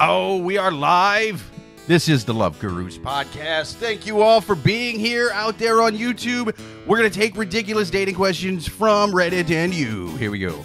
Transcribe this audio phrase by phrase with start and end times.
[0.00, 1.50] Oh, we are live.
[1.86, 3.74] This is the Love Gurus podcast.
[3.74, 6.56] Thank you all for being here out there on YouTube.
[6.86, 10.08] We're going to take ridiculous dating questions from Reddit and you.
[10.16, 10.62] Here we go.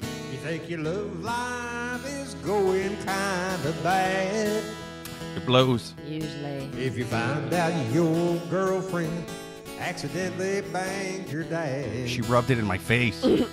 [0.00, 4.62] You think your love life is going kind of bad
[5.36, 5.94] It blows.
[6.06, 6.68] Usually.
[6.78, 9.24] if you find out your girlfriend
[9.78, 12.08] accidentally banged your dad.
[12.08, 13.46] She rubbed it in my face You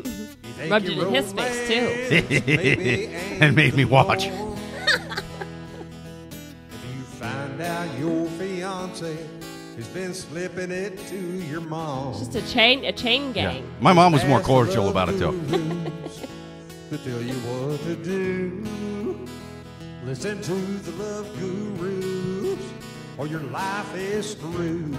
[0.00, 2.16] think Rubbed your it in his face, too.
[2.34, 3.06] romance maybe
[3.40, 4.28] and made me watch.
[7.98, 9.16] Your fiance
[9.76, 12.10] has been slipping it to your mom.
[12.10, 13.64] It's Just a chain, a chain gang.
[13.80, 15.32] My mom was more cordial about it, though.
[15.32, 18.64] To tell you what to do.
[20.04, 22.64] Listen to the love gurus,
[23.18, 24.96] or your life is screwed.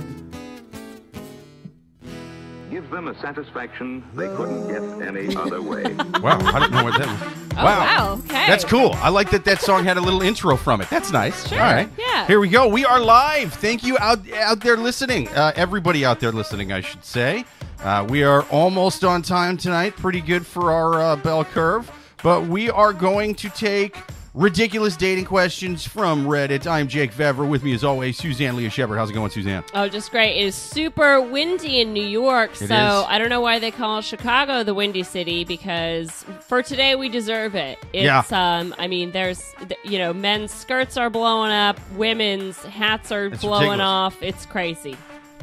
[2.69, 5.83] Gives them a satisfaction they couldn't get any other way.
[6.21, 7.33] Wow, I didn't know what that was.
[7.57, 8.47] Oh, wow, okay.
[8.47, 8.91] That's cool.
[8.95, 10.89] I like that that song had a little intro from it.
[10.89, 11.47] That's nice.
[11.47, 11.89] Sure, All right.
[11.97, 12.25] yeah.
[12.27, 12.67] Here we go.
[12.67, 13.53] We are live.
[13.53, 15.27] Thank you out out there listening.
[15.29, 17.43] Uh, everybody out there listening, I should say.
[17.83, 19.95] Uh, we are almost on time tonight.
[19.95, 21.91] Pretty good for our uh, bell curve.
[22.23, 23.97] But we are going to take
[24.33, 26.67] ridiculous dating questions from Reddit.
[26.67, 27.47] I'm Jake Vevera.
[27.47, 28.97] With me, as always, Suzanne Lea Shepherd.
[28.97, 29.63] How's it going, Suzanne?
[29.73, 30.37] Oh, just great.
[30.37, 32.71] It is super windy in New York, so It is.
[33.07, 37.55] I don't know why they call Chicago the Windy City because for today we deserve
[37.55, 37.77] it.
[37.93, 43.29] It's um I mean there's you know, men's skirts are blowing up, women's hats are
[43.29, 43.79] blowing ridiculous.
[43.81, 44.23] off.
[44.23, 44.95] It's crazy.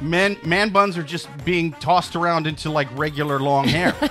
[0.02, 3.94] Men man buns are just being tossed around into like regular long hair.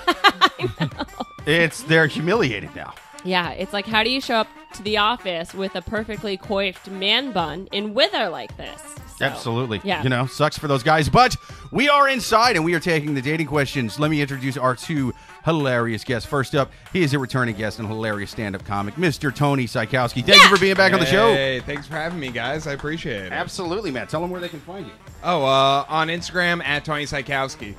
[1.47, 2.95] It's they're humiliated now.
[3.25, 6.89] Yeah, it's like how do you show up to the office with a perfectly coiffed
[6.89, 8.81] man bun in weather like this?
[9.17, 9.79] So, Absolutely.
[9.83, 10.03] Yeah.
[10.03, 11.07] You know, sucks for those guys.
[11.07, 11.37] But
[11.71, 13.97] we are inside and we are taking the dating questions.
[13.97, 15.13] Let me introduce our two
[15.45, 16.27] hilarious guests.
[16.27, 19.33] First up, he is a returning guest and hilarious stand up comic, Mr.
[19.33, 20.25] Tony Sykowski.
[20.25, 21.33] Thank you for being back on the show.
[21.33, 22.67] Hey, thanks for having me, guys.
[22.67, 23.31] I appreciate it.
[23.31, 24.09] Absolutely, Matt.
[24.09, 24.91] Tell them where they can find you.
[25.23, 27.75] Oh, uh, on Instagram at Tony Sykowski.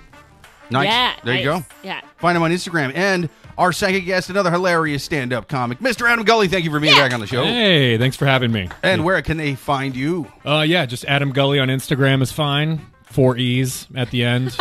[0.70, 0.86] Nice.
[0.86, 1.16] Yeah.
[1.22, 1.64] there you go.
[1.82, 2.00] Yeah.
[2.16, 2.92] Find him on Instagram.
[2.94, 3.28] And
[3.58, 6.08] our second guest, another hilarious stand up comic, Mr.
[6.08, 6.48] Adam Gully.
[6.48, 7.02] Thank you for being Yeah.
[7.02, 7.42] back on the show.
[7.44, 8.68] Hey, thanks for having me.
[8.82, 10.30] And where can they find you?
[10.44, 12.80] Uh, yeah, just Adam Gully on Instagram is fine.
[13.04, 14.50] Four E's at the end,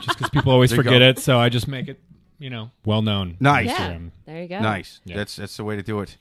[0.00, 1.18] just because people always There forget it.
[1.18, 1.98] So I just make it,
[2.38, 3.36] you know, well known.
[3.40, 3.66] Nice.
[3.66, 3.98] Yeah.
[4.26, 4.60] There you go.
[4.60, 5.00] Nice.
[5.04, 5.16] Yeah.
[5.16, 6.16] That's that's the way to do it.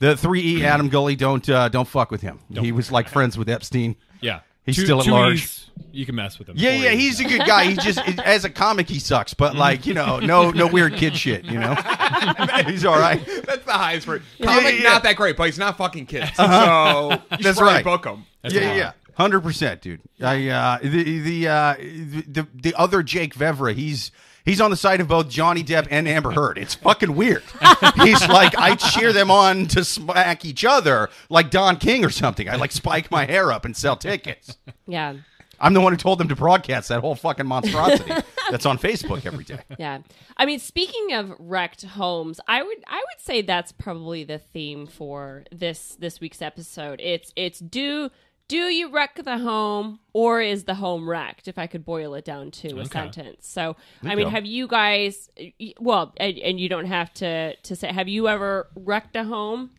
[0.00, 2.38] The three E Adam Gully don't uh, don't fuck with him.
[2.52, 3.96] he was like friends with Epstein.
[4.20, 5.42] Yeah, He's Two- still at two large.
[5.44, 6.56] E's, you can mess with him.
[6.58, 7.64] Yeah, yeah, he's a good guy.
[7.64, 11.16] He just as a comic he sucks, but like you know, no no weird kid
[11.16, 11.44] shit.
[11.44, 11.74] You know,
[12.66, 13.24] he's all right.
[13.46, 14.64] That's the highest for comic.
[14.64, 14.82] yeah, yeah.
[14.90, 16.30] Not that great, but he's not fucking kids.
[16.36, 17.84] So you should That's right.
[17.84, 18.26] book him.
[18.42, 20.00] That's yeah, yeah, yeah, hundred percent, dude.
[20.20, 24.10] I uh, the the, uh, the the other Jake Vevera, he's.
[24.48, 26.56] He's on the side of both Johnny Depp and Amber Heard.
[26.56, 27.42] It's fucking weird.
[28.02, 32.48] He's like, I cheer them on to smack each other like Don King or something.
[32.48, 34.56] I like spike my hair up and sell tickets.
[34.86, 35.16] Yeah.
[35.60, 38.10] I'm the one who told them to broadcast that whole fucking monstrosity
[38.50, 39.60] that's on Facebook every day.
[39.78, 39.98] Yeah.
[40.38, 44.86] I mean, speaking of wrecked homes, I would I would say that's probably the theme
[44.86, 47.00] for this this week's episode.
[47.02, 48.10] It's it's do
[48.48, 51.48] do you wreck the home or is the home wrecked?
[51.48, 53.46] If I could boil it down to a sentence.
[53.46, 54.30] So, I mean, go.
[54.30, 55.30] have you guys
[55.78, 59.70] well, and, and you don't have to to say have you ever wrecked a home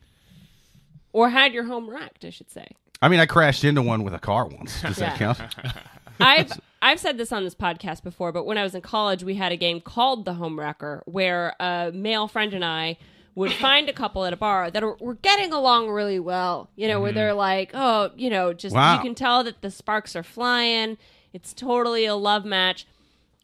[1.12, 2.68] or had your home wrecked, I should say.
[3.02, 4.82] I mean, I crashed into one with a car once.
[4.82, 5.40] Does that count?
[6.20, 6.52] I've
[6.82, 9.52] I've said this on this podcast before, but when I was in college, we had
[9.52, 12.98] a game called the Home Wrecker, where a male friend and I
[13.36, 16.70] would find a couple at a bar that are, were getting along really well.
[16.76, 17.18] You know, where mm-hmm.
[17.20, 18.96] they're like, oh, you know, just Wow.
[18.96, 20.98] you can tell that the sparks are flying.
[21.34, 22.86] It's totally a love match.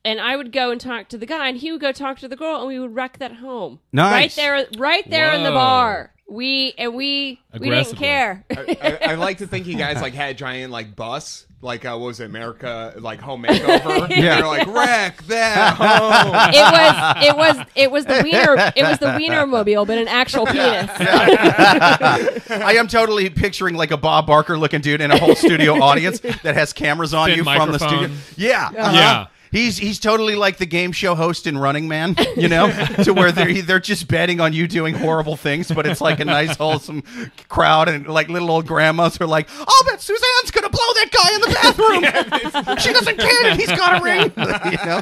[0.03, 2.27] And I would go and talk to the guy, and he would go talk to
[2.27, 3.79] the girl, and we would wreck that home.
[3.91, 4.11] Nice.
[4.11, 6.13] right there, right there in the bar.
[6.27, 8.43] We and we we didn't care.
[8.49, 11.85] I, I, I like to think you guys like had a giant like bus, like
[11.85, 14.09] uh, what was it, America, like home makeover.
[14.15, 14.37] Yeah.
[14.37, 16.51] They're like wreck that home.
[16.53, 20.07] it was it was it was the wiener it was the wiener mobile, but an
[20.07, 20.89] actual penis.
[20.99, 26.19] I am totally picturing like a Bob Barker looking dude in a whole studio audience
[26.43, 28.09] that has cameras on Thin you from the studio.
[28.35, 28.91] Yeah, uh-huh.
[28.95, 29.27] Yeah.
[29.55, 32.67] He's he's totally like the game show host in Running Man, you know,
[33.03, 36.25] to where they're they're just betting on you doing horrible things, but it's like a
[36.25, 37.03] nice wholesome
[37.47, 41.35] crowd, and like little old grandmas are like, "I'll bet Suzanne's gonna blow that guy
[41.35, 42.77] in the bathroom.
[42.79, 44.33] she doesn't care that he's got a ring."
[44.71, 45.01] you know,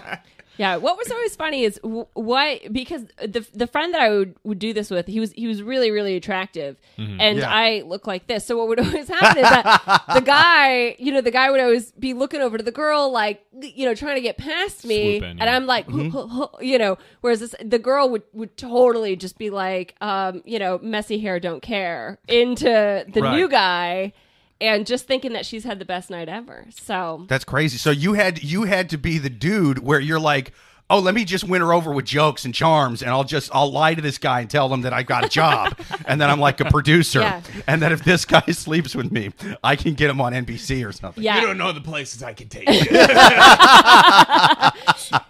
[0.57, 4.59] Yeah, what was always funny is what because the the friend that I would, would
[4.59, 7.49] do this with, he was he was really really attractive, and Yeah.
[7.49, 8.45] I look like this.
[8.45, 11.91] So what would always happen is that the guy, you know, the guy would always
[11.93, 15.23] be looking over to the girl, like you know, trying to get past me, Swoop
[15.31, 15.49] in, and.
[15.49, 15.85] I'm like,
[16.61, 20.79] you know, whereas this, the girl would would totally just be like, um, you know,
[20.81, 23.35] messy hair, don't care, into the Right.
[23.37, 24.13] new guy.
[24.63, 26.65] And just thinking that she's had the best night ever.
[26.69, 27.77] So That's crazy.
[27.77, 30.53] So you had you had to be the dude where you're like,
[30.89, 33.71] oh, let me just win her over with jokes and charms, and I'll just I'll
[33.71, 36.39] lie to this guy and tell him that I got a job, and then I'm
[36.39, 37.41] like a producer, Yeah.
[37.67, 39.31] and that if this guy sleeps with me,
[39.63, 41.23] I can get him on NBC or something.
[41.23, 42.75] yeah, You don't know the places I can take you.
[42.91, 44.71] yeah.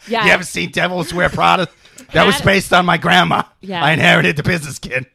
[0.08, 1.68] You haven't seen Devils Wear Prada?
[2.14, 3.44] That was based on my grandma.
[3.62, 3.84] Yeah.
[3.84, 5.06] I inherited the business kid.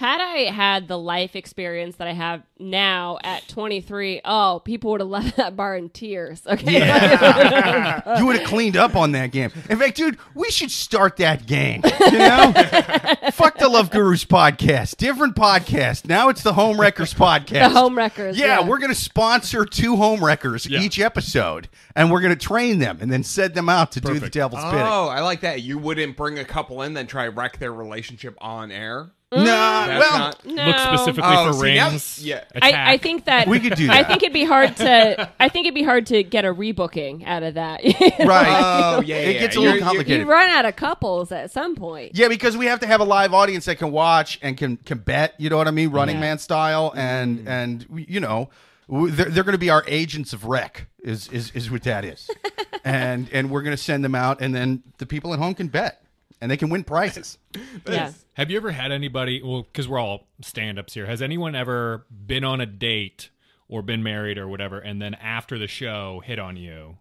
[0.00, 5.00] Had I had the life experience that I have now at 23, oh, people would
[5.02, 6.40] have left that bar in tears.
[6.46, 6.72] Okay.
[8.18, 9.52] you would have cleaned up on that game.
[9.68, 11.82] In fact, dude, we should start that game.
[11.84, 12.50] You know,
[13.32, 16.08] fuck the Love Gurus podcast, different podcast.
[16.08, 17.68] Now it's the Home Wreckers podcast.
[17.68, 18.66] The Home Wreckers, Yeah, yeah.
[18.66, 20.80] we're gonna sponsor two Home Wreckers Yeah.
[20.80, 24.14] each episode, and we're gonna train them and then send them out to do the
[24.14, 24.32] Perfect.
[24.32, 24.80] devil's bidding.
[24.80, 25.60] oh, I like that.
[25.60, 29.10] You wouldn't bring a couple in, then try wreck their relationship on air.
[29.32, 29.44] Nah,
[29.86, 30.44] That's well, not.
[30.46, 30.66] no.
[30.66, 32.24] Look specifically Oh, for see, now- rings.
[32.24, 32.44] yeah.
[32.52, 32.74] attack.
[32.74, 34.08] I, I think that We could do I that.
[34.08, 35.30] think it'd be hard to.
[35.38, 37.80] I think it'd be hard to get a rebooking out of that.
[37.84, 38.60] right.
[38.96, 39.40] Oh, yeah, It yeah.
[39.40, 40.20] gets a You're- little you're- complicated.
[40.26, 42.12] you run out of couples at some point.
[42.16, 44.98] Yeah, because we have to have a live audience that can watch and can can
[44.98, 45.34] bet.
[45.38, 46.20] You know what I mean, Running Yeah.
[46.22, 46.98] Man style, mm-hmm.
[46.98, 47.48] and mm-hmm.
[47.48, 48.50] and you know,
[48.88, 50.86] w- they're, they're going to be our agents of rec.
[51.04, 52.28] Is is is what that is,
[52.84, 55.68] and and we're going to send them out, and then the people at home can
[55.68, 56.02] bet,
[56.40, 57.38] and they can win prizes.
[57.88, 58.12] Yeah.
[58.34, 59.42] Have you ever had anybody?
[59.42, 61.06] Well, because we're all stand-ups here.
[61.06, 63.30] Has anyone ever been on a date
[63.68, 66.98] or been married or whatever, and then after the show hit on you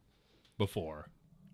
[0.58, 1.10] before?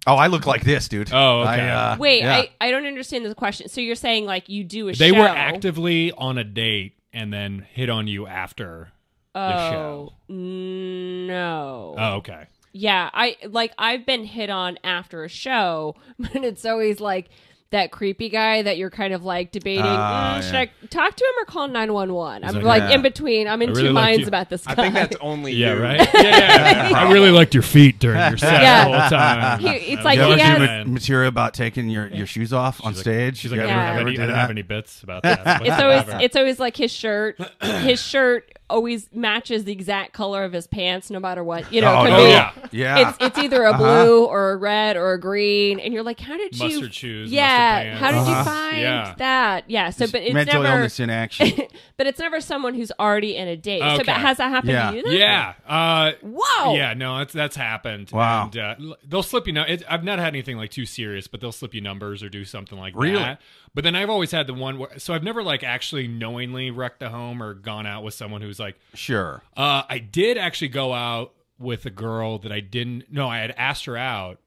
[0.08, 1.12] Oh, I look like this, dude.
[1.12, 1.62] Oh, okay.
[1.62, 2.36] I, uh, Wait, yeah.
[2.38, 3.68] I, I don't understand the question.
[3.68, 5.20] So you're saying like you do a They show?
[5.20, 8.92] were actively on a date and then hit on you after
[9.34, 10.14] the show.
[10.30, 11.96] Oh no.
[11.98, 12.46] Oh, okay.
[12.72, 17.30] Yeah, I like I've been hit on after a show, but it's always like
[17.75, 19.83] that creepy guy that you're kind of like debating.
[19.86, 20.62] Ah, mm, should yeah.
[20.62, 22.44] I talk to him or call nine one one?
[22.44, 22.95] I'm like, like yeah.
[22.95, 23.48] in between.
[23.50, 24.27] I'm in really two minds you.
[24.27, 24.72] about this guy.
[24.72, 25.81] I think that's only Yeah, you.
[25.83, 26.00] right.
[26.16, 26.98] Yeah, yeah.
[26.98, 28.86] I really liked your feet during your set Yeah.
[28.89, 29.60] the whole time.
[29.66, 30.94] He- it's That like was he a has- good ma- man.
[30.94, 33.38] material about taking your, your shoes off on like- stage.
[33.38, 33.94] She's like, You I Yeah.
[33.94, 35.62] have any, I don't have any bits about that.
[35.66, 37.38] it's always it's always like his shirt.
[37.62, 41.71] his shirt always matches the exact color of his pants, no matter what.
[41.71, 42.17] You know, it Oh, could no.
[42.23, 42.51] be- yeah.
[42.71, 43.09] Yeah.
[43.09, 46.35] It's it's either a blue or a red or a green, and you're like, how
[46.35, 46.65] did you?
[46.69, 49.13] Mustard shoes, Yeah, mustard how did you find Yeah.
[49.17, 49.69] that?
[49.69, 49.89] Yeah.
[49.91, 50.75] So, but it's mental never.
[50.77, 51.51] illness in action.
[51.97, 53.81] but it's never someone who's already in a date.
[53.83, 53.97] Okay.
[53.97, 54.91] So, but has that happened Yeah.
[54.91, 55.03] to you?
[55.03, 55.13] Then?
[55.13, 55.53] Yeah.
[55.67, 56.73] Uh, Whoa.
[56.75, 56.94] Yeah.
[56.95, 58.09] No, that's that's happened.
[58.12, 58.45] Wow.
[58.45, 58.75] And, uh,
[59.07, 59.53] they'll slip you.
[59.53, 62.29] No, it, I've not had anything like too serious, but they'll slip you numbers or
[62.29, 63.19] do something like Really?
[63.19, 63.41] that.
[63.75, 64.98] But then I've always had the one where.
[64.98, 68.60] So I've never like actually knowingly wrecked a home or gone out with someone who's
[68.60, 68.80] like.
[68.95, 69.44] sure.
[69.56, 73.12] Uh, I did actually go out with a girl that I didn't.
[73.12, 74.39] No, I had asked her out.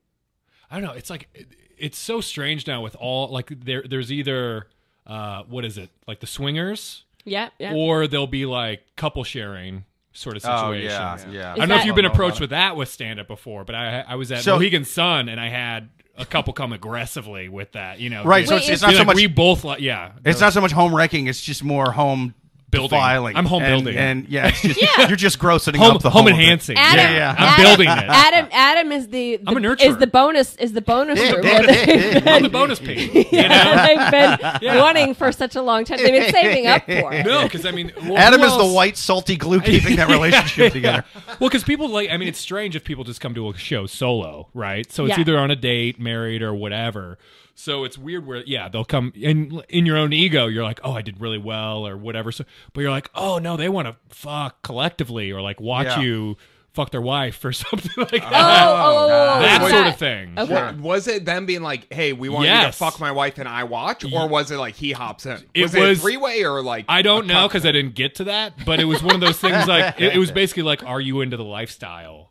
[0.71, 0.95] I don't know.
[0.97, 1.47] It's like it-
[1.79, 3.85] it's so strange now with all like there.
[3.89, 4.67] There's either
[5.07, 7.51] uh, what is it like the swingers, Yeah.
[7.61, 7.75] Yeah.
[7.75, 10.91] or there'll be like couple sharing sort of Oh situation.
[10.91, 11.53] yeah, yeah.
[11.53, 14.01] I don't know if you've been approached with that with stand up before, but I
[14.09, 18.01] I was at So- Mohegan Sun and I had a couple come aggressively with that.
[18.01, 19.17] You know, Right, so it's, it's not so like, much.
[19.17, 20.13] we both like yeah.
[20.25, 21.27] It's not so much home wrecking.
[21.27, 22.35] It's just more home
[22.71, 22.99] Building.
[22.99, 23.35] defiling.
[23.37, 23.99] I'm home and, building.
[23.99, 25.09] and yeah, it's just Yeah.
[25.09, 26.77] you're just grossing home up the home home enhancing.
[26.77, 27.35] Adam, Yeah, yeah.
[27.39, 28.09] I'm Adam- building it.
[28.11, 29.81] Adam, Adam is the, the I'm a nurturer.
[29.87, 31.43] is the bonus is the bonus room.
[31.43, 33.11] where they've I'm been- the bonus page.
[33.15, 33.49] You know?
[33.49, 34.81] yeah, they've been Yeah.
[34.83, 35.97] wanting for such a long time.
[35.97, 37.13] They've been saving up for.
[37.15, 37.25] it.
[37.25, 41.05] No, because I mean, well, Adam is the white salty glue keeping that relationship together.
[41.41, 43.87] Well, because people like, I mean, it's strange if people just come to a show
[43.87, 44.91] solo, right?
[44.93, 45.21] So it's Yeah.
[45.23, 47.17] either on a date, married, or whatever.
[47.61, 50.47] So it's weird where, yeah, they'll come in in your own ego.
[50.47, 52.31] You're like, oh, I did really well, or whatever.
[52.31, 56.01] So, but you're like, oh no, they want to fuck collectively, or like watch Yeah.
[56.01, 56.37] you
[56.73, 58.67] fuck their wife or something like Oh, that.
[58.67, 60.39] oh, oh, oh, oh, oh that oh, sort of thing.
[60.39, 60.55] Okay.
[60.55, 63.49] Wa- Was it them being like, "Hey, we want you to fuck my wife and
[63.49, 65.43] I watch," or was it like he hops in?
[65.53, 66.85] It Was it, was- a three way or like?
[66.89, 69.39] I don't know because I didn't get to that, but it was one of those
[69.41, 72.28] things like it, it was basically like, are you into the lifestyle?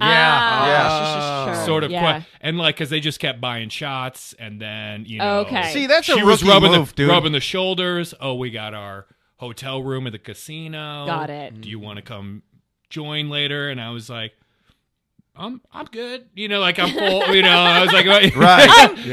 [0.00, 1.44] Ah, yeah.
[1.46, 2.20] sure, sure, sort of yeah.
[2.20, 5.72] que- and like because they just kept buying shots and then you know Okay.
[5.72, 7.08] See, that's a she was rubbing move, the dude.
[7.10, 9.06] rubbing the shoulders oh we got our
[9.38, 11.60] hotel room at the casino Got it.
[11.60, 12.42] do you want to come
[12.90, 14.32] join later and i was like
[15.34, 18.70] i'm i'm good you know like i'm full you know i was like Right.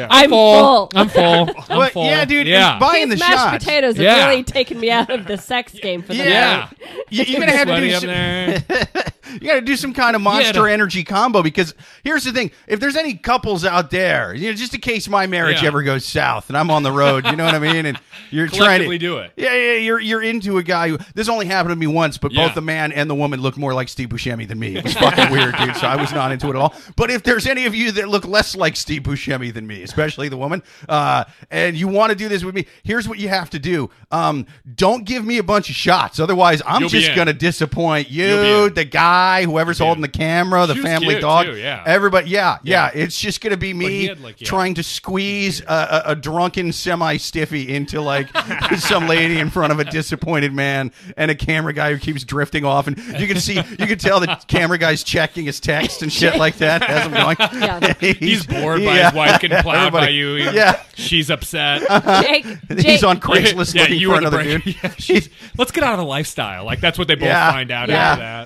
[0.09, 0.89] I'm full.
[0.95, 3.63] i'm full i'm But, full yeah, dude, yeah it's buying These the mashed shots.
[3.65, 4.29] potatoes have Yeah.
[4.29, 6.69] really taken me out of the sex game for the Yeah.
[6.81, 7.03] night.
[7.09, 8.87] You, you're gonna have to Sweaty do up some- there
[9.33, 12.51] you got to do some kind of monster to- energy combo because here's the thing:
[12.67, 15.67] if there's any couples out there, you know, just in case my marriage Yeah.
[15.67, 17.99] ever goes south and I'm on the road, you know what I mean, and
[18.31, 19.31] you're trying to do it.
[19.35, 22.31] Yeah, yeah, you're you're into a guy who this only happened to me once, but
[22.31, 22.45] Yeah.
[22.47, 24.75] both the man and the woman look more like Steve Buscemi than me.
[24.75, 25.75] It was fucking weird, dude.
[25.77, 26.73] So I was not into it at all.
[26.95, 30.29] But if there's any of you that look less like Steve Buscemi than me, especially
[30.29, 33.49] the woman, uh, and you want to do this with me, here's what you have
[33.51, 33.89] to do.
[34.11, 38.69] Um, don't give me a bunch of shots, otherwise I'm You'll just gonna disappoint you,
[38.69, 39.12] the guy,
[39.43, 41.83] whoever's holding the camera, the She was family cute, dog, too, yeah.
[41.85, 42.29] everybody.
[42.29, 43.03] Yeah, yeah, Yeah.
[43.03, 44.47] It's just gonna be he me had, like, yeah.
[44.47, 45.65] trying to squeeze a,
[46.05, 48.27] a, a drunken semi stiffy into like
[48.77, 52.65] some lady in front of a disappointed man and a camera guy who keeps drifting
[52.65, 56.11] off, and you can see you can tell the camera guy's checking his text and
[56.11, 57.37] shit like that as I'm going.
[57.61, 57.93] Yeah.
[58.19, 59.05] He's bored by yeah.
[59.09, 60.35] his wife getting plowed by Everybody- you.
[60.35, 60.81] Yeah.
[60.95, 61.81] She's upset.
[62.23, 64.75] Jake, Jake, He's on Craigslist Yeah, looking you for were the another break- dude.
[64.83, 66.65] Yeah, she's- Let's get out of the lifestyle.
[66.65, 67.51] Like that's what they both Yeah.
[67.51, 67.95] find out Yeah.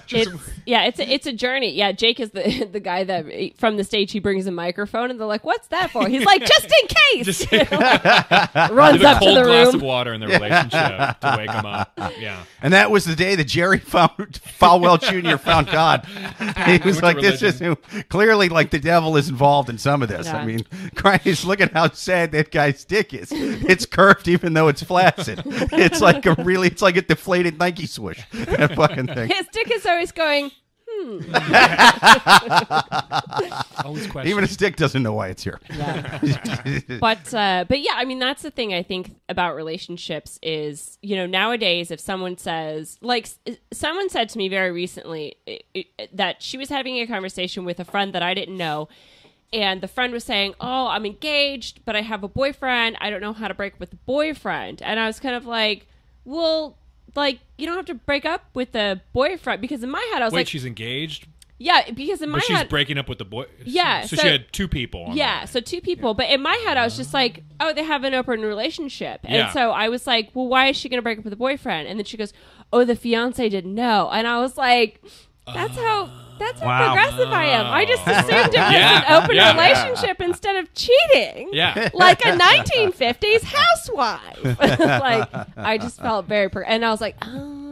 [0.04, 0.28] after that.
[0.28, 1.74] It's, yeah, it's a, it's a journey.
[1.74, 5.18] Yeah, Jake is the the guy that from the stage he brings a microphone and
[5.20, 7.80] they're like, "What's that for?" He's like, "Just in case." Just You know?
[8.72, 9.76] Runs with a up to the glass room.
[9.76, 11.98] of water in the relationship to wake him up.
[12.20, 12.44] Yeah.
[12.62, 14.12] And that was the day that Jerry found
[14.60, 15.38] Falwell Jr.
[15.38, 16.06] found God.
[16.66, 17.78] He was Went like, to "This is
[18.10, 21.72] clearly like the devil is involved in some of this." I mean, Christ, look at
[21.72, 23.30] how sad that guy's dick is.
[23.32, 25.44] It's curved, even though it's flaccid.
[25.46, 28.20] It's like a really, it's like a deflated Nike swoosh.
[28.34, 29.30] That fucking thing.
[29.30, 30.52] His dick is always going.
[33.84, 34.32] Always question.
[34.32, 35.60] Even a stick doesn't know why it's here.
[37.00, 41.16] but uh, but yeah, I mean that's the thing I think about relationships is you
[41.16, 45.86] know nowadays if someone says like s- someone said to me very recently i i
[46.14, 48.88] that she was having a conversation with a friend that I didn't know.
[49.54, 52.98] And the friend was saying, "Oh, I'm engaged, but I have a boyfriend.
[53.00, 55.46] I don't know how to break up with the boyfriend." And I was kind of
[55.46, 55.88] like,
[56.26, 56.78] "Well,
[57.18, 60.26] like you don't have to break up with the boyfriend because in my head I
[60.26, 61.28] was Wait, like, she's engaged,
[61.60, 63.46] yeah, because in my but she's head, breaking up with the boy.
[63.66, 65.06] Yeah, So, so- she had two people.
[65.06, 66.14] on yeah, so two people.
[66.14, 67.18] But in my head, I was just uh.
[67.18, 69.22] like, oh, they have an open relationship.
[69.24, 69.52] And Yeah.
[69.52, 71.88] so I was like, well, why is she going to break up with the boyfriend?
[71.88, 72.32] And then she goes,
[72.72, 74.10] oh, the fiance didn't know.
[74.12, 75.02] And I was like,
[75.54, 76.10] that's how.
[76.40, 76.94] That's how Wow.
[76.94, 77.66] progressive I am.
[77.66, 79.54] I just assumed it was Yeah, an open yeah.
[79.54, 81.50] relationship instead of cheating.
[81.52, 81.90] Yeah.
[81.96, 84.44] Like a 1950s housewife.
[84.60, 86.48] like, I just felt very.
[86.50, 87.64] Pro- and I was like, oh.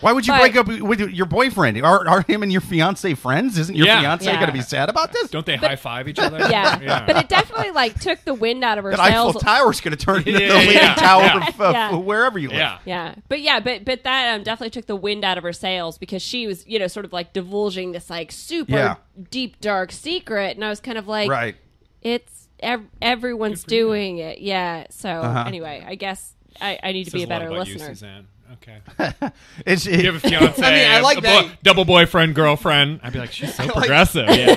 [0.00, 1.80] Why would you But- break up with your boyfriend?
[1.82, 3.58] Are, are him and your fiance friends?
[3.58, 4.00] Isn't your Yeah.
[4.00, 4.34] fiance Yeah.
[4.36, 5.30] going to be sad about this?
[5.30, 6.38] Don't they high five each other?
[6.50, 7.04] Yeah.
[7.06, 9.42] But it definitely like took the wind out of her that Eiffel sails.
[9.42, 11.48] Tower's going to turn into Yeah, the Leaning yeah, Tower yeah.
[11.48, 11.96] of uh, Yeah.
[11.96, 12.58] wherever you live.
[12.58, 12.78] yeah.
[12.84, 15.98] Yeah, but yeah, but but that um, definitely took the wind out of her sails
[15.98, 18.94] because she was, you know, sort of like divulging this like super Yeah.
[19.30, 21.56] deep dark secret, and I was kind of like, Right.
[22.00, 24.86] it's ev- everyone's doing it, yeah.
[24.90, 25.44] So Uh-huh.
[25.46, 27.94] anyway, I guess I, I need to Says be a lot better about you, listener.
[27.94, 28.26] Suzanne.
[28.54, 28.78] Okay.
[29.66, 30.62] It's, You have a fiance.
[30.66, 33.00] I mean, I like a that- double boyfriend, girlfriend.
[33.02, 34.28] I'd be like, she's so progressive.
[34.28, 34.54] Yeah.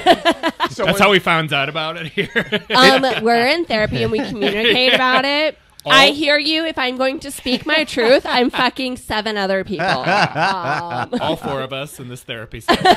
[0.70, 2.30] So That's when- how we found out about it here.
[2.75, 5.58] um, we're in therapy and we communicate about it.
[5.86, 6.65] I hear you.
[6.65, 9.86] If I'm going to speak my truth, I'm fucking seven other people.
[10.46, 12.84] Um, All four of us in this therapy session.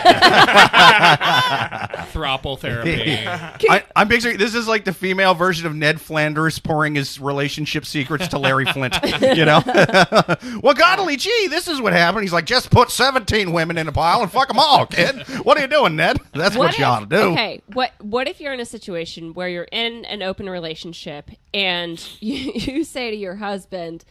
[2.13, 3.27] Throuple therapy.
[3.69, 7.85] I, I'm basically this is like the female version of Ned Flanders pouring his relationship
[7.87, 8.95] secrets to Larry Flynt.
[9.37, 9.63] You know,
[10.63, 12.23] well, godly gee, this is what happened.
[12.23, 15.23] He's like, just put 17 women in a pile and fuck them all, kid.
[15.45, 16.19] What are you doing, Ned?
[16.33, 17.17] That's what, you if- ought to do.
[17.33, 22.05] Okay, what what if you're in a situation where you're in an open relationship and
[22.21, 24.05] you, you say to your husband,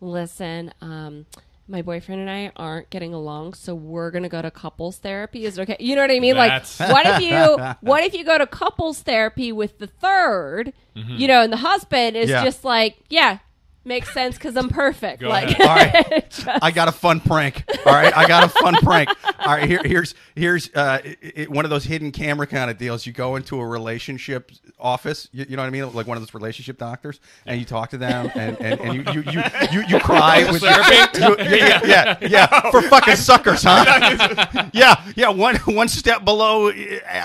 [0.00, 1.26] "Listen, um,
[1.66, 5.46] my boyfriend and I aren't getting along, so we're gonna go to couples therapy.
[5.46, 5.76] Is it okay?
[5.80, 6.34] You know what I mean?
[6.34, 10.72] That's- Like, what if you what if you go to couples therapy with the 3rd
[10.96, 11.16] Mm-hmm.
[11.16, 12.44] You know, and the husband is Yeah.
[12.44, 13.38] just like, yeah.
[13.86, 15.20] Makes sense because I'm perfect.
[15.20, 16.24] Go like, ahead.
[16.46, 17.64] All right, I got a fun prank.
[17.84, 19.10] All right, I got a fun prank.
[19.40, 22.78] All right, here, here's here's uh, it, it- one of those hidden camera kind of
[22.78, 23.04] deals.
[23.06, 24.50] You go into a relationship
[24.80, 25.28] office.
[25.32, 25.92] You, you know what I mean?
[25.92, 29.22] Like one of those relationship doctors, and you talk to them, and, and, and you,
[29.22, 31.18] you, you, you, you cry with Therapy?
[31.24, 34.68] You- yeah, yeah, yeah, for fucking suckers, huh?
[34.72, 35.28] yeah, yeah.
[35.28, 36.72] One one step below uh,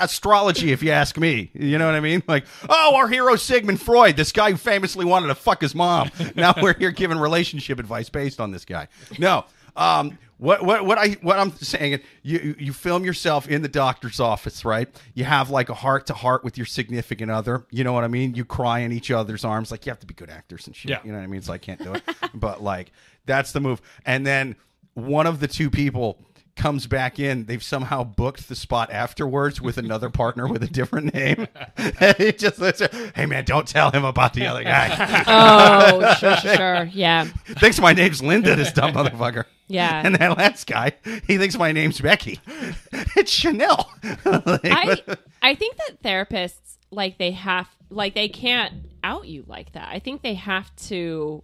[0.00, 1.50] astrology, if you ask me.
[1.54, 2.22] You know what I mean?
[2.28, 6.10] Like, oh, our hero Sigmund Freud, this guy who famously wanted to fuck his mom.
[6.36, 8.88] Now we're here giving relationship advice based on this guy.
[9.18, 9.44] No.
[9.76, 13.68] Um, what what what I what I'm saying is you you film yourself in the
[13.68, 14.88] doctor's office, right?
[15.12, 17.66] You have like a heart to heart with your significant other.
[17.70, 18.34] You know what I mean?
[18.34, 19.70] You cry in each other's arms.
[19.70, 20.90] Like you have to be good actors and shit.
[20.90, 21.00] Yeah.
[21.04, 21.42] You know what I mean?
[21.42, 22.02] So I can't do it.
[22.34, 22.90] but like
[23.26, 23.82] that's the move.
[24.06, 24.56] And then
[24.94, 26.18] one of the two people
[26.56, 27.46] comes back in.
[27.46, 31.46] They've somehow booked the spot afterwards with another partner with a different name.
[32.38, 32.60] just
[33.14, 35.24] hey man, don't tell him about the other guy.
[35.26, 36.84] oh, sure, sure.
[36.92, 37.24] Yeah.
[37.46, 39.44] Thinks my name's Linda, this dumb motherfucker.
[39.68, 40.02] Yeah.
[40.04, 40.92] And that last guy,
[41.26, 42.40] he thinks my name's Becky.
[43.16, 43.88] it's Chanel.
[44.24, 44.96] Like, I
[45.42, 49.88] I think that therapists like they have like they can't out you like that.
[49.88, 51.42] I think they have to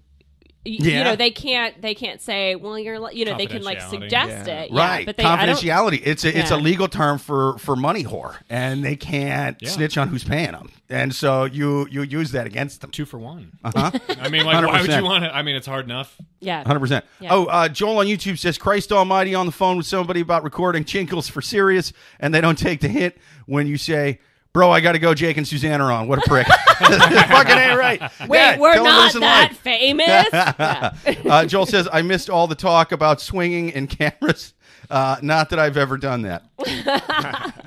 [0.66, 0.99] Yeah.
[0.99, 3.78] you know they can't they can't say well you're li- you know they can like
[3.78, 3.90] Confidentiality.
[3.90, 5.06] suggest it yeah, right.
[5.06, 6.02] but they Confidentiality.
[6.04, 9.70] It's a it's a legal term for for money whore, and they can't Yeah.
[9.70, 12.90] snitch on who's paying them, and so you you use that against them.
[12.90, 13.52] Two for one.
[13.64, 13.90] Uh-huh.
[14.20, 15.35] I mean, like, why would you want to?
[15.35, 16.16] I mean, it's hard enough.
[16.40, 17.04] yeah Hundred percent.
[17.20, 17.28] Yeah.
[17.32, 20.85] Oh, uh, Joel on YouTube says Christ Almighty on the phone with somebody about recording
[20.85, 23.14] Chinkles for serious, and they don't take the hint
[23.46, 24.18] when you say,
[24.56, 26.08] "Bro, I got to go." Jake and Suzanne are on.
[26.08, 26.46] What a prick!
[26.78, 28.00] Fucking ain't right.
[28.26, 29.58] wait Yeah, we're tell them to not that live.
[29.58, 30.92] famous yeah.
[31.30, 34.54] Uh, Joel says I missed all the talk about swinging and cameras.
[34.88, 36.44] Uh, not that I've ever done that.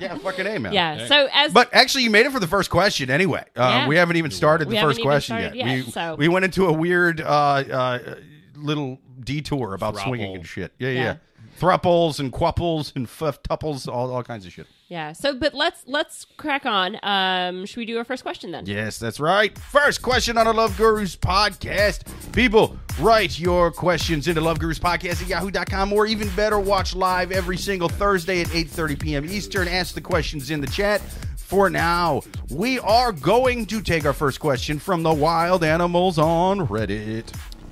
[0.00, 0.72] yeah, fucking a man.
[0.72, 3.44] yeah so as But actually, you made it for the first question anyway.
[3.54, 3.88] Uh, Yeah.
[3.88, 5.54] We haven't even started We the first question yet.
[5.54, 8.14] yet, we, so- we went into a weird uh, uh,
[8.56, 10.04] little detour about Thruple.
[10.04, 10.72] swinging and shit.
[10.78, 11.16] Yeah, yeah.
[11.60, 14.66] Thruples and quuples and tuples, all, all kinds of shit.
[14.88, 18.64] yeah so but let's let's crack on um should we do our first question then
[18.66, 19.56] Yes, that's right.
[19.58, 21.98] First question on the Love Gurus podcast.
[22.32, 27.30] People, write your questions into Love Gurus podcast at yahoo.com or even better, watch live
[27.32, 29.24] every single Thursday at 8.30 p.m.
[29.26, 29.68] Eastern.
[29.68, 31.00] Ask the questions in the chat.
[31.36, 36.68] For now, we are going to take our first question from the wild animals on
[36.68, 37.26] Reddit.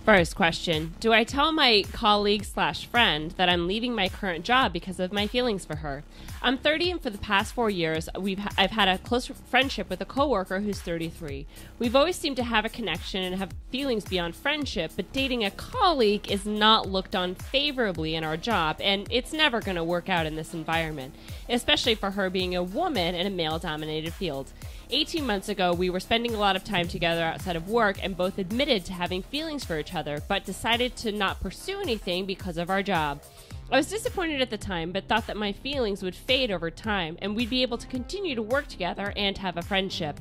[0.09, 4.73] First question Do I tell my colleague slash friend that I'm leaving my current job
[4.73, 6.03] because of my feelings for her?
[6.41, 10.01] I'm 30, and for the past four years, we've I've had a close friendship with
[10.01, 11.47] a coworker who's 33.
[11.79, 15.51] We've always seemed to have a connection and have feelings beyond friendship, but dating a
[15.51, 20.09] colleague is not looked on favorably in our job, and it's never going to work
[20.09, 21.15] out in this environment,
[21.51, 24.55] especially for her being a woman in a male dominated field.
[24.91, 28.17] 18 months ago, we were spending a lot of time together outside of work and
[28.17, 32.57] both admitted to having feelings for each other, but decided to not pursue anything because
[32.57, 33.23] of our job.
[33.71, 37.19] I was disappointed at the time, but thought that my feelings would fade over time
[37.21, 40.19] and we'd be able to continue to work together and have a friendship.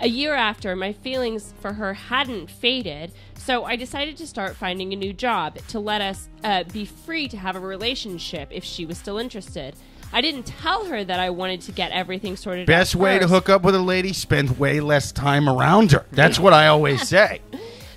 [0.00, 4.92] A year after, my feelings for her hadn't faded, so I decided to start finding
[4.92, 8.86] a new job to let us uh, be free to have a relationship if she
[8.86, 9.74] was still interested.
[10.12, 12.66] I didn't tell her that I wanted to get everything sorted out.
[12.66, 16.06] Best way to hook up with a lady, spend way less time around her.
[16.12, 17.40] That's what I always say.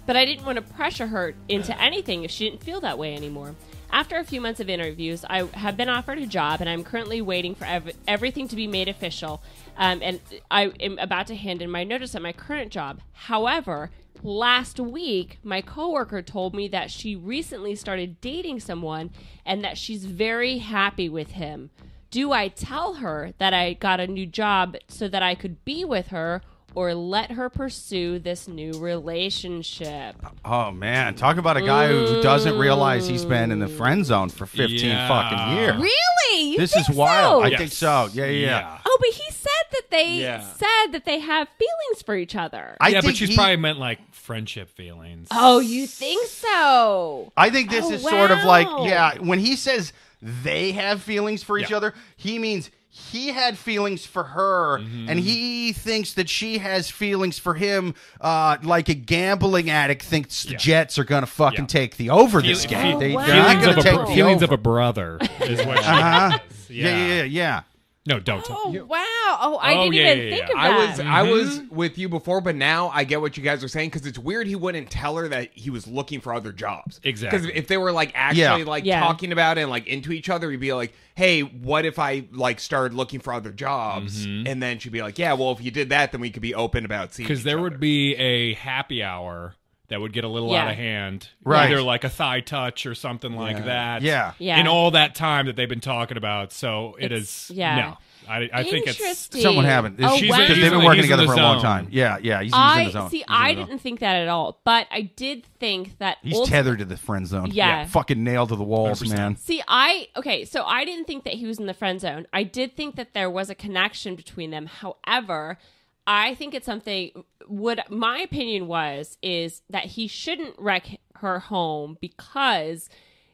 [0.05, 3.15] but I didn't want to pressure her into anything if she didn't feel that way
[3.15, 3.55] anymore.
[3.93, 7.21] After a few months of interviews, I have been offered a job, and I'm currently
[7.21, 9.41] waiting for ev- everything to be made official.
[9.77, 13.01] Um, and I am about to hand in my notice at my current job.
[13.11, 13.89] However,
[14.23, 19.11] last week, my coworker told me that she recently started dating someone
[19.45, 21.69] and that she's very happy with him.
[22.11, 25.83] Do I tell her that I got a new job so that I could be
[25.85, 26.41] with her?
[26.73, 30.15] Or let her pursue this new relationship.
[30.45, 34.29] Oh man, talk about a guy who doesn't realize he's been in the friend zone
[34.29, 35.07] for 15 Yeah.
[35.07, 35.75] fucking years.
[35.75, 36.51] Really?
[36.51, 37.41] You This think is wild.
[37.41, 37.45] so?
[37.45, 37.59] I Yes.
[37.59, 38.09] think so.
[38.13, 38.47] Yeah, yeah.
[38.47, 38.77] yeah.
[38.85, 40.39] Oh, but he said that they Yeah.
[40.41, 42.77] said that they have feelings for each other.
[42.79, 45.27] I yeah, think but she's he- probably meant like friendship feelings.
[45.31, 47.33] oh, you think so?
[47.35, 48.85] I think this Oh, is sort of like, oh, wow.
[48.85, 51.77] yeah, when he says they have feelings for each Yeah.
[51.77, 55.09] other, he means he had feelings for her Mm-hmm.
[55.09, 60.43] and he thinks that she has feelings for him uh, like a gambling addict thinks
[60.43, 60.57] the Yeah.
[60.57, 61.65] Jets are going to fucking Yeah.
[61.67, 62.95] take the over this Feel- game.
[62.97, 63.25] Oh, they, wow.
[63.25, 64.53] They're not feelings going of to a take br- the feelings over.
[64.53, 66.31] of a brother is what she Uh-huh.
[66.49, 66.69] says.
[66.69, 67.61] yeah, yeah, yeah, yeah.
[68.07, 68.43] No, don't.
[68.43, 68.59] tell.
[68.65, 68.97] Oh wow!
[69.41, 70.53] Oh, I Oh, didn't yeah, even yeah, think yeah.
[70.53, 70.89] of I that.
[70.89, 71.75] was I was mm-hmm.
[71.75, 74.47] with you before, but now I get what you guys are saying because it's weird
[74.47, 76.99] he wouldn't tell her that he was looking for other jobs.
[77.03, 77.39] Exactly.
[77.39, 78.55] Because if they were like actually Yeah.
[78.65, 79.01] like Yeah.
[79.01, 82.25] talking about it and like into each other, he'd be like, "Hey, what if I
[82.31, 84.47] like started looking for other jobs?" Mm-hmm.
[84.47, 86.55] And then she'd be like, "Yeah, well, if you did that, then we could be
[86.55, 89.53] open about seeing." because there other." would be a happy hour
[89.91, 90.63] that would get a little Yeah.
[90.63, 91.69] out of hand, Right.
[91.69, 94.01] Either like a thigh touch or something like that.
[94.01, 94.33] Yeah.
[94.39, 94.59] Yeah.
[94.59, 97.55] In all that time that they've been talking about, so it It's- is.
[97.57, 97.75] yeah.
[97.75, 97.97] No,
[98.29, 98.99] I, I think it's.
[98.99, 99.41] Interesting.
[99.41, 99.99] Someone haven't.
[100.01, 100.37] Oh, She's wow.
[100.37, 101.87] because He's they've been in- working together for a long time.
[101.91, 102.41] Yeah, yeah.
[102.41, 103.09] He's, he's in I the zone.
[103.09, 103.17] see.
[103.17, 106.79] He's I didn't think that at all, but I did think that He's ulti- tethered
[106.79, 107.49] to the friend zone.
[107.51, 107.85] Yeah.
[107.85, 109.17] Fucking nailed to the walls, 100%.
[109.17, 109.35] man.
[109.35, 112.27] See, I okay, so I didn't think that he was in the friend zone.
[112.31, 114.67] I did think that there was a connection between them.
[114.67, 115.57] However,
[116.07, 117.11] I think it's something
[117.47, 122.89] what my opinion was is that he shouldn't wreck her home because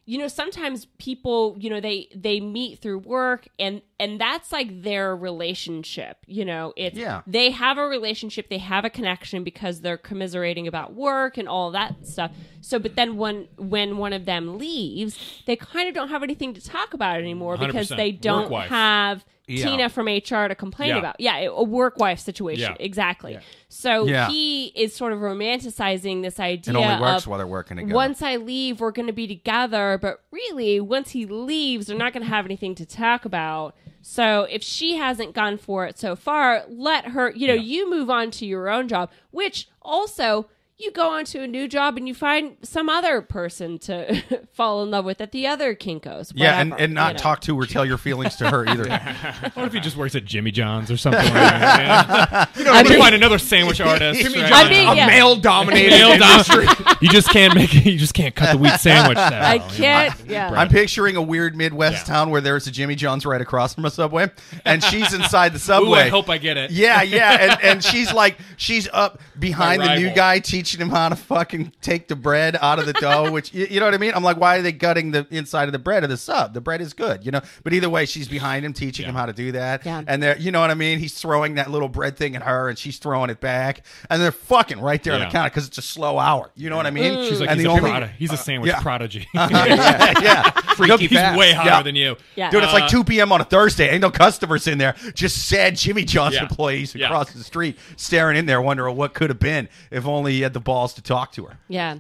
[0.06, 4.82] you know sometimes people you know they they meet through work and and that's like
[4.84, 7.22] their relationship you know it's Yeah.
[7.28, 11.72] they have a relationship they have a connection because they're commiserating about work and all
[11.72, 16.10] that stuff so but then when when one of them leaves they kind of don't
[16.10, 17.98] have anything to talk about anymore because 100%.
[17.98, 18.70] they don't Work wife.
[18.70, 19.66] have Yeah.
[19.66, 20.98] Tina from HR to complain Yeah.
[20.98, 21.20] about.
[21.20, 22.72] Yeah, a work wife situation.
[22.78, 22.86] Yeah.
[22.86, 23.40] Exactly.
[23.70, 24.28] So Yeah.
[24.30, 27.96] he is sort of romanticizing this idea It only works of while they're working together.
[27.96, 29.98] once I leave, we're going to be together.
[30.02, 33.74] But really, once he leaves, they're not going to have anything to talk about.
[34.02, 38.10] So if she hasn't gone for it so far, let her, you know, you move
[38.10, 40.48] on to your own job, which also
[40.80, 44.22] you go on to a new job and you find some other person to
[44.54, 46.32] fall in love with at the other Kinkos.
[46.36, 47.20] yeah, and, and not you know.
[47.20, 48.88] talk to or tell your feelings to her either.
[49.58, 52.50] What if he just works at Jimmy John's or something like that?
[52.56, 52.60] Yeah.
[52.60, 54.22] You know, I I'm mean- find another sandwich artist.
[54.22, 54.50] Jimmy right?
[54.50, 55.08] John's, mean, a yeah.
[55.08, 56.68] male-dominated industry.
[57.02, 57.86] you just can't make it.
[57.86, 59.16] you just can't cut the wheat sandwich.
[59.18, 59.78] That I well, you know.
[59.78, 60.26] can't.
[60.28, 60.50] Yeah.
[60.52, 62.14] I'm picturing a weird Midwest Yeah.
[62.14, 64.30] town where there's a Jimmy John's right across from a subway,
[64.64, 66.02] and she's inside the Ooh, subway.
[66.02, 66.70] I hope I get it.
[66.70, 70.90] Yeah, yeah, and, and she's like, she's up behind My the new guy, teaching him
[70.90, 73.32] how to fucking take the bread out of the dough.
[73.38, 74.14] Which you, you know what I mean?
[74.14, 76.54] I'm like, why are they gutting the inside of the bread of the sub?
[76.54, 77.42] The bread is good, you know.
[77.64, 79.86] But either way, she's behind him, teaching him how to do that.
[79.86, 80.04] Yeah.
[80.08, 81.00] And they're, you know what I mean?
[81.00, 84.32] He's throwing that little bread thing at her, and she's throwing it back, and they're
[84.32, 86.52] fucking right there on the counter because it's a slow hour.
[86.56, 87.14] You know what I mean?
[87.14, 87.30] Mm.
[87.30, 88.82] She's like, and he's the a, only- prod- he's a uh, sandwich yeah.
[88.82, 89.28] prodigy.
[89.38, 89.66] Uh-huh.
[89.68, 90.50] yeah, yeah.
[90.76, 91.82] Freaky he's way hotter Yeah.
[91.84, 92.18] than you.
[92.36, 92.50] Yeah.
[92.50, 93.04] Dude, it's like uh-huh.
[93.04, 93.32] 2 p.m.
[93.32, 93.90] on a Thursday.
[93.90, 94.96] Ain't no customers in there.
[95.14, 96.44] Just sad Jimmy John's Yeah.
[96.44, 97.06] employees Yeah.
[97.08, 100.54] across the street staring in there, wondering what could have been if only he had
[100.58, 101.60] the balls to talk to her.
[101.68, 102.00] yeah.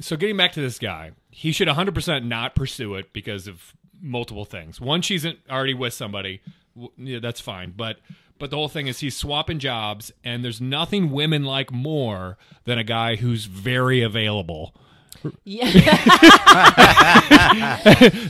[0.00, 3.72] So getting back to this guy, he should 100% not pursue it because of
[4.02, 4.80] multiple things.
[4.80, 6.40] One, she's already with somebody.
[6.96, 7.72] Yeah, that's fine.
[7.76, 7.98] But
[8.38, 12.78] but the whole thing is he's swapping jobs, and there's nothing women like more than
[12.78, 14.74] a guy who's very available.
[15.44, 15.64] Yeah.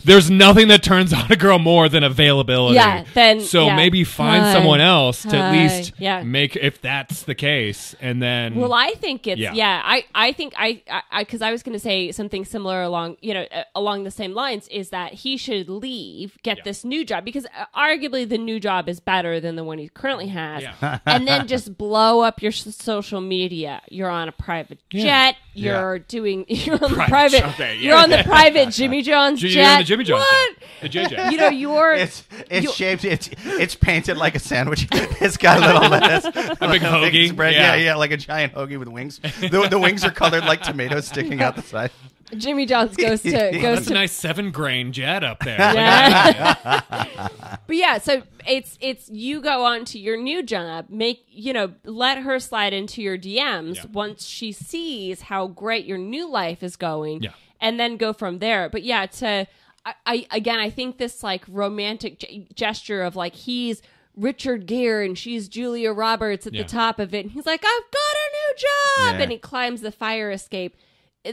[0.04, 2.76] There's nothing that turns on a girl more than availability.
[2.76, 3.76] Yeah, then- so yeah.
[3.76, 4.52] maybe find Hi.
[4.52, 6.22] someone else to at least Yeah.
[6.22, 9.52] make if that's the case, and then Well, I think it's Yeah.
[9.54, 9.80] yeah.
[9.84, 13.34] I I think I I because I, was going to say something similar along you
[13.34, 16.62] know uh, along the same lines is that he should leave, get Yeah.
[16.64, 19.88] this new job because uh, arguably the new job is better than the one he
[19.88, 20.64] currently has,
[21.06, 23.80] and then just blow up your social media.
[23.90, 25.36] You're on a private jet.
[25.54, 27.38] You're doing you're on the Private private.
[27.38, 27.54] jet.
[27.54, 29.72] Okay, You're on the private Jimmy John's You're jet.
[29.72, 30.56] on the Jimmy John's What?
[30.82, 31.30] the JJ.
[31.32, 33.04] You know you're It's it's shaped.
[33.04, 34.88] It's it's painted like a sandwich.
[34.92, 37.28] It's got a little lettuce, a big hoagie.
[37.30, 37.54] spread.
[37.54, 37.74] Yeah.
[37.74, 37.84] Yeah.
[37.84, 39.18] yeah, like a giant hoagie with wings.
[39.18, 41.90] The, the wings are colored like tomatoes sticking out the side.
[42.34, 45.58] Jimmy John's goes to goes That's to a nice seven grain jet up there.
[45.58, 46.80] Yeah.
[47.66, 51.72] but yeah, so it's it's you go on to your new job, make you know,
[51.84, 53.84] let her slide into your DMs Yeah.
[53.92, 57.30] once she sees how great your new life is going, Yeah.
[57.60, 58.68] and then go from there.
[58.68, 59.46] But yeah, to
[59.86, 63.82] I, I again, I think this like romantic ge- gesture of like he's
[64.16, 66.62] Richard Gere and she's Julia Roberts at Yeah.
[66.62, 69.22] the top of it, and he's like, I've got a new job, Yeah.
[69.24, 70.76] and he climbs the fire escape.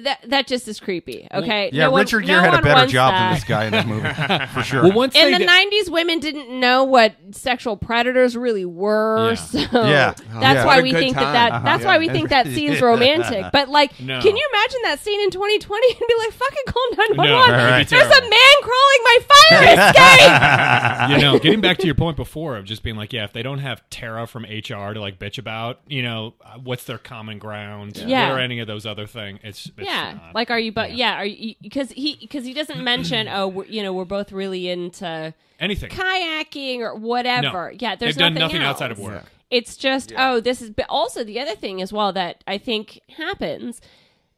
[0.03, 1.27] That that just is creepy.
[1.33, 3.19] Okay, Yeah, No one- Richard no Gere had a better job that.
[3.25, 4.83] than this guy in this movie, for sure.
[4.83, 9.35] Well, once in the get- 90s women didn't know what sexual predators really were Yeah.
[9.35, 10.13] so Yeah.
[10.13, 10.65] that's Yeah.
[10.65, 11.33] why we think that, time.
[11.33, 11.65] that Uh-huh.
[11.65, 14.21] that's why we think that scene's romantic but like No.
[14.21, 17.87] can you imagine that scene in 2020 and be like fucking call 911 No, that'd
[17.89, 22.55] there's a man crawling my fire escape you know, getting back to your point before
[22.57, 25.37] of just being like, yeah, if they don't have Tara from HR to like bitch
[25.37, 27.97] about, you know, uh, what's their common ground?
[27.97, 28.29] Yeah.
[28.29, 29.39] What are any of those other things?
[29.43, 30.35] It's, it's yeah not.
[30.35, 33.81] like are you but yeah, are you because he because he doesn't mention oh you
[33.83, 35.89] know we're both really into anything.
[35.89, 37.77] kayaking or whatever No.
[37.79, 38.75] yeah there's They've done nothing, nothing else.
[38.75, 39.25] outside of work.
[39.49, 40.69] It's just oh, this is.
[40.69, 43.81] But also the other thing as well that I think happens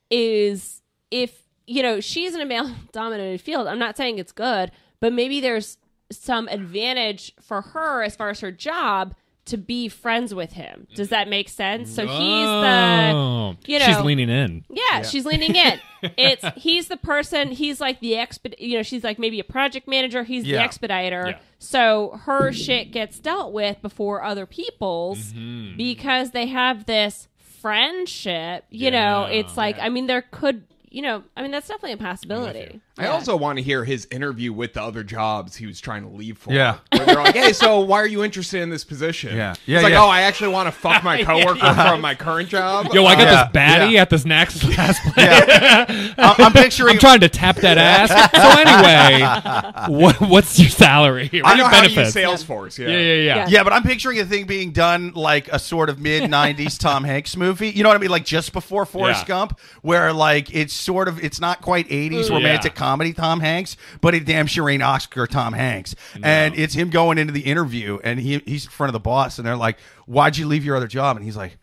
[0.10, 3.68] is if you know she's in a male dominated field.
[3.68, 5.78] I'm not saying it's good, but maybe there's
[6.12, 10.88] some advantage for her as far as her job to be friends with him.
[10.96, 11.94] Does that make sense?
[11.94, 14.64] So he's the you know she's leaning in.
[14.70, 15.80] yeah, she's leaning in.
[16.18, 17.52] It's he's the person.
[17.52, 18.56] He's like the exped.
[18.60, 20.24] You know, she's like maybe a project manager.
[20.24, 20.64] He's the Yeah.
[20.66, 21.28] expediter.
[21.30, 21.40] Yeah.
[21.60, 25.78] So her shit gets dealt with before other people's Mm-hmm.
[25.78, 28.66] because they have this friendship.
[28.70, 30.66] You know, it's like I mean, there could.
[30.94, 32.80] You know, I mean, that's definitely a possibility.
[33.00, 36.10] I also want to hear his interview with the other jobs he was trying to
[36.16, 36.54] leave for.
[36.54, 36.78] Yeah.
[36.92, 39.36] Where they're like, hey, so why are you interested in this position?
[39.36, 39.56] Yeah.
[39.56, 40.04] He's Yeah, like, yeah.
[40.04, 42.94] oh, I actually want to fuck my coworker from my current job.
[42.94, 44.02] Yo, I got Yeah, this baddie yeah.
[44.04, 45.16] at this next last place.
[45.18, 46.92] I- I'm picturing.
[46.94, 48.10] I'm trying to tap that ass.
[48.32, 51.30] So anyway, what, what's your salary?
[51.34, 52.16] What I are know your how to benefits?
[52.16, 52.78] use Salesforce.
[52.78, 52.90] Yeah.
[52.90, 53.36] yeah, yeah, yeah.
[53.36, 53.48] Yeah.
[53.50, 57.04] Yeah, but I'm picturing a thing being done like a sort of mid '90s Tom
[57.04, 57.70] Hanks movie.
[57.72, 58.12] You know what I mean?
[58.12, 59.28] Like just before Forrest Yeah.
[59.30, 62.32] Gump, where like it's sort of it's not quite 80s Mm.
[62.36, 62.80] romantic Yeah.
[62.80, 65.96] comedy Tom Hanks, but it damn sure ain't Oscar Tom Hanks.
[66.22, 69.38] And it's him going into the interview and he he's in front of the boss
[69.40, 71.58] and they're like, "Why'd you leave your other job?" And he's like,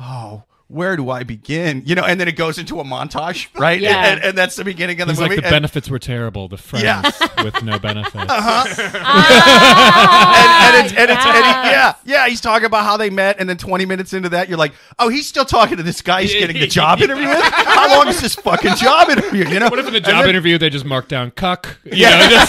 [0.00, 3.80] "Oh, where do I begin?" You know, and then it goes into a montage, right?
[3.80, 4.06] Yeah.
[4.12, 5.36] And, and that's the beginning of the He's movie.
[5.36, 6.48] like the And- benefits were terrible.
[6.48, 7.02] The friends Yeah.
[7.44, 8.14] with no benefits.
[8.14, 8.64] Uh-huh.
[9.04, 12.28] Ah, and, and it's, and it's, and he- yeah, yeah.
[12.28, 15.08] He's talking about how they met, and then 20 minutes into that, you're like, oh,
[15.08, 17.42] he's still talking to this guy he's getting the job interview with.
[17.42, 19.48] How long is this fucking job interview?
[19.48, 21.78] You know, What if in the job then- interview they just mark down cuck?
[21.84, 22.18] You Yeah.
[22.18, 22.48] know, just-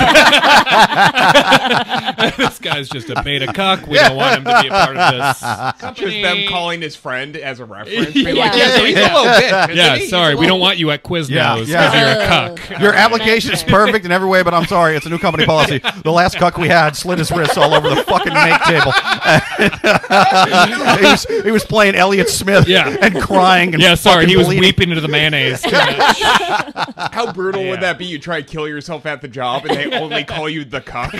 [2.37, 3.87] this guy's just a beta cuck.
[3.87, 6.21] We don't want him to be a part of this Just company.
[6.21, 8.12] them calling his friend as a reference.
[8.13, 8.45] Being Yeah.
[8.45, 9.75] like, yeah, so he's a little bitch.
[9.75, 10.07] Yeah, he?
[10.07, 12.13] Sorry, we don't want you at Quiznos Yeah, because yeah.
[12.15, 12.69] you're a cuck.
[12.81, 15.79] Your application is perfect in every way, but I'm sorry, it's a new company policy.
[16.03, 18.91] The last cuck we had slit his wrists all over the fucking make table.
[20.99, 22.95] he, was, he was playing Elliott Smith Yeah.
[23.01, 23.73] and crying.
[23.73, 24.61] And Yeah, sorry, he was bleeding.
[24.61, 25.63] weeping into the mayonnaise.
[25.65, 27.69] How brutal Yeah.
[27.71, 28.05] would that be?
[28.05, 31.11] You try to kill yourself at the job, and they only call you the cuck.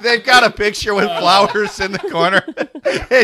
[0.00, 2.42] They've got a picture with flowers in the corner.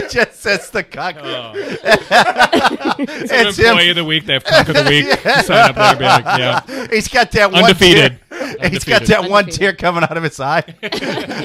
[0.04, 1.16] It just says the cuck.
[1.18, 1.52] Oh.
[1.56, 3.90] It's an It's employee him.
[3.90, 4.26] of the week.
[4.26, 5.06] They have cuck of the week.
[5.44, 6.86] Sign up there be like, yeah.
[6.90, 8.18] He's got that one Undefeated.
[8.38, 8.68] Tear.
[8.70, 10.62] He's got that one tear coming out of his eye,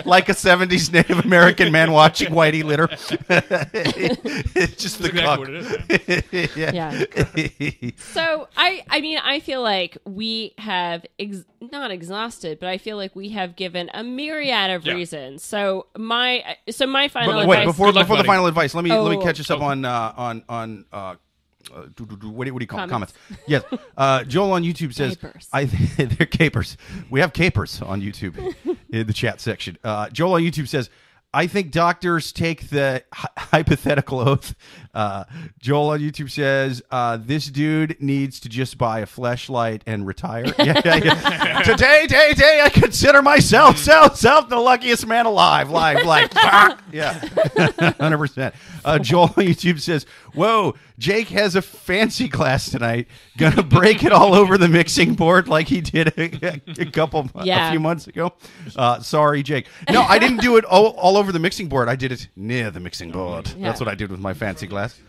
[0.06, 2.88] like a '70s Native American man watching Whitey litter.
[4.56, 6.56] it's just the exactly what it is, cuck.
[6.74, 7.92] Yeah.
[8.14, 12.98] So I I mean I feel like we have ex- not exhausted, but I feel
[12.98, 14.94] like we have given a myriad of Yeah.
[14.94, 15.44] reasons.
[15.44, 17.58] So my so my final But advice.
[17.60, 18.28] wait, before Good luck, before the buddy.
[18.28, 19.22] final advice, let me let me Oh.
[19.22, 20.86] catch us up on uh, on on.
[20.92, 21.16] Uh,
[21.74, 22.88] uh, do, do, do, what, do, what do you call?
[22.88, 23.14] Comments.
[23.14, 23.44] comments?
[23.48, 23.64] Yes.
[23.98, 25.48] Uh, Joel on YouTube says, Capers.
[25.52, 25.66] "I
[25.98, 26.78] they're capers.
[27.10, 28.56] We have capers on YouTube
[28.90, 30.90] in the chat section." Uh, Joel on YouTube says,
[31.34, 34.56] "I think doctors take the hy- hypothetical oath."
[34.94, 35.24] Uh,
[35.60, 40.46] Joel on YouTube says, uh, "This dude needs to just buy a flashlight and retire."
[40.60, 41.62] yeah, yeah, yeah.
[41.62, 45.70] Today, day, day, I consider myself, self, self, the luckiest man alive.
[45.70, 46.34] Live, like,
[46.92, 47.14] yeah,
[48.00, 48.56] hundred percent.
[48.84, 53.08] Uh, Joel on YouTube says, "Whoa, Jake has a fancy class tonight.
[53.38, 57.70] Gonna break it all over the mixing board like he did a, a couple a
[57.70, 58.34] few months ago."
[58.76, 59.68] Uh, sorry, Jake.
[59.90, 61.90] No, I didn't do it all, all over the mixing board.
[61.90, 63.50] I did it near the mixing board.
[63.50, 63.68] Yeah.
[63.68, 65.00] That's what I did with my fancy glass.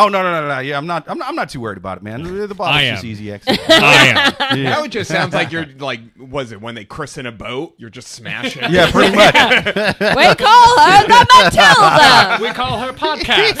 [0.00, 0.58] Oh no no no no!
[0.60, 1.10] Yeah, I'm not.
[1.10, 2.22] I'm not, I'm not too worried about it, man.
[2.22, 2.94] The, the I bottle's am.
[2.94, 3.58] just easy exit.
[3.68, 4.62] I am.
[4.62, 7.74] Now it just sounds like you're like, was it when they christen a boat?
[7.78, 8.62] You're just smashing.
[8.70, 9.34] Yeah, pretty much.
[9.34, 12.38] Wait, call her the Matilda.
[12.40, 13.58] We call her podcast.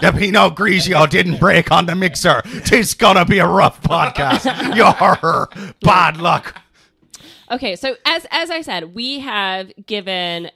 [0.00, 2.42] the Pinot Grigio didn't break on the mixer.
[2.44, 4.76] It's gonna be a rough podcast.
[4.76, 6.60] You're bad luck.
[7.50, 10.50] Okay, so as as I said, we have given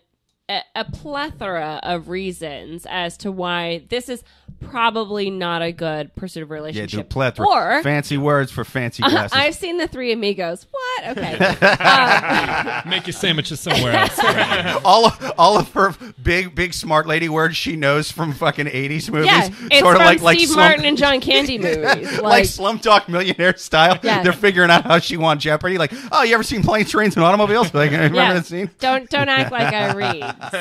[0.50, 4.22] a, a plethora of reasons as to why this is
[4.60, 6.90] probably not a good pursuit of Yeah, relationship.
[6.90, 7.46] do plethora.
[7.48, 9.32] Or fancy words for fancy glasses.
[9.34, 10.66] I've seen the Three Amigos.
[10.70, 11.16] What?
[11.16, 11.36] Okay.
[11.36, 14.18] Um, Make your sandwiches somewhere else.
[14.84, 19.10] all of all of her big big smart lady words she knows from fucking 80s
[19.10, 19.26] movies.
[19.26, 22.12] yeah, it's sort of from like like Steve Slum- Martin and John Candy movies.
[22.20, 23.98] like, Like, Slumdog Millionaire style.
[24.02, 24.22] Yeah.
[24.22, 25.78] They're figuring out how she won Jeopardy.
[25.78, 27.72] Like, oh, you ever seen planes, trains, and automobiles?
[27.72, 28.70] Like, remember yeah, that scene?
[28.78, 30.36] don't don't act like I read.
[30.50, 30.58] So,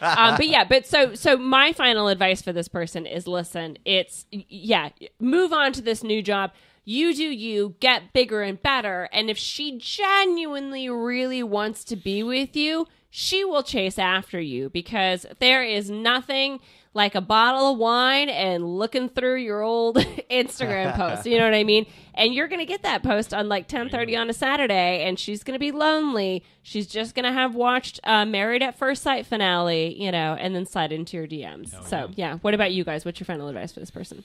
[0.00, 4.26] um, but yeah, but so so my final advice for this person is: listen, it's
[4.30, 6.52] yeah, move on to this new job.
[6.86, 12.22] You do you, get bigger and better, and if she genuinely really wants to be
[12.22, 16.60] with you, she will chase after you because there is nothing
[16.94, 19.96] like a bottle of wine and looking through your old
[20.30, 21.26] Instagram posts.
[21.26, 21.86] You know what I mean?
[22.14, 25.58] And you're gonna get that post on like 10:30 on a Saturday, and she's gonna
[25.58, 26.44] be lonely.
[26.62, 30.64] She's just gonna have watched uh, Married at First Sight finale, you know, and then
[30.66, 31.74] slide into your DMs.
[31.88, 33.04] so yeah, what about you guys?
[33.04, 34.24] What's your final advice for this person?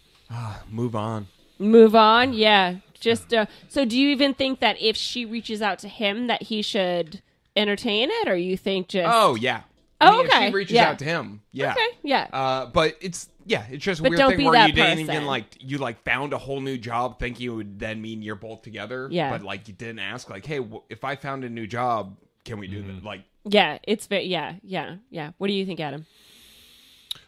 [0.69, 1.27] Move on.
[1.57, 2.33] Move on.
[2.33, 2.75] Yeah.
[2.99, 3.83] Just uh, so.
[3.85, 7.21] Do you even think that if she reaches out to him, that he should
[7.55, 9.61] entertain it, or you think just Oh yeah.
[10.01, 10.47] Oh, I mean, if okay.
[10.47, 10.89] she reaches Yeah.
[10.89, 11.41] out to him.
[11.51, 11.71] Yeah.
[11.71, 12.27] okay, yeah.
[12.31, 14.73] Uh, but it's yeah, it's just a But weird don't thing be where that you
[14.73, 15.13] didn't person.
[15.15, 18.35] even like you like found a whole new job thinking it would then mean you're
[18.35, 19.07] both together.
[19.11, 19.29] Yeah.
[19.31, 22.59] But like you didn't ask like, hey, w- if I found a new job, can
[22.59, 23.03] we do that?
[23.03, 25.31] Like, Yeah, it's very yeah, yeah, yeah.
[25.37, 26.05] What do you think, Adam?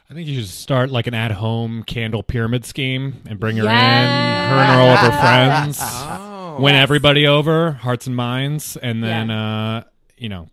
[0.10, 3.73] I think you should start like an at-home candle pyramid scheme and bring her Yes.
[3.73, 5.79] in, her and all of her friends.
[5.81, 9.77] oh, Win everybody over, hearts and minds, and then Yeah.
[9.77, 9.84] uh,
[10.17, 10.47] you know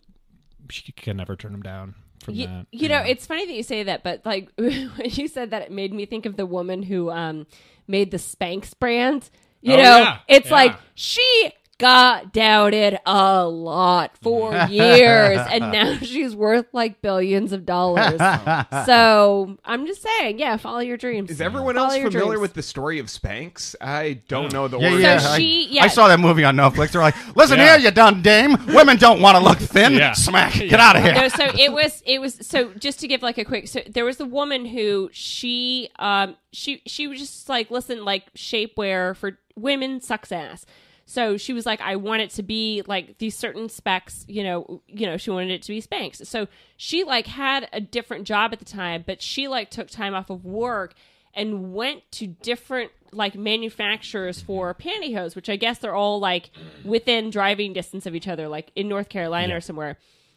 [0.70, 2.66] she can never turn them down from You, that.
[2.72, 5.70] you know, it's funny that you say that, but like when you said that, it
[5.72, 7.46] made me think of the woman who um
[7.86, 9.30] made the Spanx brand.
[9.60, 10.18] You Oh, know, yeah.
[10.28, 10.54] it's Yeah.
[10.54, 17.64] like she got doubted a lot for years, and now she's worth like billions of
[17.64, 18.18] dollars.
[18.86, 21.30] so I'm just saying, yeah, follow your dreams.
[21.30, 22.40] Is everyone Follow else familiar dreams.
[22.40, 23.74] with the story of Spanx?
[23.80, 25.02] I don't know the Yeah, origin.
[25.02, 25.18] yeah.
[25.18, 26.90] So I- she- I, saw that movie on Netflix.
[26.92, 27.76] They're like, listen Yeah.
[27.76, 28.56] here, you done dame.
[28.68, 29.92] Women don't want to look thin.
[29.94, 30.12] Yeah.
[30.12, 30.54] Smack.
[30.54, 31.14] Get out of here.
[31.14, 34.04] no, so it was it was so just to give like a quick so there
[34.04, 39.38] was the woman who she um she she was just like listen like shapewear for
[39.56, 40.66] women sucks ass.
[41.08, 44.82] So she was like, I want it to be like these certain specs, you know,
[44.86, 46.26] you know, she wanted it to be Spanx.
[46.26, 50.14] So she like had a different job at the time, but she like took time
[50.14, 50.92] off of work
[51.32, 56.50] and went to different like manufacturers for pantyhose, which I guess they're all like
[56.84, 59.96] within driving distance of each other, like in North Carolina or somewhere.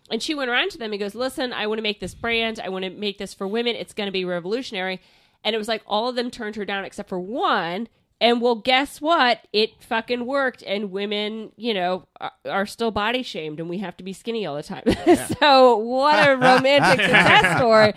[0.10, 2.62] And she went around to them and goes, Listen, I want to make this brand.
[2.62, 3.76] I want to make this for women.
[3.76, 5.02] It's going to be revolutionary.
[5.44, 7.90] And it was like all of them turned her down except for one.
[8.22, 9.48] And well, guess what?
[9.52, 10.64] It fucking worked.
[10.68, 14.46] And women, you know, are, are still body shamed and we have to be skinny
[14.46, 14.84] all the time.
[15.40, 17.94] so what a romantic success story.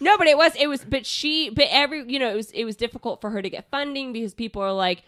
[0.00, 2.64] No, but it was, it was, but she, but every, you know, it was, it
[2.64, 5.02] was difficult for her to get funding because people are like,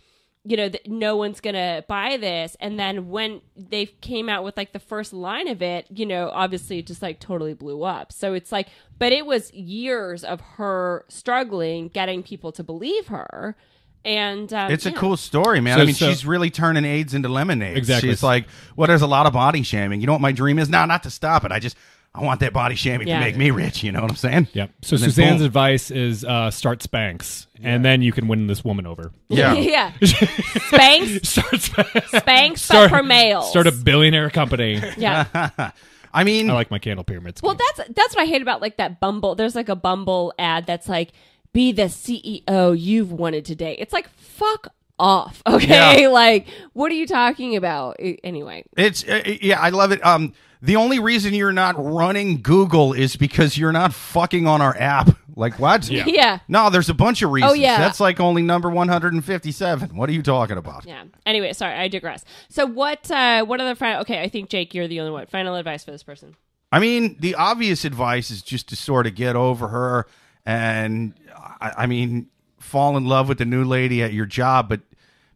[0.44, 4.72] you know no one's gonna buy this and then when they came out with like
[4.72, 8.34] the first line of it you know obviously it just like totally blew up so
[8.34, 13.56] it's like but it was years of her struggling getting people to believe her
[14.04, 14.96] and um, It's a yeah.
[14.96, 15.76] cool story, man.
[15.78, 17.76] So- I mean, so- she's really turning AIDS into lemonade.
[17.76, 18.10] Exactly.
[18.10, 20.00] She's like, well, there's a lot of body shaming.
[20.00, 20.68] You know what my dream is?
[20.68, 20.84] now?
[20.86, 21.52] not to stop it.
[21.52, 21.76] I just,
[22.14, 23.18] I want that body shaming Yeah.
[23.18, 23.82] to make me rich.
[23.84, 24.48] You know what I'm saying?
[24.52, 24.70] Yep.
[24.82, 25.46] So And Suzanne's boom.
[25.46, 29.12] advice is uh, start Spanx, and then you can win this woman over.
[29.28, 29.52] Yeah.
[29.54, 32.02] yeah Spanx start Spanx.
[32.20, 34.80] Spanx Start- but for males Start a billionaire company.
[34.96, 35.70] yeah
[36.12, 37.42] I mean, I like my candle pyramids.
[37.42, 37.66] Well, scheme.
[37.76, 39.34] that's that's what I hate about like that Bumble.
[39.34, 41.12] There's like a Bumble ad that's like,
[41.52, 46.02] "Be the CEO you've wanted today." It's like, fuck off, okay?
[46.02, 46.08] Yeah.
[46.08, 47.96] Like, what are you talking about?
[48.24, 50.04] Anyway, It's uh, yeah, I love it.
[50.04, 54.76] Um, the only reason you're not running Google is because you're not fucking on our
[54.78, 55.10] app.
[55.38, 55.88] Like what?
[55.88, 56.02] Yeah.
[56.08, 57.52] yeah, No, there's a bunch of reasons.
[57.52, 57.78] Oh, yeah.
[57.78, 59.94] That's like only number 157.
[59.94, 60.84] What are you talking about?
[60.84, 61.04] yeah.
[61.24, 62.24] Anyway, sorry, I digress.
[62.48, 63.08] So what?
[63.08, 64.00] uh What other final?
[64.00, 65.26] Okay, I think Jake, you're the only one.
[65.26, 66.34] Final advice for this person.
[66.72, 70.06] I mean, the obvious advice is just to sort of get over her
[70.48, 71.12] and,
[71.60, 74.80] I, I mean, fall in love with the new lady at your job, but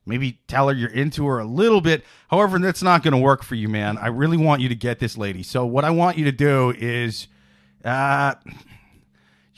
[0.07, 2.03] maybe tell her you're into her a little bit.
[2.31, 3.98] However, that's not going to work for you, man.
[3.98, 5.42] I really want you to get this lady.
[5.42, 7.29] So, what I want you to do is,
[7.85, 8.37] uh,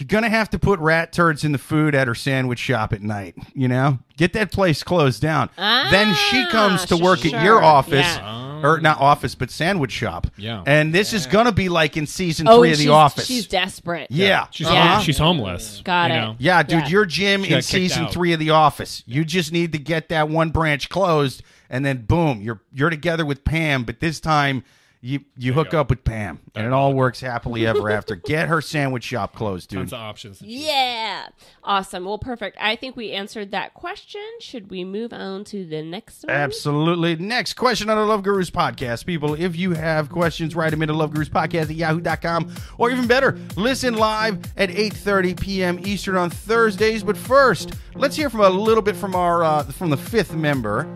[0.05, 3.01] you're gonna have to put rat turds in the food at her sandwich shop at
[3.01, 3.35] night.
[3.55, 5.49] You know, get that place closed down.
[5.57, 8.61] then she ah, comes to work at your office, Yeah.
[8.63, 10.27] or not office, but sandwich shop.
[10.37, 10.63] Yeah.
[10.67, 13.27] And this is gonna be like in season Oh, three of The Office.
[13.27, 14.09] She's desperate.
[14.11, 14.99] yeah, she's Yeah.
[15.01, 15.27] she's uh-huh.
[15.27, 15.81] homeless.
[15.83, 16.21] Got you it.
[16.21, 16.37] know?
[16.39, 16.89] yeah, dude, Yeah.
[16.89, 18.13] your gym in season out.
[18.13, 19.03] three of The Office.
[19.07, 23.25] You just need to get that one branch closed, and then boom, you're you're together
[23.25, 23.85] with Pam.
[23.85, 24.65] But this time.
[25.07, 28.15] You, you hook up with Pam and it all works happily ever after.
[28.25, 29.81] Get her sandwich shop closed, dude.
[29.81, 30.41] Tons of options.
[30.41, 31.29] Yeah.
[31.63, 32.07] Awesome.
[32.07, 32.57] Well, perfect.
[32.59, 34.23] I think we answered that question.
[34.41, 36.35] Should we move on to the next one?
[36.35, 37.17] Absolutely.
[37.17, 39.05] Next question on the Love Gurus podcast.
[39.05, 42.55] People, if you have questions, write them into Love Gurus podcast at yahoo.com.
[42.79, 45.81] Or even better, listen live at 8.30 p.m.
[45.87, 47.03] Eastern on Thursdays.
[47.03, 50.89] But first, let's hear from a little bit from our uh, from the fifth member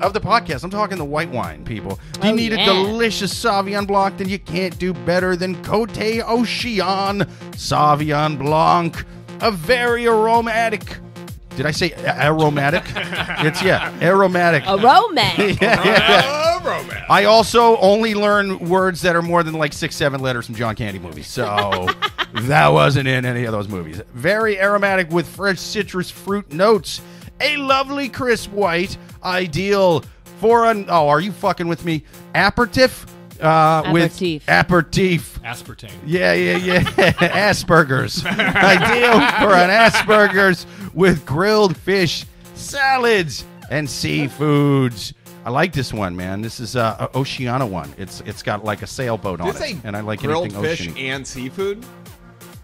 [0.00, 0.64] of the podcast.
[0.64, 1.98] I'm talking the white wine, people.
[2.20, 2.62] Do you Oh, need yeah.
[2.62, 4.16] a delicious Sauvignon Blanc?
[4.18, 7.20] Then you can't do better than Cote Ocean
[7.52, 9.04] Sauvignon Blanc.
[9.40, 10.96] A very aromatic...
[11.56, 12.84] Did I say aromatic?
[13.44, 14.62] it's, yeah, aromatic.
[14.66, 15.58] A romance.
[17.10, 20.74] I also only learn words that are more than like six, seven letters from John
[20.76, 21.26] Candy movies.
[21.26, 21.88] So
[22.34, 24.00] that wasn't in any of those movies.
[24.14, 27.00] Very aromatic with fresh citrus fruit notes.
[27.40, 30.04] A lovely crisp white, ideal
[30.40, 30.86] for an.
[30.88, 32.04] Oh, are you fucking with me?
[32.34, 33.06] Aperitif?
[33.40, 34.46] Uh, with Aperitif.
[34.48, 35.40] aperitif.
[35.42, 35.90] Aspartame.
[36.04, 36.80] Yeah, yeah, yeah.
[37.50, 38.24] Asperger's.
[38.26, 45.14] Ideal for an Asperger's with grilled fish, salads, and seafoods.
[45.46, 46.42] I like this one, man.
[46.42, 47.90] This is uh, a Oceana one.
[47.96, 50.44] It's it's got like a sailboat on Did it it, say and I like grilled
[50.44, 50.96] anything fish ocean.
[50.98, 51.84] and seafood?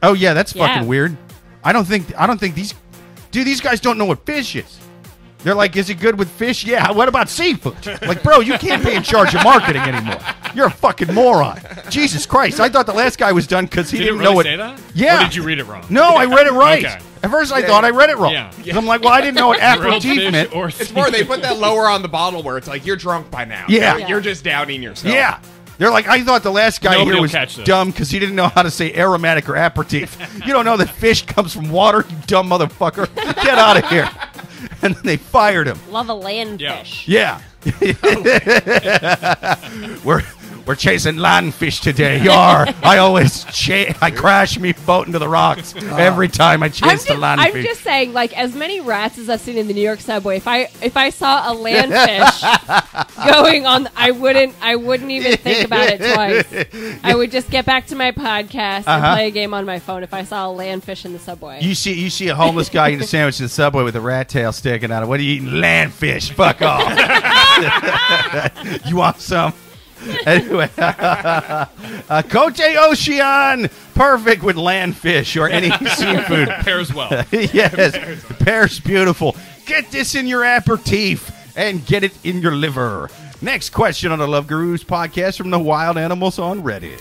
[0.02, 0.66] Oh yeah, that's Yeah.
[0.66, 1.16] fucking weird.
[1.64, 2.74] I don't think I don't think these
[3.30, 4.78] dude these guys don't know what fish is.
[5.40, 6.64] They're like, is it good with fish?
[6.64, 6.90] Yeah.
[6.90, 7.76] What about seafood?
[8.02, 10.18] Like, bro, you can't be in charge of marketing anymore.
[10.54, 11.60] You're a fucking moron.
[11.88, 12.58] Jesus Christ!
[12.58, 14.46] I thought the last guy was done because he did didn't really know what.
[14.46, 14.80] say that?
[14.94, 15.20] Yeah.
[15.20, 15.84] Or did you read it wrong?
[15.88, 16.84] No, I read it right.
[16.84, 16.98] Okay.
[17.22, 18.32] At first, I thought I read it wrong.
[18.32, 18.50] Yeah.
[18.50, 20.56] 'Cause I'm like, well, I didn't know what Grilled aperitif fish meant.
[20.56, 23.30] or It's more they put that lower on the bottle where it's like you're drunk
[23.30, 23.66] by now.
[23.68, 23.98] Yeah.
[23.98, 25.14] You're, you're just doubting yourself.
[25.14, 25.38] yeah.
[25.78, 28.36] They're like, I thought the last guy Nobody here was catch dumb because he didn't
[28.36, 30.16] know how to say aromatic or aperitif.
[30.46, 33.14] you don't know that fish comes from water, you dumb motherfucker.
[33.14, 34.08] Get out of here.
[34.82, 35.78] and then they fired him.
[35.90, 37.06] Love a landfish.
[37.06, 37.40] Yeah.
[40.04, 40.22] we're
[40.66, 42.20] we're chasing lionfish today.
[42.24, 42.66] Yar!
[42.82, 47.14] I always cha- I crash me boat into the rocks every time I chase the
[47.22, 50.36] I'm just saying, like as many rats as I've seen in the New York subway,
[50.36, 55.64] if I if I saw a landfish going on, I wouldn't I wouldn't even think
[55.66, 57.00] about it twice.
[57.04, 59.14] I would just get back to my podcast and Uh-huh.
[59.14, 61.60] play a game on my phone if I saw a landfish in the subway.
[61.62, 64.00] You see, you see a homeless guy eating a sandwich in the subway with a
[64.00, 65.08] rat tail sticking out of.
[65.08, 65.10] It.
[65.10, 65.48] What are you eating?
[65.48, 66.32] Landfish.
[66.32, 66.82] Fuck off.
[68.86, 69.52] you want some?
[70.26, 71.66] Anyway, uh,
[72.28, 76.48] Cote Ocean, perfect with landfish or any seafood.
[76.64, 77.24] Pairs well.
[77.30, 79.36] yes, the pear's beautiful.
[79.66, 83.10] Get this in your aperitif and get it in your liver.
[83.40, 87.00] Next question on the Love Gurus podcast from the Wild Animals on Reddit.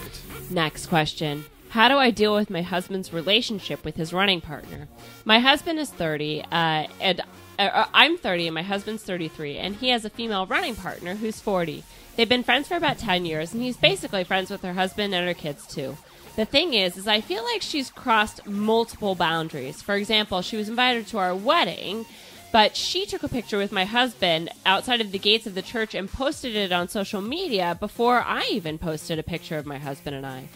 [0.52, 1.46] Next question.
[1.70, 4.88] How do I deal with my husband's relationship with his running partner?
[5.26, 7.22] My husband is 30, uh, and
[7.60, 11.42] uh, I'm 30, and my husband's 33, and he has a female running partner who's
[11.42, 11.84] 40.
[12.16, 15.28] They've been friends for about 10 years, and he's basically friends with her husband and
[15.28, 15.98] her kids too.
[16.36, 19.82] The thing is, is I feel like she's crossed multiple boundaries.
[19.82, 22.06] For example, she was invited to our wedding,
[22.52, 25.94] but she took a picture with my husband outside of the gates of the church
[25.94, 30.16] and posted it on social media before I even posted a picture of my husband
[30.16, 30.48] and I.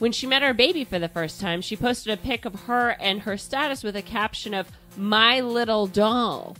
[0.00, 2.90] When she met our baby for the first time, she posted a pic of her
[3.00, 6.56] and her status with a caption of "My little doll."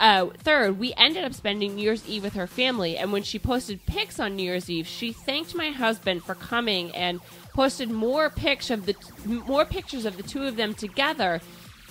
[0.00, 3.38] Uh, third, we ended up spending New Year's Eve with her family, and when she
[3.38, 7.20] posted pics on New Year's Eve, she thanked my husband for coming and
[7.54, 8.94] posted more pics of the
[9.24, 11.40] more pictures of the two of them together,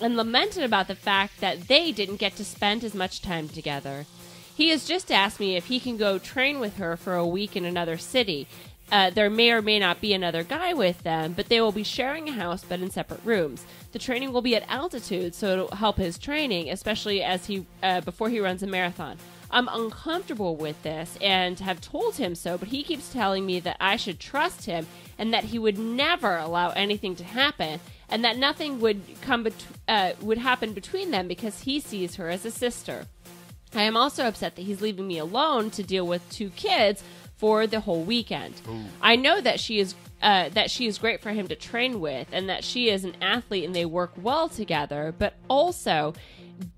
[0.02, 4.06] and lamented about the fact that they didn't get to spend as much time together.
[4.56, 7.56] He has just asked me if he can go train with her for a week
[7.56, 8.48] in another city.
[8.92, 11.84] Uh, there may or may not be another guy with them, but they will be
[11.84, 13.66] sharing a house but in separate rooms.
[13.92, 18.02] The training will be at altitude, so it'll help his training, especially as he uh,
[18.02, 19.18] before he runs a marathon.
[19.50, 23.78] I'm uncomfortable with this and have told him so, but he keeps telling me that
[23.80, 27.80] I should trust him and that he would never allow anything to happen
[28.10, 32.30] and that nothing would come bet- uh, would happen between them because he sees her
[32.30, 33.06] as a sister.
[33.74, 37.04] I am also upset that he's leaving me alone to deal with two kids
[37.38, 38.56] for the whole weekend.
[39.02, 42.28] I know that she is uh, that she is great for him to train with,
[42.32, 45.14] and that she is an athlete and they work well together.
[45.18, 46.14] But also,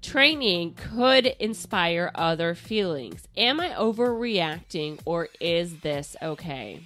[0.01, 3.27] training could inspire other feelings.
[3.37, 6.81] Am I overreacting, or is this okay?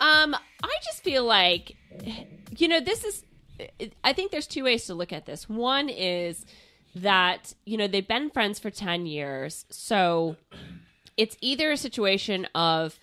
[0.00, 1.76] Um, I just feel like,
[2.56, 3.24] you know, this is.
[4.02, 5.48] I think there's two ways to look at this.
[5.48, 6.44] One is
[6.96, 10.36] that you know they've been friends for 10 years so
[11.16, 12.98] it's either a situation of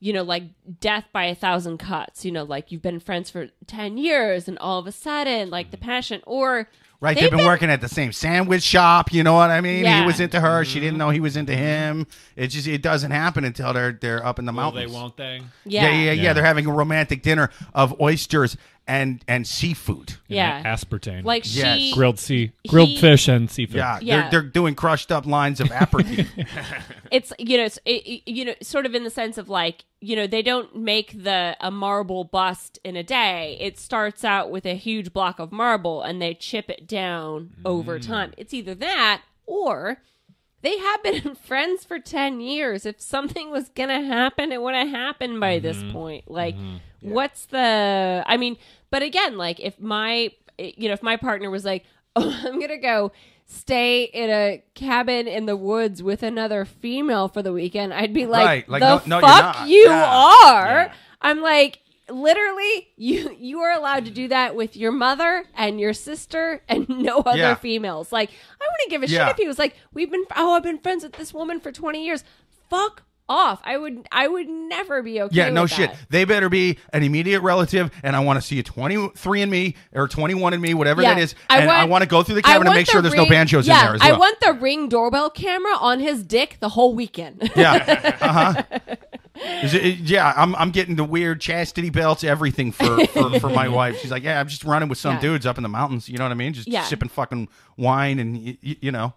[0.00, 0.44] you know like
[0.80, 4.58] death by a thousand cuts you know like you've been friends for 10 years and
[4.58, 6.68] all of a sudden like the passion or
[7.04, 9.12] Right, they've been, working at the same sandwich shop.
[9.12, 9.84] You know what I mean?
[9.84, 10.98] He was into her; she didn't mm-hmm.
[11.00, 12.06] know he was into him.
[12.34, 14.92] It just it doesn't happen until they're they're up in the Will they, mountains.
[14.92, 15.42] won't they?
[15.66, 16.32] Yeah, yeah yeah, yeah, Yeah.
[16.32, 18.56] They're having a romantic dinner of oysters
[18.86, 20.14] and and seafood.
[20.28, 21.24] yeah Aspartame.
[21.24, 21.94] like she Yes.
[21.94, 23.76] grilled sea, grilled He- fish and seafood.
[23.76, 24.20] Yeah, Yeah.
[24.22, 26.30] They're, they're doing crushed up lines of aperitif.
[27.10, 29.84] it's you know it's it, it- you know sort of in the sense of like
[30.00, 34.50] you know they don't make the a marble bust in a day it starts out
[34.50, 38.06] with a huge block of marble and they chip it down over mm.
[38.06, 39.98] time it's either that or
[40.60, 44.88] they have been friends for 10 years if something was gonna happen it would have
[44.88, 45.92] happened by this mm-hmm.
[45.92, 46.76] point like mm-hmm.
[47.04, 48.56] What's the i mean
[48.90, 51.84] but again like if my you know if my partner was like
[52.16, 53.10] oh i'm gonna go
[53.46, 58.26] stay in a cabin in the woods with another female for the weekend i'd be
[58.26, 60.40] like, Right, like, the no- no, fuck you Yeah.
[60.46, 61.80] are i'm like
[62.10, 66.88] literally you you are allowed to do that with your mother and your sister and
[66.88, 67.54] no other Yeah.
[67.54, 69.26] females like i wouldn't give a Yeah.
[69.28, 71.72] shit if he was like we've been oh i've been friends with this woman for
[71.72, 72.22] 20 years
[72.70, 75.90] fuck off i would i would never be okay yeah, no shit.
[75.90, 75.98] that.
[76.10, 79.76] They better be an immediate relative, and I want to see a twenty-three in me
[79.92, 81.14] or twenty-one in me, whatever Yeah.
[81.14, 81.34] that is.
[81.48, 83.16] and I want to go through the I cabin and want make sure the there's
[83.22, 86.58] no banjos yeah, in there as I want the ring doorbell camera on his dick
[86.60, 87.50] the whole weekend.
[87.56, 88.14] Yeah.
[88.20, 88.62] Uh huh.
[89.62, 93.48] Is it, it- yeah, I'm I'm getting the weird chastity belts, everything for, for, for
[93.50, 93.98] my wife.
[94.00, 95.20] She's like, yeah, I'm just running with some Yeah.
[95.20, 96.08] dudes up in the mountains.
[96.08, 96.52] You know what I mean?
[96.52, 96.84] Just Yeah.
[96.84, 99.14] sipping fucking wine and y- y- you know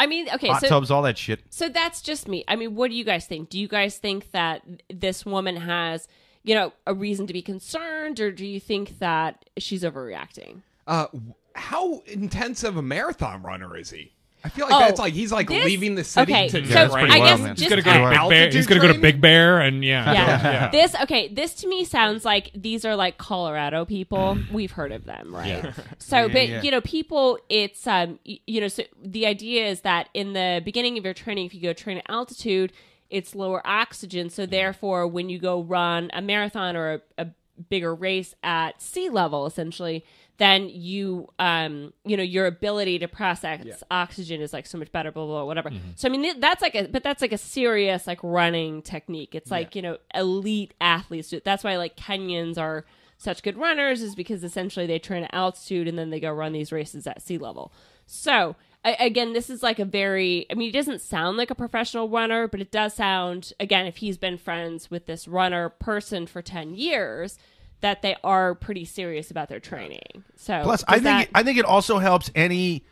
[0.00, 1.40] I mean, okay, hot so tubs, all that shit.
[1.50, 2.42] so that's just me.
[2.48, 3.50] I mean, what do you guys think?
[3.50, 6.08] Do you guys think that this woman has,
[6.42, 10.62] you know, a reason to be concerned, or do you think that she's overreacting?
[10.86, 11.08] Uh,
[11.54, 14.12] how intense of a marathon runner is he?
[14.42, 16.72] I feel like Oh, that's like he's like this- leaving the city okay, to so
[16.72, 17.56] that's pretty I wild, guess man.
[17.56, 18.50] He's gonna go to Big Bear.
[18.50, 18.98] He's gonna go to?
[18.98, 20.70] Big Bear, and yeah, yeah.
[20.70, 21.28] This okay.
[21.28, 24.38] This to me sounds like these are like Colorado people.
[24.52, 25.46] We've heard of them, right?
[25.46, 25.72] Yeah.
[25.98, 26.62] So, but yeah.
[26.62, 27.38] you know, people.
[27.48, 31.46] It's um, you know, so the idea is that in the beginning of your training,
[31.46, 32.72] if you go train at altitude,
[33.10, 34.30] it's lower oxygen.
[34.30, 37.26] So therefore, when you go run a marathon or a, a
[37.68, 40.04] bigger race at sea level, essentially,
[40.40, 45.12] then you um, you know, your ability to process oxygen is like so much better.
[45.12, 45.70] Blah blah, blah whatever.
[45.96, 49.34] So I mean, that's like a, but that's like a serious like running technique.
[49.34, 51.28] It's like you know, elite athletes.
[51.28, 51.44] do it.
[51.44, 52.86] That's why like Kenyans are
[53.18, 56.54] such good runners is because essentially they train at altitude and then they go run
[56.54, 57.70] these races at sea level.
[58.06, 60.46] So I, again, this is like a very.
[60.50, 63.98] I mean, he doesn't sound like a professional runner, but it does sound again if
[63.98, 67.38] he's been friends with this runner person for ten years.
[67.80, 70.24] That they are pretty serious about their training.
[70.36, 72.84] So Plus, I think that- I think it also helps any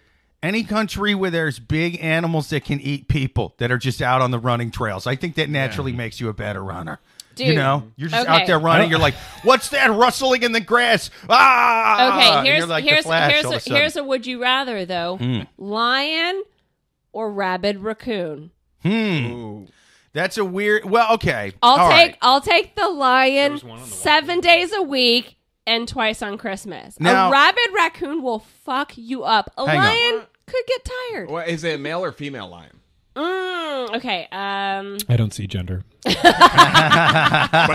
[0.42, 4.30] any country where there's big animals that can eat people that are just out on
[4.30, 5.06] the running trails.
[5.06, 7.00] I think that naturally makes you a better runner.
[7.34, 7.48] Dude.
[7.48, 8.42] you know, you're just okay.
[8.42, 8.90] out there running.
[8.90, 9.14] You're like,
[9.44, 12.40] "What's that rustling in the grass?" Ah!
[12.42, 13.58] Okay, here's like here's here's a, a.
[13.60, 13.74] Hmm.
[13.74, 16.42] here's a would you rather though: lion
[17.12, 18.50] or rabid raccoon.
[20.12, 20.84] That's a weird.
[20.84, 21.52] Well, okay.
[21.62, 22.16] I'll All take right.
[22.22, 23.90] I'll take the lion was one on the wall.
[24.02, 25.36] seven days a week
[25.66, 26.98] and twice on Christmas.
[26.98, 29.52] Now- a rabid raccoon will fuck you up.
[29.58, 29.84] A Hang on.
[29.84, 31.48] lion could get tired.
[31.48, 32.80] Is it a male or female lion?
[33.18, 34.28] Mm, okay.
[34.30, 34.98] Um.
[35.08, 35.82] I don't see gender.
[36.04, 36.16] But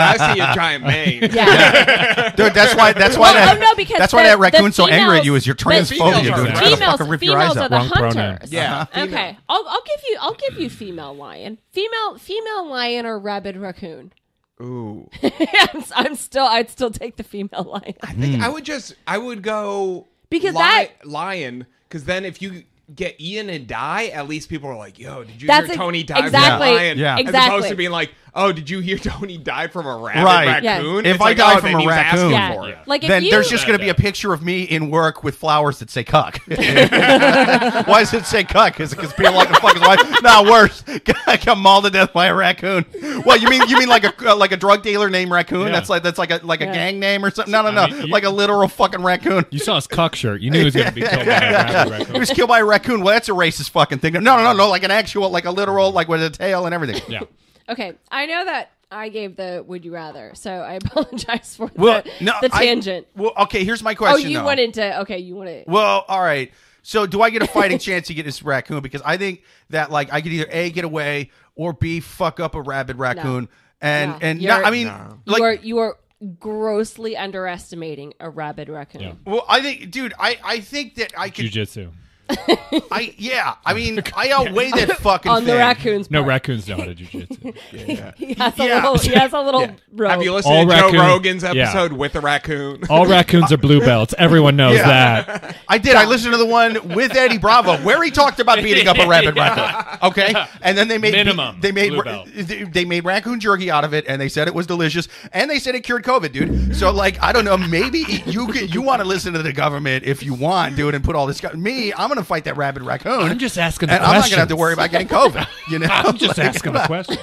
[0.02, 1.30] I see a giant mane.
[1.34, 2.32] Yeah.
[2.36, 2.94] Dude, that's why.
[2.94, 3.34] That's why.
[3.34, 5.36] Well, that, oh, no, because that's why the- that raccoon's the so angry at you.
[5.36, 6.32] Is your the transphobia, females dude?
[6.34, 7.70] are It's gonna females, fucking rip your females eyes are out.
[7.70, 8.16] the Wrong pronoun.
[8.28, 8.52] hunters.
[8.52, 9.08] Yeah, female.
[9.10, 9.38] Okay.
[9.50, 14.14] I'll, I'll give you I'll give you female lion, female female lion or rabid raccoon.
[14.62, 15.10] Ooh.
[15.22, 17.96] I'm, I'm still I'd still take the female lion.
[18.02, 22.42] I think I would just I would go Because li- that- lion because then if
[22.42, 22.64] you
[22.96, 25.78] get Ian and die, at least people are like, "Yo, did you That's hear ex-
[25.78, 26.68] Tony die exactly.
[26.68, 27.14] from a lion?" Yeah.
[27.16, 27.58] As Exactly.
[27.58, 30.64] opposed to being like, "Oh, did you hear Tony die from a rabid Right.
[30.64, 30.78] Yeah.
[30.78, 32.54] raccoon?" If It's I like, die oh, from a he was asking raccoon- Yeah.
[32.56, 32.78] for it.
[32.88, 35.24] Like if then you there's just going to be a picture of me in work
[35.24, 38.80] with flowers that say "cuck." Why does it say "cuck"?
[38.80, 40.00] Is it because people like to fuck his wife?
[40.24, 40.84] No, worse.
[41.28, 42.86] I got mauled to death by a raccoon.
[43.26, 45.68] Well, you mean you mean like a uh, like a drug dealer named Raccoon?
[45.68, 45.72] Yeah.
[45.74, 46.74] That's like that's like a like a Yeah.
[46.74, 47.52] gang name or something.
[47.52, 47.82] No, no, no.
[47.84, 49.46] I mean, you- like a literal fucking raccoon.
[49.50, 50.42] You saw his cuck shirt.
[50.42, 52.14] You knew he was going to be killed by a raccoon.
[52.14, 53.02] He was killed by a raccoon.
[53.02, 54.14] Well, that's a racist fucking thing.
[54.14, 54.70] No, no, no, no.
[54.70, 57.02] Like an actual, like a literal, like with a tail and everything.
[57.08, 57.22] Yeah.
[57.70, 62.02] Okay, I know that I gave the would you rather, so I apologize for Well,
[62.04, 63.08] the, no, the I- tangent.
[63.16, 63.64] well, okay.
[63.64, 64.26] Here's my question.
[64.26, 64.46] oh, you though.
[64.46, 66.52] went into okay, you want to Well, all right.
[66.86, 68.82] So, do I get a fighting chance to get this raccoon?
[68.82, 72.56] Because I think that like I could either a get away or b fuck up
[72.56, 73.48] a rabid raccoon.
[73.82, 74.18] And No.
[74.22, 75.18] and You're- not, I mean, No.
[75.26, 75.98] like, you are you are
[76.40, 79.02] grossly underestimating a rabid raccoon.
[79.02, 79.14] Yeah.
[79.26, 81.92] well, I think, dude, I I think that I could, Jujitsu.
[82.30, 85.60] I yeah, I mean, I outweigh that fucking On the thing.
[85.60, 86.30] raccoon's No part.
[86.30, 87.58] raccoons know how to jujitsu.
[88.18, 88.76] He has a Yeah.
[88.76, 88.98] little.
[88.98, 90.10] He has a little robe.
[90.12, 91.50] Have you listened All to raccoon- Joe Rogan's yeah.
[91.50, 92.84] episode with the raccoon?
[92.90, 94.14] All raccoons are blue belts.
[94.18, 95.22] Everyone knows Yeah.
[95.24, 95.58] that.
[95.68, 95.96] I did.
[95.96, 99.08] I listened to the one with Eddie Bravo where he talked about beating up a
[99.08, 100.00] rabid raccoon.
[100.10, 102.30] Okay, and then they made Minimum They made blue belt.
[102.34, 105.50] they they made raccoon jerky out of it, and they said it was delicious, and
[105.50, 106.76] they said it cured COVID, dude.
[106.76, 107.58] So like, I don't know.
[107.58, 111.04] Maybe you could, you want to listen to the government if you want, dude, and
[111.04, 111.40] put all this.
[111.42, 113.22] guy- Me, I'm gonna fight that rabid raccoon.
[113.22, 115.48] I'm just asking the and I'm not gonna have to worry about getting COVID.
[115.70, 117.18] You know, I'm just Like, asking a question.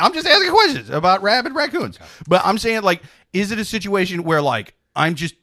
[0.00, 1.98] I'm just asking questions about rabid raccoons.
[2.28, 5.34] But I'm saying, like, is it a situation where, like, I'm just,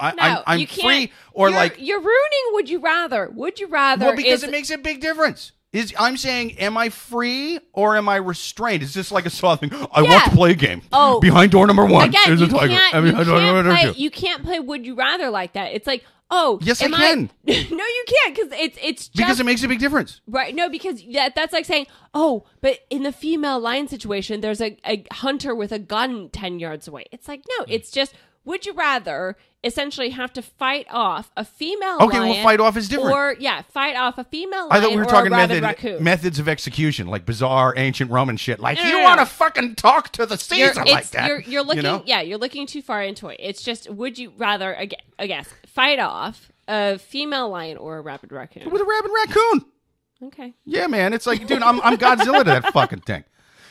[0.00, 0.86] I, No, I'm, I'm you can't.
[1.08, 2.44] free, or you're, like, you're ruining.
[2.52, 3.30] Would you rather?
[3.34, 4.06] Would you rather?
[4.06, 5.52] well, because is, it makes a big difference.
[5.72, 8.84] Is I'm saying, am I free or am I restrained?
[8.84, 9.72] Is this like a soft thing?
[9.92, 10.20] I want Yeah.
[10.20, 10.82] to play a game.
[10.92, 11.18] Oh.
[11.18, 12.32] behind door number one again.
[12.32, 12.68] is You a tiger.
[12.68, 12.94] can't.
[12.94, 14.00] I mean, you, I don't know what can't to play, do.
[14.00, 14.60] you can't play.
[14.60, 15.72] Would you rather like that?
[15.72, 17.30] It's like, oh, Yes, I can.
[17.46, 20.20] no, you can't because it's it's just because it makes a big difference.
[20.26, 20.54] Right.
[20.54, 24.76] No, because that, that's like saying, oh, but in the female lion situation, there's a,
[24.86, 27.04] a hunter with a gun 10 yards away.
[27.12, 27.68] It's like, no, mm.
[27.70, 28.14] it's just,
[28.44, 32.42] would you rather essentially have to fight off a female Okay, well, lion?
[32.44, 33.14] fight off is different.
[33.14, 36.04] Or, yeah, fight off a female lion I thought we were talking method, raccoon.
[36.04, 38.60] methods of execution, like bizarre ancient Roman shit.
[38.60, 39.26] Like No, you no, want to no.
[39.26, 41.28] fucking talk to the you're, Caesar like that.
[41.28, 42.02] You're, you're looking, you know?
[42.04, 43.38] yeah, you're looking too far into it.
[43.40, 44.88] It's just, would you rather, I
[45.18, 48.68] I guess, fight off a female lion or a rabid raccoon?
[48.70, 49.64] with a rabid raccoon.
[50.24, 50.52] Okay.
[50.66, 51.12] Yeah, man.
[51.14, 53.24] It's like, dude, I'm, I'm Godzilla to that fucking thing.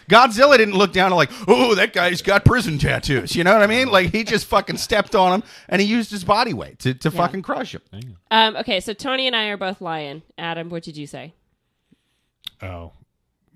[0.09, 3.35] Godzilla didn't look down and like, oh, that guy's got prison tattoos.
[3.35, 3.87] You know what I mean?
[3.89, 7.11] Like he just fucking stepped on him and he used his body weight to, to
[7.11, 7.81] fucking crush him.
[8.31, 10.23] Um, okay, so Tony and I are both lion.
[10.37, 11.33] Adam, what did you say?
[12.61, 12.91] Oh,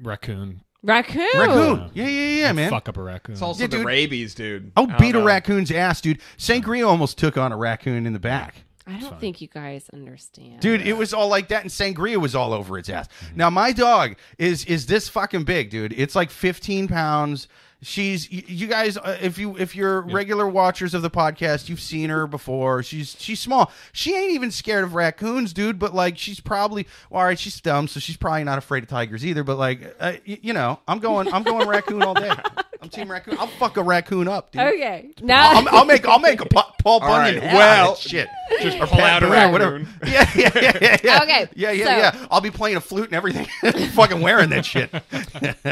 [0.02, 0.62] raccoon.
[0.84, 1.28] Raccoon.
[1.36, 1.91] Raccoon.
[1.93, 2.70] Yeah, yeah, yeah, man.
[2.70, 3.34] Fuck up a raccoon.
[3.34, 3.86] It's also Yeah, the dude.
[3.86, 4.72] rabies, dude.
[4.78, 5.26] Oh, I don't beat a know.
[5.26, 6.20] raccoon's ass, dude.
[6.38, 6.64] St.
[6.64, 8.64] Grio almost took on a raccoon in the back.
[8.88, 10.61] I don't think you guys understand.
[10.61, 13.07] Dude, it was all like that, and sangria was all over its ass.
[13.07, 13.38] Mm-hmm.
[13.38, 15.93] Now my dog is is this fucking big, dude.
[15.93, 17.47] It's like 15 pounds.
[17.84, 18.97] She's you guys.
[18.97, 22.82] Uh, if you if you're regular watchers of the podcast, you've seen her before.
[22.82, 23.71] She's she's small.
[23.91, 25.78] She ain't even scared of raccoons, dude.
[25.78, 27.38] But like, she's probably well, all right.
[27.38, 29.43] She's dumb, so she's probably not afraid of tigers either.
[29.43, 32.32] But like, uh, y- you know, I'm going I'm going raccoon all day.
[32.82, 33.38] I'm team raccoon.
[33.39, 34.61] I'll fuck a raccoon up, dude.
[34.61, 35.09] Okay.
[35.21, 38.09] Now I'll, I'll make I'll make a Pa- Paul Bunyan right, well, out of that
[38.09, 38.28] shit.
[38.61, 39.80] just pull out a Brown, whatever.
[39.80, 39.93] raccoon.
[40.07, 41.23] Yeah, yeah, yeah, yeah, yeah.
[41.23, 42.28] Okay, Yeah, yeah, so- yeah.
[42.32, 43.47] I'll be playing a flute and everything.
[43.89, 44.93] Fucking wearing that shit.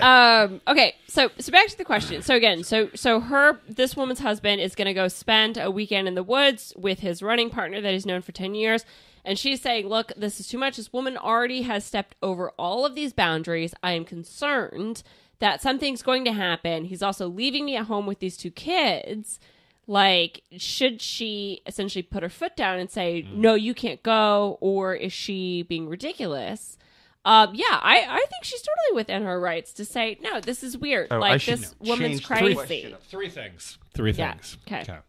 [0.04, 4.20] um okay so so back to the question so again so so her this woman's
[4.20, 7.82] husband is going to go spend a weekend in the woods with his running partner
[7.82, 8.86] that he's known for 10 years.
[9.24, 10.78] And she's saying look this is too much.
[10.78, 13.74] This woman already has stepped over all of these boundaries.
[13.82, 15.04] I am concerned
[15.40, 16.86] that something's going to happen.
[16.86, 19.40] He's also leaving me at home with these two kids.
[19.88, 24.96] Like should she essentially put her foot down and say no you can't go or
[24.96, 26.78] is she being ridiculous
[27.26, 30.40] um, yeah, I, I think she's totally within her rights to say no.
[30.40, 31.08] This is weird.
[31.12, 31.90] Oh, like this know.
[31.90, 32.96] woman's Change crazy.
[33.10, 33.78] Three things.
[33.94, 34.58] Three Yeah, things.
[34.72, 35.00] okay.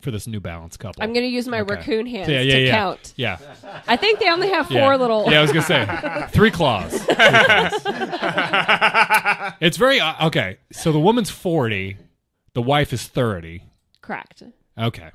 [0.00, 1.02] For this New Balance couple.
[1.02, 1.74] I'm gonna use my Okay.
[1.74, 2.70] raccoon hands yeah, yeah, to yeah.
[2.70, 3.12] count.
[3.16, 3.38] Yeah.
[3.86, 4.96] I think they only have four yeah.
[4.96, 5.24] little.
[5.30, 6.92] Yeah, I was gonna say three claws.
[7.02, 7.72] Three claws.
[9.60, 10.58] it's very uh, okay.
[10.72, 11.96] So the woman's forty,
[12.54, 13.64] the wife is thirty.
[14.00, 14.42] Correct.
[14.78, 15.10] Okay,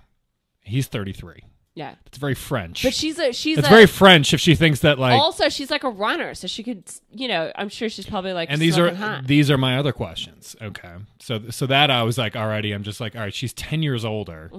[0.61, 1.43] he's thirty-three.
[1.79, 2.83] Yeah, It's very French.
[2.83, 5.17] but she's a she's it's a, very French if she thinks that like.
[5.17, 8.49] also she's like a runner, so she could you know I'm sure she's probably like
[8.51, 9.25] and these are hot.
[9.27, 10.57] these are my other questions.
[10.61, 13.81] Okay, so so that I was like, already, I'm just like, all right, she's ten
[13.81, 14.51] years older.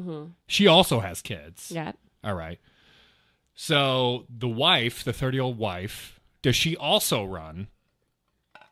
[0.47, 1.67] She also has kids.
[1.67, 1.75] Mm-hmm.
[1.77, 1.93] yeah.
[2.25, 2.59] All right.
[3.55, 7.69] So the wife, the 30 year old wife, does she also run?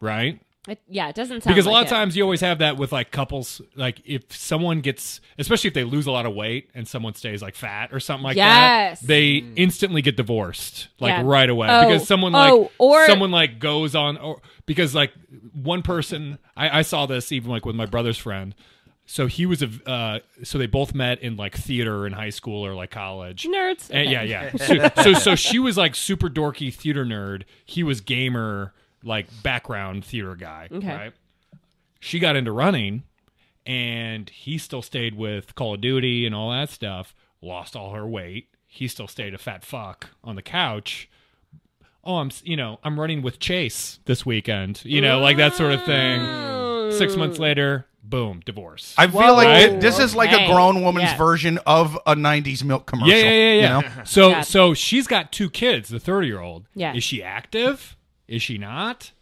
[0.01, 0.41] Right?
[0.69, 1.95] It, yeah, it doesn't sound Because a like lot of it.
[1.95, 3.61] times you always have that with like couples.
[3.75, 7.41] Like if someone gets, especially if they lose a lot of weight and someone stays
[7.43, 9.01] like fat or something like Yes.
[9.01, 11.23] that, they instantly get divorced like Yeah.
[11.25, 15.13] right away Oh, because someone like oh, or- someone like goes on or because like
[15.55, 18.55] one person I, I saw this even like with my brother's friend.
[19.11, 22.67] So he was a uh, so they both met in like theater in high school
[22.67, 23.45] or like college.
[23.45, 23.89] nerds.
[23.91, 24.51] And- yeah, yeah.
[24.57, 27.45] So, so so she was like super dorky theater nerd.
[27.65, 30.69] He was gamer, like background theater guy.
[30.71, 30.87] Okay.
[30.95, 31.13] Right.
[32.01, 33.03] She got into running,
[33.67, 37.15] and he still stayed with Call of Duty and all that stuff.
[37.43, 38.49] Lost all her weight.
[38.67, 41.09] He still stayed a fat fuck on the couch.
[42.05, 44.83] Oh, I'm you know I'm running with Chase this weekend.
[44.85, 46.93] You know, like that sort of thing.
[46.93, 48.95] Six months later, boom, divorce.
[48.97, 49.81] I feel Whoa, like Right?
[49.81, 51.17] this is like a grown woman's Yeah.
[51.19, 53.11] version of a '90s milk commercial.
[53.15, 53.77] Yeah, yeah, yeah, yeah.
[53.77, 54.05] You know?
[54.05, 54.41] So, Yeah.
[54.41, 55.91] so she's got two kids.
[55.91, 56.67] The thirty-year-old.
[56.75, 56.95] Yeah.
[56.95, 57.97] Is she active?
[58.29, 59.13] Is she not?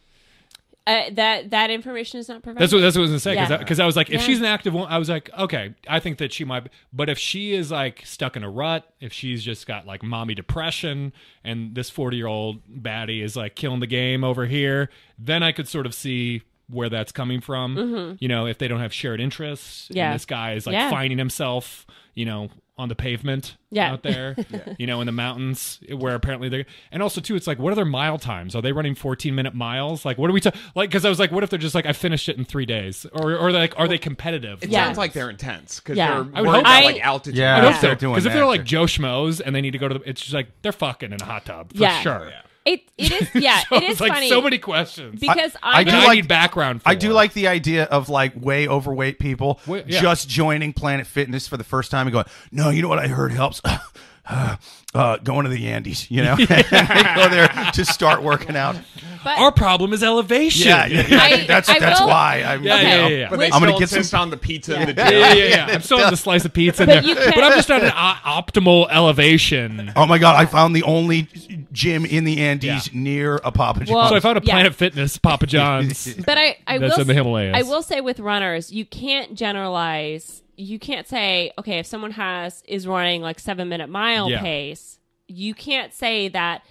[0.89, 2.63] Uh, that that information is not provided.
[2.63, 3.33] That's what that's what I was gonna say.
[3.59, 3.85] Because Yeah.
[3.85, 4.27] I, I was like, if Yeah.
[4.27, 6.61] she's an active one, I was like, okay, I think that she might.
[6.65, 10.05] Be, but if she is like stuck in a rut, if she's just got like
[10.05, 14.89] mommy depression, and this forty-year-old baddie is like killing the game over here,
[15.19, 18.17] then I could sort of see where that's coming from.
[18.21, 19.97] You know, if they don't have shared interests, Mm-hmm.
[19.97, 20.07] Yeah.
[20.07, 20.89] and this guy is like Yeah.
[20.91, 21.85] finding himself,
[22.15, 22.49] you know,
[22.79, 23.93] on the pavement Yeah.
[23.93, 24.37] out there,
[24.79, 27.75] you know, in the mountains where apparently they're, and also too, it's like, what are
[27.77, 28.55] their mile times?
[28.55, 30.05] Are they running 14 minute miles?
[30.05, 31.87] Like, what are we, ta- like, cause I was like, what if they're just like,
[31.87, 34.63] I finished it in three days or, or like, are they competitive?
[34.63, 34.85] It Yeah.
[34.85, 36.09] sounds like they're intense because Yeah.
[36.09, 36.87] they're I would worried hope about so.
[36.87, 37.39] like altitude.
[37.39, 37.55] Yeah.
[37.55, 37.87] I I hope hope so.
[37.87, 38.65] they're doing Because if they're like too.
[38.67, 41.21] Joe Schmoes and they need to go to the, it's just like, they're fucking in
[41.21, 42.01] a hot tub for Yeah.
[42.01, 42.31] sure.
[42.67, 43.61] It it is yeah.
[43.69, 45.21] So it is like funny so many questions.
[45.21, 47.85] because I I, do know I like- need background for I do like the idea
[47.85, 50.01] of like way overweight people Wait, yeah.
[50.01, 53.07] just joining Planet Fitness for the first time and going, no, you know what I
[53.09, 53.63] heard helps?
[54.95, 56.37] uh, going to the Andes, you know?
[56.39, 56.49] and
[57.17, 58.77] go there to start working out.
[59.23, 60.69] but Our problem is elevation.
[60.69, 61.19] Yeah, yeah, yeah.
[61.23, 62.63] I- that's I that's will- why I'm.
[62.65, 63.29] Yeah, you yeah, know, yeah, yeah.
[63.31, 65.21] But they I'm gonna get some- on the pizza and the Yeah, gym.
[65.21, 65.75] yeah, yeah, yeah.
[65.75, 67.33] I'm still in the slice of pizza in But there.
[67.33, 69.93] But I'm just at an o- optimal elevation.
[69.97, 70.37] Oh my god!
[70.37, 71.29] I found the only
[71.73, 73.01] gym in the Andes Yeah.
[73.01, 73.91] near a Papa John's.
[73.91, 74.53] Well, So I found a Yeah.
[74.55, 76.15] Planet Fitness Papa John's.
[76.15, 77.55] But I, I That's will in the Himalayas.
[77.57, 80.43] I will say with runners, you can't generalize.
[80.57, 84.41] You can't say, okay, if someone has is running like seven minute mile Yeah.
[84.41, 84.99] pace,
[85.29, 86.63] you can't say that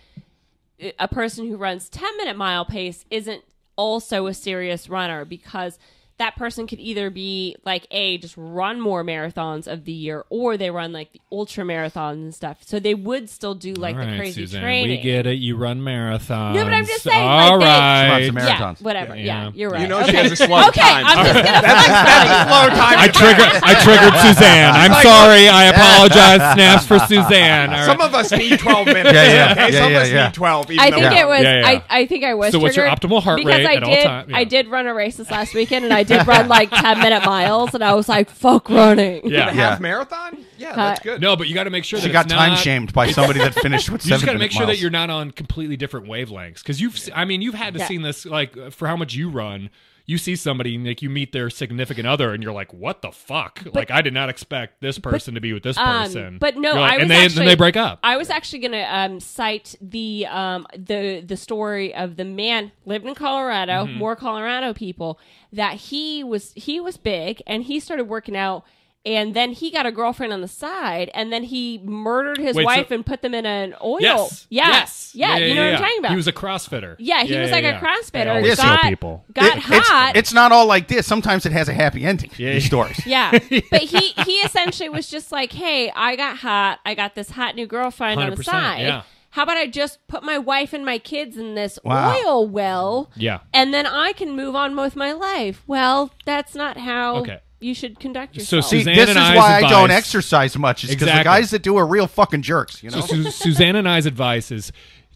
[1.00, 3.44] a person who runs ten minute mile pace isn't
[3.76, 5.78] also a serious runner because
[6.18, 10.56] that person could either be like a just run more marathons of the year or
[10.56, 14.06] they run like the ultra marathons and stuff so they would still do like All
[14.06, 15.34] the crazy Suzanne, training we get it.
[15.40, 16.54] You run marathons.
[16.56, 18.24] No, but I'm just saying, All like, right.
[18.24, 18.82] She runs a yeah marathons.
[18.82, 19.52] whatever yeah, Yeah.
[19.54, 20.12] you're right You know okay.
[20.12, 21.04] she has a slow okay time.
[21.06, 23.00] I'm just gonna That's slow time.
[23.00, 23.64] I triggered.
[23.64, 24.74] I triggered Suzanne.
[24.74, 25.48] I'm like- sorry.
[25.50, 26.54] I apologize.
[26.54, 27.74] Snaps for Suzanne.
[27.74, 29.14] All Some of us need 12 minutes.
[29.14, 29.74] Yeah, yeah, okay?
[29.74, 30.26] yeah, Some yeah, of us yeah.
[30.28, 30.72] need 12.
[30.72, 31.44] Even I think we it was.
[31.44, 31.68] Yeah, yeah.
[31.68, 32.52] I, I think I was.
[32.54, 34.34] So what's your triggered optimal heart rate because rate I did.
[34.34, 37.26] I did run a race this last weekend, and I did run like 10 minute
[37.26, 39.30] miles, and I was like, fuck running.
[39.30, 39.46] Yeah.
[39.48, 40.46] The half marathon?
[40.58, 41.20] Yeah, that's good.
[41.22, 43.12] No, but you got to make sure She that got it's time not- shamed by
[43.12, 44.78] somebody that finished with You just got to make sure miles.
[44.78, 46.98] that you're not on completely different wavelengths because you've.
[46.98, 47.88] se- I mean, you've had to Yeah.
[47.88, 49.70] seen this like for how much you run.
[50.08, 53.62] You see somebody like you meet their significant other, and you're like, "What the fuck?"
[53.74, 56.38] like I did not expect this person to be with this Um, person.
[56.38, 58.00] but no, like- I was and they actually, then they break up.
[58.04, 62.72] I was actually going to um, cite the um, the the story of the man
[62.86, 63.98] lived in Colorado, Mm-hmm.
[63.98, 65.20] more Colorado people
[65.52, 68.64] that he was he was big and he started working out.
[69.06, 72.64] And then he got a girlfriend on the side, and then he murdered his Wait,
[72.64, 73.98] so- wife and put them in an oil.
[74.00, 76.10] yes, yeah, yes, yeah, you know what I'm talking about.
[76.12, 76.96] He was a CrossFitter.
[76.98, 77.80] yeah, he was like yeah.
[77.80, 78.12] a CrossFitter.
[78.12, 79.26] They always got, kill people.
[79.32, 80.16] got It- hot.
[80.16, 81.06] It's, it's not all like this.
[81.06, 82.32] Sometimes it has a happy ending.
[82.36, 83.06] These stories.
[83.06, 83.30] Yeah,
[83.72, 86.80] but he he essentially was just like, "Hey, I got hot.
[86.84, 88.82] I got this hot new girlfriend on the 100%, side.
[88.82, 89.04] yeah.
[89.30, 92.16] How about I just put my wife and my kids in this Wow.
[92.26, 93.12] oil well?
[93.16, 93.40] Yeah.
[93.54, 97.40] and then I can move on with my life." Well, that's not how Okay.
[97.66, 98.66] You should conduct So yourself.
[98.66, 100.84] See, Suzanne this and is I's why I don't exercise much.
[100.84, 101.24] Is because the Exactly.
[101.24, 102.84] guys that do are real fucking jerks.
[102.84, 103.02] You know.
[103.02, 104.72] So Su- Suzanne and I's advice is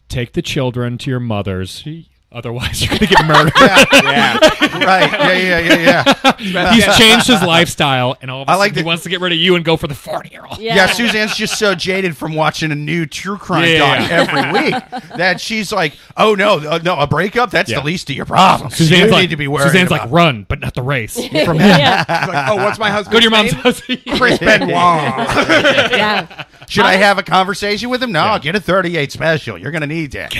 [0.08, 1.84] take the children to your mothers.
[2.32, 3.52] Otherwise, you're going to get murdered.
[3.58, 4.38] Yeah.
[4.84, 5.10] right?
[5.12, 6.72] Yeah, yeah, yeah, yeah.
[6.72, 9.08] He's changed his lifestyle, and all of a I sudden like he that- wants to
[9.08, 10.58] get rid of you and go for the 40 year old.
[10.60, 10.74] yeah.
[10.76, 14.16] Yeah, Suzanne's just so jaded from watching a new true crime Yeah, doc yeah,
[14.52, 14.74] every week
[15.16, 17.50] that she's like, "Oh no, uh, no, a breakup?
[17.50, 17.80] That's Yeah.
[17.80, 18.76] the least of your problems.
[18.76, 21.14] Suzanne's you like, need to be worried Suzanne's about." like, run, but not the race.
[21.44, 23.12] From yeah, He's like, oh, what's my husband?
[23.12, 23.80] Go to your mom's house.
[24.16, 24.70] Chris Benoit.
[24.70, 26.44] yeah.
[26.68, 28.12] Should I have a conversation with him?
[28.12, 28.38] No, Yeah.
[28.38, 29.58] get a 38 special.
[29.58, 30.32] You're gonna need that.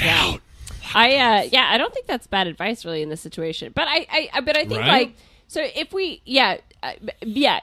[0.95, 3.72] I uh yeah, I don't think that's bad advice really in this situation.
[3.74, 4.88] But I I, but I think Right?
[4.88, 5.14] like
[5.49, 7.61] so if we yeah uh, yeah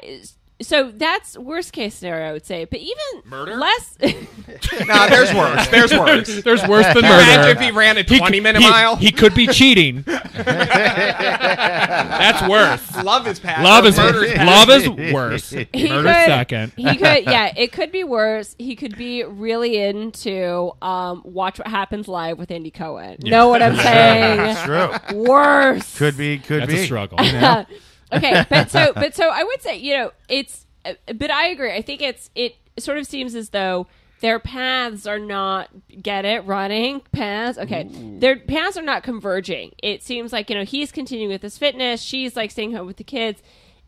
[0.62, 2.66] so that's worst case scenario I would say.
[2.66, 2.95] But even
[3.26, 3.55] Murder?
[3.58, 3.95] less
[4.88, 5.68] nah, there's worse.
[5.68, 6.41] There's worse.
[6.43, 7.22] There's worse than murder.
[7.22, 8.95] Imagine if he ran a He- 20 minute he- mile.
[8.95, 10.03] He could be cheating.
[11.18, 13.03] That's worse.
[13.03, 13.64] love is past.
[13.64, 14.47] Love is murder's past.
[14.70, 15.49] love is worse.
[15.49, 16.72] he Murder could, second.
[16.76, 18.55] He could yeah, it could be worse.
[18.58, 23.18] He could be really into um watch what happens live with Andy Cohen.
[23.22, 24.38] Know what I'm saying?
[24.38, 24.64] That's
[25.12, 25.24] True.
[25.24, 25.97] worse.
[25.97, 26.39] Could be.
[26.39, 26.80] Could That's be.
[26.80, 27.18] a struggle.
[28.12, 31.74] Okay, but so but so I would say you know it's uh, but I agree.
[31.74, 33.88] I think it's it sort of seems as though
[34.20, 35.70] their paths are not
[36.01, 37.58] get it running paths.
[37.58, 37.88] Okay,
[38.20, 39.74] their paths are not converging.
[39.84, 42.01] It seems like you know he's continuing with his fitness.
[42.01, 43.41] She's like staying home with the kids.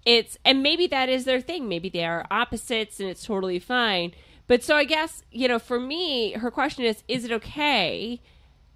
[0.06, 1.68] It's and maybe that is their thing.
[1.68, 4.14] Maybe they are opposites, and it's totally fine.
[4.48, 8.22] But so I guess you know for me, her question is: Is it okay?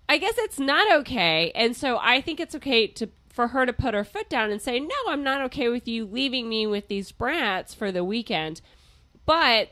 [0.09, 3.73] I guess it's not okay, and so I think it's okay to for her to
[3.73, 6.87] put her foot down and say, "No, I'm not okay with you leaving me with
[6.87, 8.61] these brats for the weekend."
[9.25, 9.69] But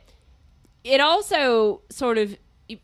[0.84, 2.36] it also sort of
[2.68, 2.78] e,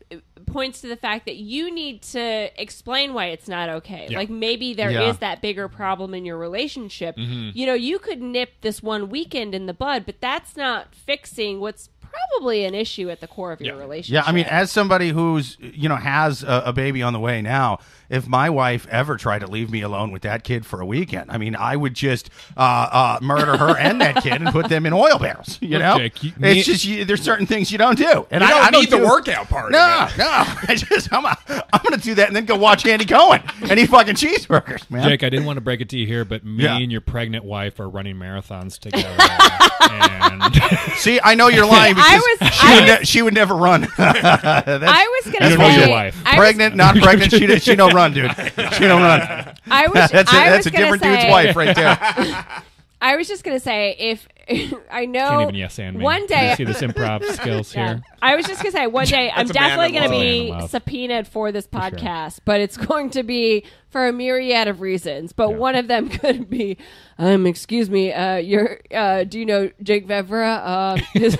[0.46, 4.06] points to the fact that you need to explain why it's not okay.
[4.10, 4.18] Yeah.
[4.18, 5.12] Like maybe there is Yeah.
[5.14, 7.16] that bigger problem in your relationship.
[7.16, 7.50] Mm-hmm.
[7.58, 11.58] You know, you could nip this one weekend in the bud, but that's not fixing
[11.60, 13.80] what's probably an issue at the core of your Yeah.
[13.80, 14.24] relationship.
[14.24, 17.42] Yeah, I mean, as somebody who's you know has a, a baby on the way
[17.42, 17.78] now,
[18.10, 21.30] if my wife ever tried to leave me alone with that kid for a weekend,
[21.30, 24.86] I mean, I would just uh, uh, murder her and that kid and put them
[24.86, 25.58] in oil barrels.
[25.60, 28.40] You Look, know, Jake, you- it's just you, there's certain things you don't do, and
[28.42, 29.72] You I, don't I don't need the workout part.
[29.72, 30.24] No, no,
[30.68, 31.36] I just I'm, a,
[31.72, 35.06] I'm gonna do that and then go watch Andy Cohen and eat fucking cheeseburgers, man.
[35.08, 36.76] Jake, I didn't want to break it to you here, but me Yeah.
[36.78, 39.16] and your pregnant wife are running marathons together.
[39.90, 40.54] and
[40.98, 43.34] See, I know you're lying because I was- she, I would was- ne- she would
[43.34, 43.86] never run.
[43.98, 46.20] I was gonna You don't say your wife.
[46.24, 47.32] I was- pregnant, not pregnant.
[47.32, 48.30] She did she don't run, dude.
[48.74, 49.54] She don't run.
[49.70, 52.62] I was, That's a, I that's was a different say, dude's wife right there.
[53.00, 54.26] I was just gonna say if
[54.90, 56.02] I know can't even yes and me.
[56.02, 57.86] one You day see this improv skills Yeah.
[57.94, 58.02] here.
[58.20, 60.18] I was just gonna say one day I'm That's a man definitely gonna be
[60.50, 60.70] Man in love.
[60.70, 61.80] subpoenaed for this sure.
[61.80, 65.32] podcast, but it's going to be for a myriad of reasons.
[65.32, 66.76] But one of them could be,
[67.18, 70.60] um, excuse me, uh, you're, uh, do you know Jake Vevera?
[70.64, 71.36] Uh, his-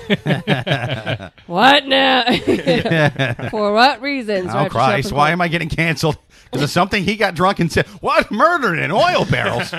[1.45, 2.23] what now?
[3.49, 4.49] for what reasons?
[4.53, 5.11] Oh Christ!
[5.11, 6.17] Why am I getting canceled?
[6.51, 9.77] Because it something he got drunk and said, "What murdered in oil barrels?" so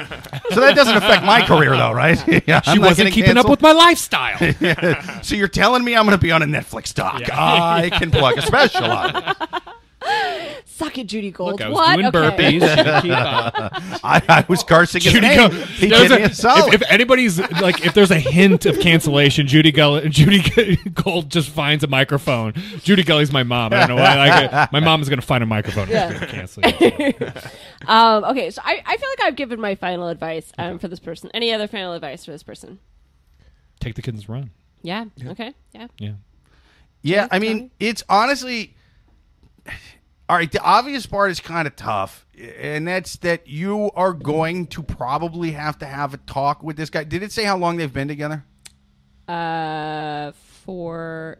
[0.60, 2.22] that doesn't affect my career, though, right?
[2.46, 4.38] yeah, She wasn't keeping up with my lifestyle.
[5.22, 7.22] so you're telling me I'm going to be on a Netflix doc?
[7.32, 9.36] I can plug a special on it.
[10.64, 11.52] Suck it, Judy Gold.
[11.52, 11.96] Look, I was what?
[11.96, 12.58] doing Okay.
[12.58, 12.60] burpees.
[13.02, 13.54] She keep up.
[14.02, 15.36] I, I was cursing his Judy name.
[15.36, 16.72] Gull- He There's did a- me a solid.
[16.74, 21.50] if, if anybody's like, if there's a hint of cancellation, Judy Gull, Judy Gold just
[21.50, 22.54] finds a microphone.
[22.82, 23.72] Judy Gully's my mom.
[23.74, 24.46] I don't know why.
[24.46, 25.88] Like, my mom is going to find a microphone.
[25.90, 27.36] and she's gonna cancel it.
[27.86, 31.00] Um, okay, so I, I feel like I've given my final advice um, for this
[31.00, 31.30] person.
[31.34, 32.78] Any other final advice for this person?
[33.80, 34.50] Take the kids and run.
[34.82, 35.06] Yeah.
[35.26, 35.52] Okay.
[35.72, 35.86] Yeah.
[35.98, 36.12] Yeah.
[37.02, 38.74] Yeah, I mean, it's honestly.
[40.30, 44.68] All right, the obvious part is kind of tough, and that's that you are going
[44.68, 47.02] to probably have to have a talk with this guy.
[47.02, 48.44] Did it say how long they've been together?
[49.26, 51.38] Uh, four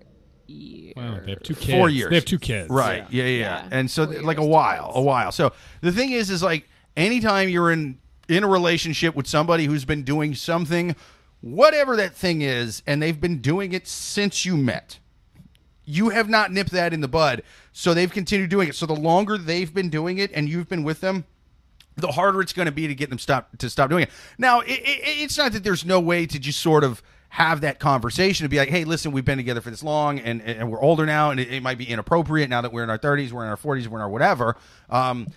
[0.49, 0.95] years.
[0.97, 1.71] Wow, they have two kids.
[1.73, 2.11] Four years.
[2.11, 2.69] They have two kids.
[2.69, 3.07] Right.
[3.13, 3.29] Yeah, yeah.
[3.29, 3.63] yeah.
[3.63, 3.69] Yeah.
[3.71, 5.31] And so Four like a while, a while.
[5.31, 7.97] So the thing is is like anytime you're in
[8.29, 10.97] in a relationship with somebody who's been doing something
[11.43, 14.99] whatever that thing is and they've been doing it since you met.
[15.85, 17.45] You have not nipped that in the bud.
[17.73, 18.75] So they've continued doing it.
[18.75, 21.25] So the longer they've been doing it and you've been with them,
[21.97, 24.11] the harder it's going to be to get them stop to stop doing it.
[24.39, 27.79] Now, it, it, it's not that there's no way to just sort of have that
[27.79, 30.83] conversation to be like, hey, listen, we've been together for this long, and, and we're
[30.83, 33.45] older now, and it, it might be inappropriate now that we're in our 30s, we're
[33.45, 34.57] in our 40s, we're in our whatever.
[34.89, 35.29] Um,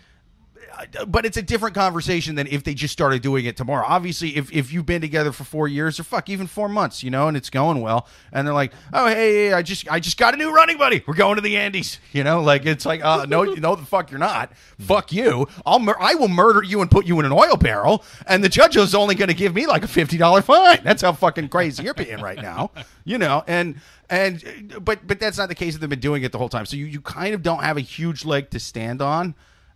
[1.08, 3.86] but it's a different conversation than if they just started doing it tomorrow.
[3.88, 7.10] Obviously, if, if you've been together for four years or fuck even four months, you
[7.10, 10.34] know, and it's going well, and they're like, oh hey, I just I just got
[10.34, 11.04] a new running buddy.
[11.06, 14.12] We're going to the Andes, you know, like it's like, uh, no, no, the fuck
[14.12, 14.52] you're not.
[14.80, 15.48] Fuck you.
[15.66, 18.50] I'll mur- I will murder you and put you in an oil barrel, and the
[18.50, 20.80] judge is only going to give me like a fifty dollar fine.
[20.84, 22.72] That's how fucking crazy you're being right now,
[23.04, 23.80] you know, and.
[24.10, 25.76] And but but that's not the case.
[25.76, 27.82] They've been doing it the whole time, so you, you kind of don't have a
[27.82, 29.34] huge leg to stand on.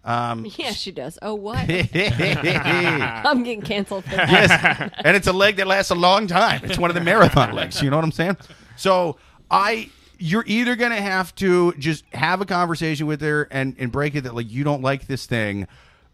[0.08, 1.20] Um, Yeah, she does.
[1.22, 1.60] Oh, what?
[1.70, 5.02] I'm getting canceled for that.
[5.04, 6.62] and it's a leg that lasts a long time.
[6.64, 7.82] It's one of the marathon legs.
[7.82, 8.38] You know what I'm saying?
[8.78, 9.18] So
[9.52, 14.16] I, you're either gonna have to just have a conversation with her and and break
[14.16, 15.68] it that like you don't like this thing,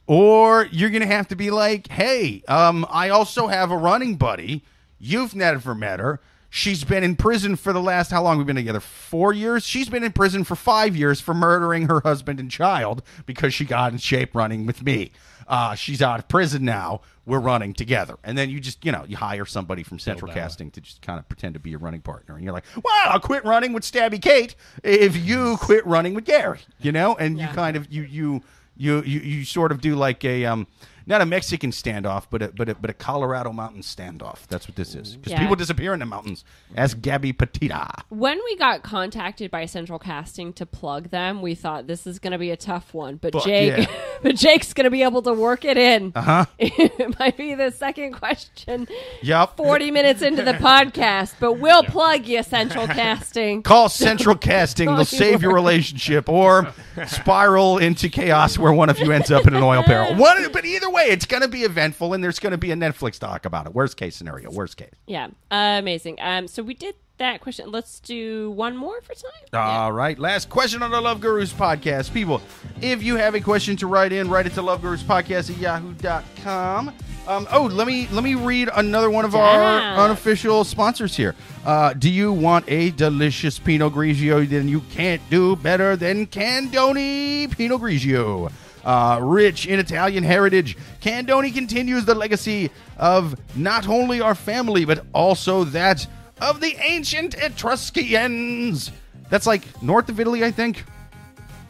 [0.08, 4.64] or you're gonna have to be like, hey, um, I also have a running buddy.
[5.00, 6.20] You've never met her.
[6.56, 8.80] She's been in prison for the last how long we've been together?
[8.80, 9.66] Four years.
[9.66, 13.66] She's been in prison for five years for murdering her husband and child because she
[13.66, 15.10] got in shape running with me.
[15.48, 17.02] Uh, she's out of prison now.
[17.26, 20.42] We're running together, and then you just you know you hire somebody from Central Bella.
[20.42, 23.10] Casting to just kind of pretend to be your running partner, and you're like, well,
[23.10, 27.40] I'll quit running with Stabby Kate if you quit running with Gary, you know, and
[27.40, 27.54] you Yeah.
[27.54, 28.44] kind of you you
[28.78, 30.68] you you you sort of do like a um
[31.06, 34.48] not a Mexican standoff, but a but a, but a Colorado mountain standoff.
[34.48, 35.40] That's what this is because Yeah.
[35.40, 36.44] people disappear in the mountains.
[36.76, 37.86] Ask Gabby Petito.
[38.10, 42.32] When we got contacted by Central Casting to plug them, we thought this is going
[42.32, 43.18] to be a tough one.
[43.18, 43.96] But Fuck Jake, yeah.
[44.24, 46.12] but Jake's going to be able to work it in.
[46.16, 46.46] Uh Uh-huh.
[46.60, 48.88] it might be the second question.
[49.22, 49.58] Yep.
[49.58, 53.62] Forty minutes into the podcast, but we'll plug you, Central Casting.
[53.64, 54.88] Call Central Casting.
[54.96, 56.74] They'll save your relationship or
[57.08, 60.16] spiral into chaos where one of you ends up in an oil barrel.
[60.16, 62.76] One, but either way, it's going to be eventful and there's going to be a
[62.76, 63.74] Netflix doc about it.
[63.74, 64.52] Worst case scenario.
[64.52, 64.94] Worst case.
[65.08, 66.18] Yeah, amazing.
[66.22, 67.72] Um, so we did that question.
[67.72, 69.32] Let's do one more for time.
[69.54, 70.18] All right.
[70.18, 72.14] Last question on the Love Gurus podcast.
[72.14, 72.42] People,
[72.82, 75.58] if you have a question to write in, write it to Love Gurus Podcast at
[75.58, 76.94] yahoo.com.
[77.26, 81.36] Um, oh, let me let me read another one of our unofficial sponsors here.
[81.66, 84.48] Uh, do you want a delicious Pinot Grigio?
[84.48, 88.52] Then you can't do better than Candoni Pinot Grigio.
[88.84, 95.06] Uh, rich in Italian heritage, Candoni continues the legacy of not only our family but
[95.14, 96.06] also that
[96.42, 98.92] of the ancient Etruscans.
[99.30, 100.84] That's like north of Italy, I think.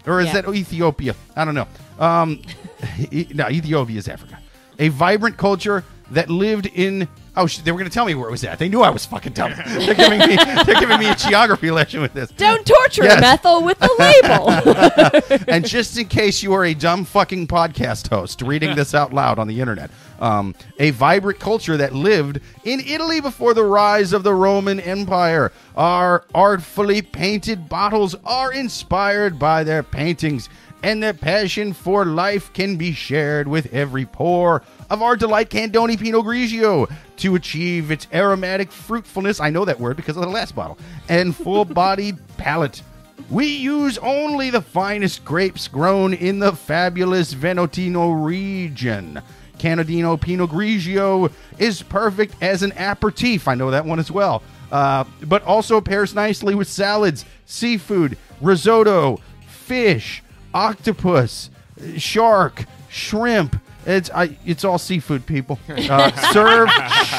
[0.07, 0.41] Or is Yeah.
[0.41, 1.15] that Ethiopia?
[1.35, 1.67] I don't know.
[1.99, 2.41] Um,
[3.11, 4.39] E- no, Ethiopia is Africa.
[4.79, 7.07] A vibrant culture that lived in.
[7.35, 8.59] Oh, sh- they were going to tell me where it was at.
[8.59, 9.53] They knew I was fucking dumb.
[9.67, 10.35] They're giving me.
[10.35, 12.29] They're giving me a geography lesson with this.
[12.31, 13.23] Don't torture Yes.
[13.23, 15.43] Ethel with the label.
[15.47, 19.39] and just in case you are a dumb fucking podcast host reading this out loud
[19.39, 24.21] on the internet, um, a vibrant culture that lived in Italy before the rise of
[24.23, 25.51] the Roman Empire.
[25.75, 30.49] Our artfully painted bottles are inspired by their paintings,
[30.83, 35.99] and their passion for life can be shared with every pour of our delight Candoni
[35.99, 39.39] Pinot Grigio to achieve its aromatic fruitfulness.
[39.39, 40.77] I know that word because of the last bottle
[41.09, 42.83] and full-bodied palate.
[43.29, 49.21] We use only the finest grapes grown in the fabulous Venotino region.
[49.57, 53.47] Canadino Pinot Grigio is perfect as an aperitif.
[53.47, 54.43] I know that one as well.
[54.71, 60.22] Uh, but also pairs nicely with salads, seafood, risotto, fish,
[60.53, 61.49] octopus,
[61.97, 63.55] shark, shrimp.
[63.85, 65.59] It's I, it's all seafood, people.
[65.67, 66.69] Uh, serve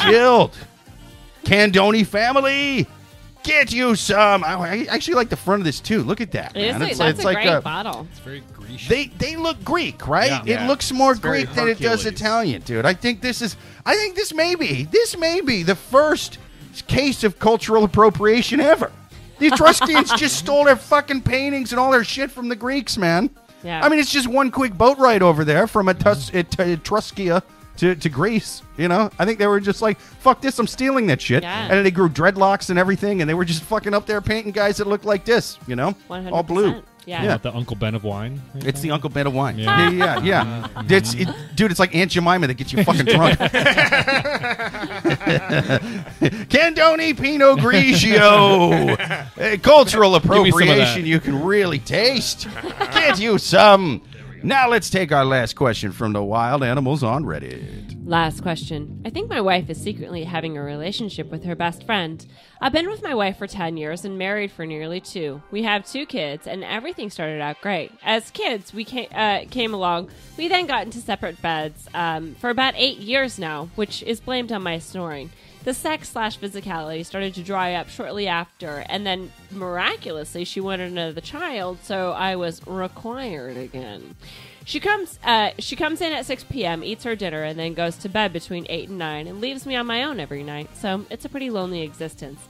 [0.03, 0.57] chilled.
[1.43, 2.87] Candoni family,
[3.43, 4.43] get you some.
[4.43, 6.01] I, I actually like the front of this too.
[6.01, 6.55] Look at that.
[6.57, 6.81] It is man.
[6.81, 8.07] a- It's- that's it's a like great a- bottle.
[8.09, 8.89] It's very Grecian.
[8.89, 10.31] they they look Greek, right?
[10.31, 10.41] Yeah.
[10.41, 10.67] It Yeah.
[10.67, 12.21] looks more It's very Greek than it does Hercules.
[12.21, 12.85] Italian, dude.
[12.85, 13.55] I think this is
[13.85, 16.39] I think this may be this may be the first
[16.87, 18.91] case of cultural appropriation ever.
[19.39, 23.29] The Etruscans just stole their fucking paintings and all their shit from the Greeks, man.
[23.63, 23.83] Yeah.
[23.83, 27.41] I mean, it's just one quick boat ride over there from Etus- Et- Etruscia
[27.77, 28.61] to, to Greece.
[28.77, 31.63] You know, I think they were just like, "Fuck this, I'm stealing that shit," Yeah.
[31.63, 34.51] and then they grew dreadlocks and everything, and they were just fucking up there painting
[34.51, 35.57] guys that looked like this.
[35.67, 35.95] You know,
[36.31, 36.83] all blue.
[37.05, 37.07] 100%.
[37.07, 37.23] Yeah.
[37.23, 37.27] Yeah.
[37.29, 38.41] Not the Uncle Ben of wine.
[38.55, 39.57] It's the Uncle Ben of wine.
[39.57, 39.89] Yeah.
[39.89, 40.67] Yeah, yeah, yeah.
[40.75, 40.93] Mm-hmm.
[40.93, 43.39] It's, it, dude, it's like Aunt Jemima that gets you fucking drunk.
[46.49, 49.59] Candoni Pinot Grigio.
[49.63, 50.47] Cultural me some of that.
[50.55, 52.47] appropriation you can really taste.
[52.91, 54.01] Can't you some?
[54.45, 57.99] Now let's take our last question from the wild animals on Reddit.
[58.05, 59.01] Last question.
[59.03, 62.23] I think my wife is secretly having a relationship with her best friend.
[62.61, 65.41] I've been with my wife for 10 years and married for nearly two.
[65.49, 67.91] We have two kids, and everything started out great.
[68.03, 70.11] As kids, we came, uh, came along.
[70.37, 74.51] We then got into separate beds um, for about eight years now, which is blamed
[74.51, 75.31] on my snoring.
[75.65, 80.91] The sex slash physicality started to dry up shortly after, and then miraculously, she wanted
[80.91, 84.15] another child, so I was required again.
[84.63, 85.17] She comes.
[85.23, 88.31] Uh, she comes in at 6 p.m., eats her dinner, and then goes to bed
[88.31, 90.69] between 8 and 9, and leaves me on my own every night.
[90.77, 92.41] So it's a pretty lonely existence.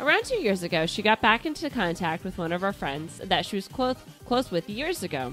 [0.00, 3.46] Around two years ago, she got back into contact with one of our friends that
[3.46, 5.32] she was close close with years ago.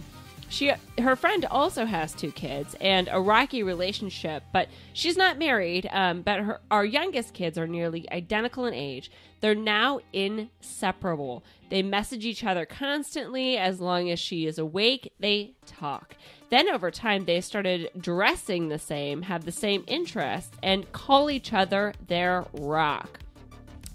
[0.51, 5.87] She, her friend also has two kids and a rocky relationship, but she's not married.
[5.89, 9.09] Um, but her, our youngest kids are nearly identical in age.
[9.39, 11.45] They're now inseparable.
[11.69, 13.57] They message each other constantly.
[13.57, 16.17] As long as she is awake, they talk.
[16.49, 21.53] Then over time, they started dressing the same, have the same interests, and call each
[21.53, 23.19] other their rock.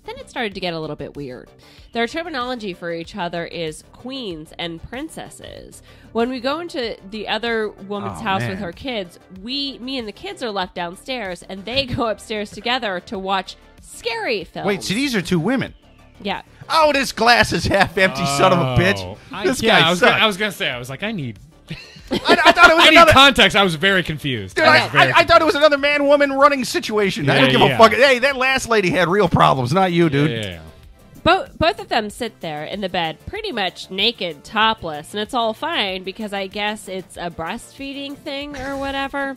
[0.07, 1.51] Then it started to get a little bit weird.
[1.93, 5.83] Their terminology for each other is queens and princesses.
[6.13, 8.51] When we go into the other woman's Oh, house man.
[8.51, 12.51] with her kids, we, me and the kids are left downstairs, and they go upstairs
[12.51, 14.67] together to watch scary films.
[14.67, 15.75] Wait, so these are two women.
[16.21, 16.43] yeah.
[16.69, 18.99] Oh, this glass is half empty, son of a bitch.
[18.99, 19.17] Oh.
[19.33, 20.11] I, This yeah, guy I was, sucks.
[20.13, 20.69] gonna, I was gonna say.
[20.71, 21.39] I was like, I need.
[21.71, 23.13] I, I thought it was I another.
[23.13, 23.57] context.
[23.57, 24.57] I was very confused.
[24.57, 27.29] Dude, I I, very I, I thought it was another man woman running situation.
[27.29, 27.75] I Yeah, didn't give yeah.
[27.75, 27.93] a fuck.
[27.93, 30.31] Hey, that last lady had real problems, not you, dude.
[30.31, 30.61] Yeah, yeah, yeah.
[31.25, 35.35] Both both of them sit there in the bed, pretty much naked, topless, and it's
[35.35, 39.35] all fine because I guess it's a breastfeeding thing or whatever.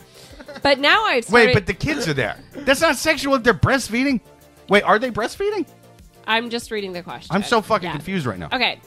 [0.61, 2.37] But now I've started, Wait, but the kids are there.
[2.53, 4.21] That's not sexual if they're breastfeeding.
[4.67, 5.65] Wait, are they breastfeeding?
[6.27, 7.35] I'm just reading the question.
[7.35, 7.93] I'm so fucking Yeah.
[7.93, 8.49] confused right now.
[8.53, 8.79] Okay.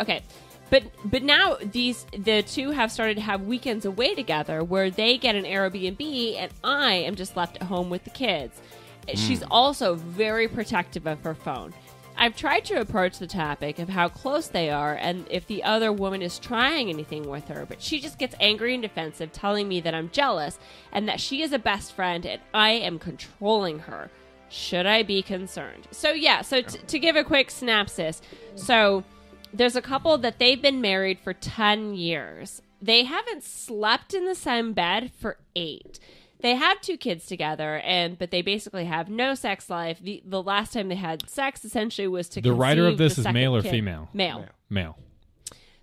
[0.00, 0.22] Okay.
[0.70, 5.18] But but now these the two have started to have weekends away together where they
[5.18, 8.60] get an Airbnb and I am just left at home with the kids.
[9.08, 9.16] Hmm.
[9.16, 11.74] She's also very protective of her phone.
[12.16, 15.90] I've tried to approach the topic of how close they are and if the other
[15.90, 19.80] woman is trying anything with her, but she just gets angry and defensive, telling me
[19.80, 20.58] that I'm jealous
[20.92, 24.10] and that she is a best friend and I am controlling her.
[24.50, 25.88] Should I be concerned?
[25.92, 28.20] So, yeah, so t- to give a quick synopsis,
[28.54, 29.04] so
[29.52, 32.62] there's a couple that they've been married for 10 years.
[32.82, 35.98] They haven't slept in the same bed for eight.
[36.40, 39.98] They have two kids together, and but they basically have no sex life.
[40.00, 43.28] The the last time they had sex essentially was to The writer of this is
[43.28, 43.70] male or kid.
[43.70, 44.08] female?
[44.14, 44.46] Male.
[44.70, 44.96] Male.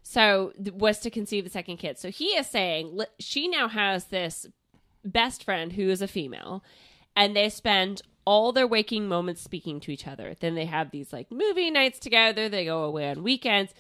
[0.02, 2.00] So was to conceive the second kid.
[2.00, 4.48] So he is saying she now has this
[5.06, 6.64] best friend who is a female,
[7.16, 10.36] and they spend all their waking moments speaking to each other.
[10.38, 12.50] Then they have these like movie nights together.
[12.50, 13.74] They go away on weekends.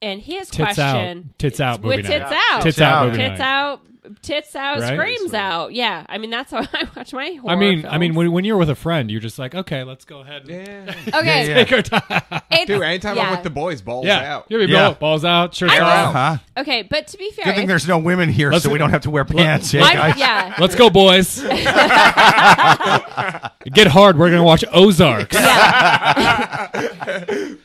[0.00, 1.38] And his Tits question, out.
[1.38, 2.40] Tits out movie tits night.
[2.52, 3.82] out, Tits out movie tits out,
[4.22, 4.94] tits out, Right?
[4.94, 5.72] screams out.
[5.72, 7.52] Yeah, I mean that's how I watch my horror.
[7.52, 10.04] I mean, I mean, when, when you're with a friend, you're just like, okay, let's
[10.04, 10.48] go ahead.
[10.48, 10.94] and Yeah.
[11.18, 12.22] okay, Yeah, Take our time.
[12.50, 14.46] It's- Dude, anytime I'm with the boys, balls Yeah, out.
[14.48, 14.90] Here we Yeah.
[14.90, 14.94] go.
[14.94, 16.36] Balls out, shirts I Uh-huh.
[16.58, 18.90] okay, but to be fair, Good thing if- there's no women here, so we don't
[18.90, 19.72] have to wear pants.
[19.72, 20.18] Yeah, guys.
[20.18, 21.40] yeah, Let's go, boys.
[23.72, 24.18] Get hard.
[24.18, 25.36] We're gonna watch Ozarks.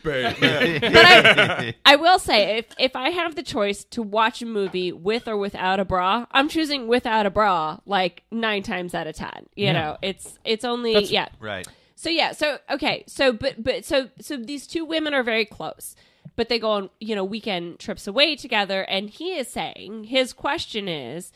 [0.04, 4.92] but I, I will say if if I have the choice to watch a movie
[4.92, 9.16] with or without a bra, I'm choosing without a bra like nine times out of
[9.16, 9.48] ten.
[9.56, 9.74] You Yeah.
[9.74, 11.30] know, it's it's only That's- yeah.
[11.40, 11.68] Right.
[11.96, 15.96] So yeah, so okay, so but but so so these two women are very close,
[16.36, 20.34] but they go on you know weekend trips away together, and he is saying his
[20.34, 21.32] question is,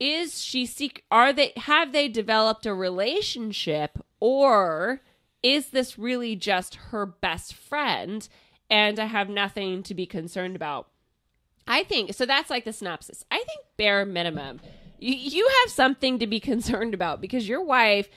[0.00, 1.04] is she seek?
[1.10, 5.00] Are they have they developed a relationship, or
[5.42, 8.28] is this really just her best friend,
[8.68, 10.88] and I have nothing to be concerned about?
[11.66, 12.26] I think so.
[12.26, 13.24] That's like the synopsis.
[13.30, 14.60] I think bare minimum,
[14.98, 18.08] you, you have something to be concerned about because your wife,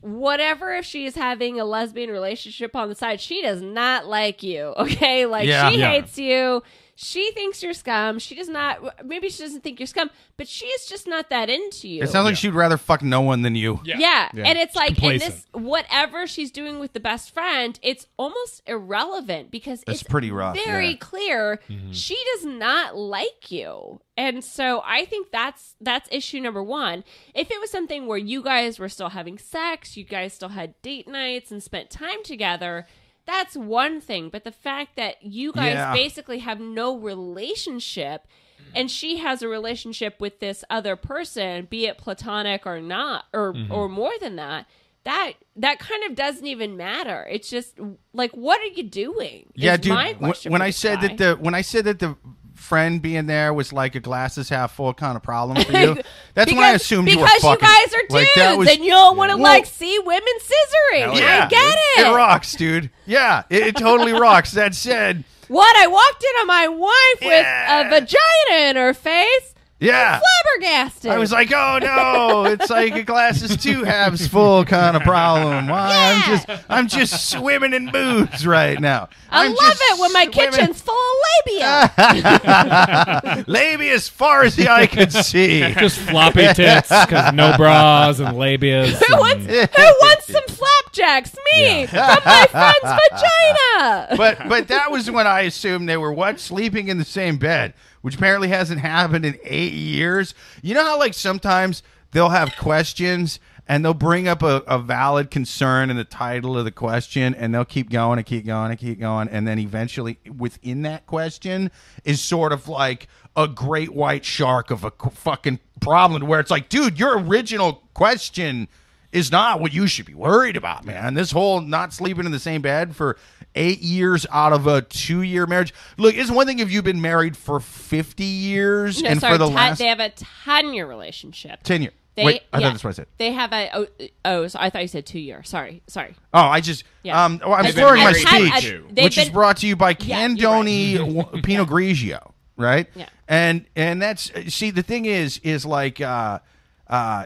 [0.00, 4.42] whatever if she is having a lesbian relationship on the side, she does not like
[4.42, 4.74] you.
[4.78, 5.70] Okay, like Yeah.
[5.70, 5.90] she Yeah.
[5.90, 6.62] hates you.
[6.94, 8.18] She thinks you're scum.
[8.18, 9.04] She does not.
[9.04, 12.02] Maybe she doesn't think you're scum, but she is just not that into you.
[12.02, 13.80] It sounds like she'd rather fuck no one than you.
[13.84, 13.96] Yeah.
[13.98, 14.28] Yeah.
[14.34, 14.44] Yeah.
[14.46, 15.34] And it's like, and complacent.
[15.34, 20.30] this, whatever she's doing with the best friend, it's almost irrelevant because It's it's, pretty
[20.30, 20.96] rough, Very yeah.
[21.00, 21.92] clear Mm-hmm.
[21.92, 24.00] she does not like you.
[24.16, 27.02] And so I think that's that's issue number one.
[27.34, 30.80] If it was something where you guys were still having sex, you guys still had
[30.82, 32.86] date nights and spent time together,
[33.26, 34.28] that's one thing.
[34.30, 35.92] But the fact that you guys Yeah.
[35.94, 38.26] basically have no relationship
[38.74, 43.52] and she has a relationship with this other person, be it platonic or not, or
[43.52, 43.72] Mm-hmm.
[43.72, 44.66] or more than that,
[45.04, 47.26] that that kind of doesn't even matter.
[47.30, 47.78] It's just
[48.14, 49.52] like, what are you doing?
[49.54, 49.92] Yeah, dude.
[49.92, 52.16] my question when I said that the when I said that the
[52.62, 55.96] friend being there was like a glasses half full kind of problem for you,
[56.34, 57.58] that's when I Because- assumed because you were fucking.
[57.60, 59.98] Because you guys are dudes Like, was- and you don't want to Well- like see
[59.98, 61.12] women scissoring.
[61.18, 62.06] Hell I get it.
[62.06, 62.90] It rocks, dude.
[63.06, 64.52] Yeah, it, it totally rocks.
[64.52, 65.76] That said, What?
[65.76, 67.88] I walked in on my wife Yeah.
[67.88, 69.54] with a vagina in her face.
[69.82, 70.20] Yeah.
[70.20, 71.10] Flabbergasted.
[71.10, 75.02] I was like, oh no, it's like a glass is two halves full kind of
[75.02, 75.68] problem.
[75.68, 75.88] Why?
[75.92, 76.36] I'm Yeah.
[76.46, 79.08] just, I'm just swimming in booze right now.
[79.30, 83.44] I I'm love just it when my swimming- kitchen's full of labia.
[83.46, 85.60] labia as far as the eye could see.
[85.82, 88.92] Just floppy tits because no bras and labias.
[89.02, 91.34] who, wants, and- who wants some flapjacks?
[91.54, 92.78] Me from my friend's
[93.10, 94.16] vagina.
[94.16, 97.74] but but that was when I assumed they were what sleeping in the same bed,
[98.02, 100.34] which apparently hasn't happened in eight years.
[100.60, 101.82] You know how like sometimes
[102.12, 106.64] they'll have questions and they'll bring up a, a valid concern in the title of
[106.64, 110.18] the question and they'll keep going and keep going and keep going and then eventually
[110.36, 111.70] within that question
[112.04, 116.68] is sort of like a great white shark of a fucking problem where it's like
[116.68, 118.68] dude your original question
[119.12, 121.14] is not what you should be worried about, man.
[121.14, 123.18] This whole not sleeping in the same bed for
[123.54, 125.74] eight years out of a two year marriage.
[125.98, 129.38] Look, it's one thing if you've been married for 50 years No, and sorry, for
[129.38, 131.62] the ten- last they have a 10 year relationship.
[131.62, 131.94] 10 years.
[132.14, 133.06] They, Wait, I yeah, thought that's what I said.
[133.16, 133.86] They have a oh,
[134.26, 135.42] oh so I thought you said two year.
[135.44, 136.14] Sorry, sorry.
[136.34, 137.24] Oh, I just, Yeah.
[137.24, 138.86] um, oh, I'm They've slurring my married speech, for two.
[138.90, 142.86] They've which is brought to you by Yeah, you're Candoni w- Pinot Grigio, right?
[142.94, 143.06] Yeah.
[143.28, 146.40] And and that's see the thing is is like uh
[146.86, 147.24] uh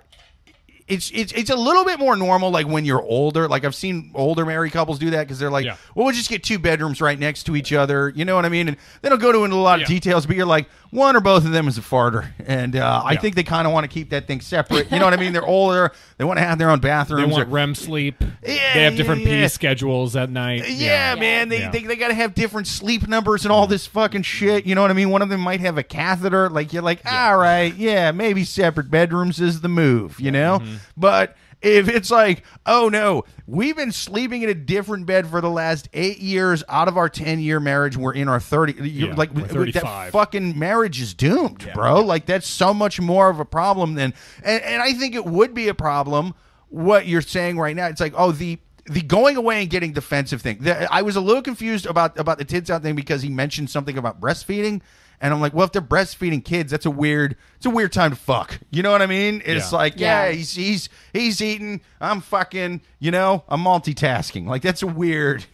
[0.89, 3.49] it's it's it's a little bit more normal like when you're older.
[3.49, 5.77] Like I've seen older married couples do that because they're like, Yeah.
[5.95, 8.11] well, we'll just get two bedrooms right next to each other.
[8.15, 8.69] You know what I mean?
[8.69, 9.95] And they don't go into a lot of Yeah.
[9.97, 13.13] details, but you're like, one or both of them is a farter, and uh, I
[13.13, 13.21] Yeah.
[13.21, 14.91] think they kind of want to keep that thing separate.
[14.91, 15.33] You know what I mean?
[15.33, 15.93] They're older.
[16.19, 17.27] They want to have their own bathrooms.
[17.27, 18.17] They want or- REM sleep.
[18.47, 19.43] Yeah, they have different yeah, yeah.
[19.45, 20.69] pee schedules at night.
[20.71, 21.49] yeah, man.
[21.49, 21.71] They, Yeah.
[21.71, 24.67] they, they got to have different sleep numbers and all this fucking shit.
[24.67, 25.11] You know what I mean?
[25.11, 26.49] One of them might have a catheter.
[26.51, 30.61] Like, you're like, all right, yeah, maybe separate bedrooms is the move, you know?
[30.61, 30.77] Mm-hmm.
[30.97, 35.51] But if it's like, oh no, we've been sleeping in a different bed for the
[35.51, 39.33] last eight years out of our 10 year marriage, we're in our 30, Yeah, like,
[39.75, 39.83] that
[40.13, 42.01] fucking marriage is doomed, bro.
[42.01, 45.55] Like, that's so much more of a problem than, and, and I think it would
[45.55, 46.35] be a problem
[46.69, 47.87] what you're saying right now.
[47.87, 50.59] It's like, oh, the the going away and getting defensive thing.
[50.61, 53.71] The, I was a little confused about about the tits out thing because he mentioned
[53.71, 54.81] something about breastfeeding,
[55.21, 58.11] and I'm like, well, if they're breastfeeding kids, that's a weird it's a weird time
[58.11, 58.59] to fuck.
[58.71, 59.43] You know what I mean?
[59.45, 59.79] It's Yeah.
[59.79, 60.33] like, yeah, Yeah.
[60.33, 64.47] he's he's he's eating, I'm fucking, you know, I'm multitasking.
[64.47, 65.45] Like that's a weird.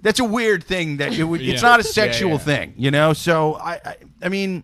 [0.00, 1.68] That's a weird thing that it would, it's Yeah.
[1.70, 2.38] not a sexual yeah.
[2.38, 3.12] thing, you know.
[3.12, 4.62] So I, I, I mean,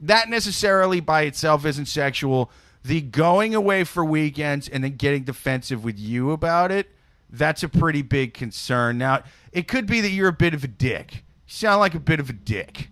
[0.00, 2.50] that necessarily by itself isn't sexual.
[2.82, 6.88] The going away for weekends and then getting defensive with you about it,
[7.30, 8.96] that's a pretty big concern.
[8.96, 9.22] Now,
[9.52, 11.16] it could be that you're a bit of a dick.
[11.16, 11.20] You
[11.52, 12.88] sound like a bit of a dick.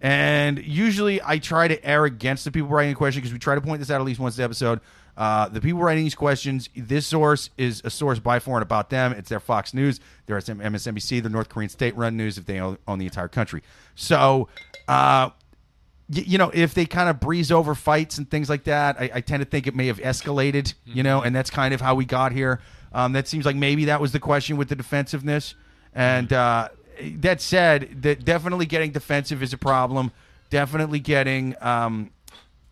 [0.00, 3.54] And usually I try to err against the people writing the question because we try
[3.54, 4.80] to point this out at least once a episode.
[5.16, 8.90] Uh, the people writing these questions, this source is a source by for and about
[8.90, 9.12] them.
[9.12, 12.76] It's their Fox News, their MSNBC, the North Korean state run news if they own,
[12.86, 13.62] own the entire country.
[13.94, 14.48] So,
[14.88, 15.30] uh,
[16.10, 19.10] y- you know, if they kind of breeze over fights and things like that, I,
[19.14, 21.94] I tend to think it may have escalated, you know, and that's kind of how
[21.94, 22.60] we got here.
[22.92, 25.54] Um, that seems like maybe that was the question with the defensiveness.
[25.94, 26.68] And uh,
[27.16, 30.12] that said, that definitely getting defensive is a problem.
[30.50, 31.54] Definitely getting.
[31.60, 32.10] Um,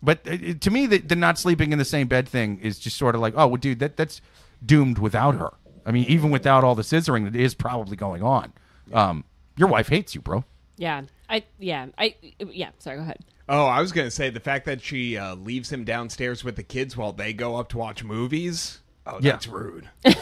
[0.03, 2.97] but uh, to me, the, the not sleeping in the same bed thing is just
[2.97, 4.21] sort of like, oh, well, dude, that that's
[4.65, 5.53] doomed without her.
[5.87, 8.53] I mean, even without all the scissoring that is probably going on,
[8.93, 9.25] um,
[9.57, 10.45] your wife hates you, bro.
[10.77, 11.03] Yeah.
[11.29, 11.87] I yeah.
[11.97, 13.19] I yeah, sorry, go ahead.
[13.49, 16.57] Oh, I was going to say the fact that she uh, leaves him downstairs with
[16.57, 18.81] the kids while they go up to watch movies.
[19.07, 19.33] Oh, Yeah.
[19.33, 19.89] that's rude.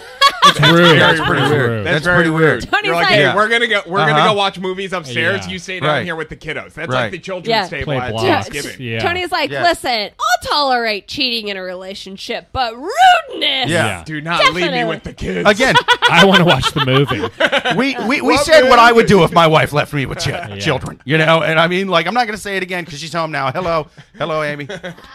[0.44, 0.98] That's rude.
[0.98, 1.50] Very It's rude.
[1.50, 1.86] rude.
[1.86, 2.64] That's, That's very pretty weird.
[2.64, 2.68] rude.
[2.70, 3.36] Tony's You're like, like- hey, Yeah.
[3.36, 3.80] we're gonna go.
[3.86, 4.10] We're Uh-huh.
[4.10, 5.46] gonna go watch movies upstairs.
[5.46, 5.52] Yeah.
[5.52, 6.04] You stay down Right.
[6.04, 6.74] here with the kiddos.
[6.74, 7.02] That's Right.
[7.02, 7.68] like the children's Yeah.
[7.68, 8.26] table Play at blocks.
[8.48, 8.76] Thanksgiving.
[8.80, 8.98] Yeah.
[8.98, 9.62] Tony's like, Yeah.
[9.62, 13.70] listen, I'll tolerate cheating in a relationship, but rudeness.
[13.70, 14.02] Yeah.
[14.04, 15.48] Do not leave me with the kids.
[15.48, 15.76] Again,
[16.10, 17.20] I want to watch the movie.
[17.76, 20.18] we we, we What said what I would do if my wife left me with
[20.18, 21.40] ch- children, you know.
[21.42, 23.52] And I mean, like, I'm not going to say it again because she's home now.
[23.52, 23.86] Hello,
[24.18, 24.66] hello, Amy.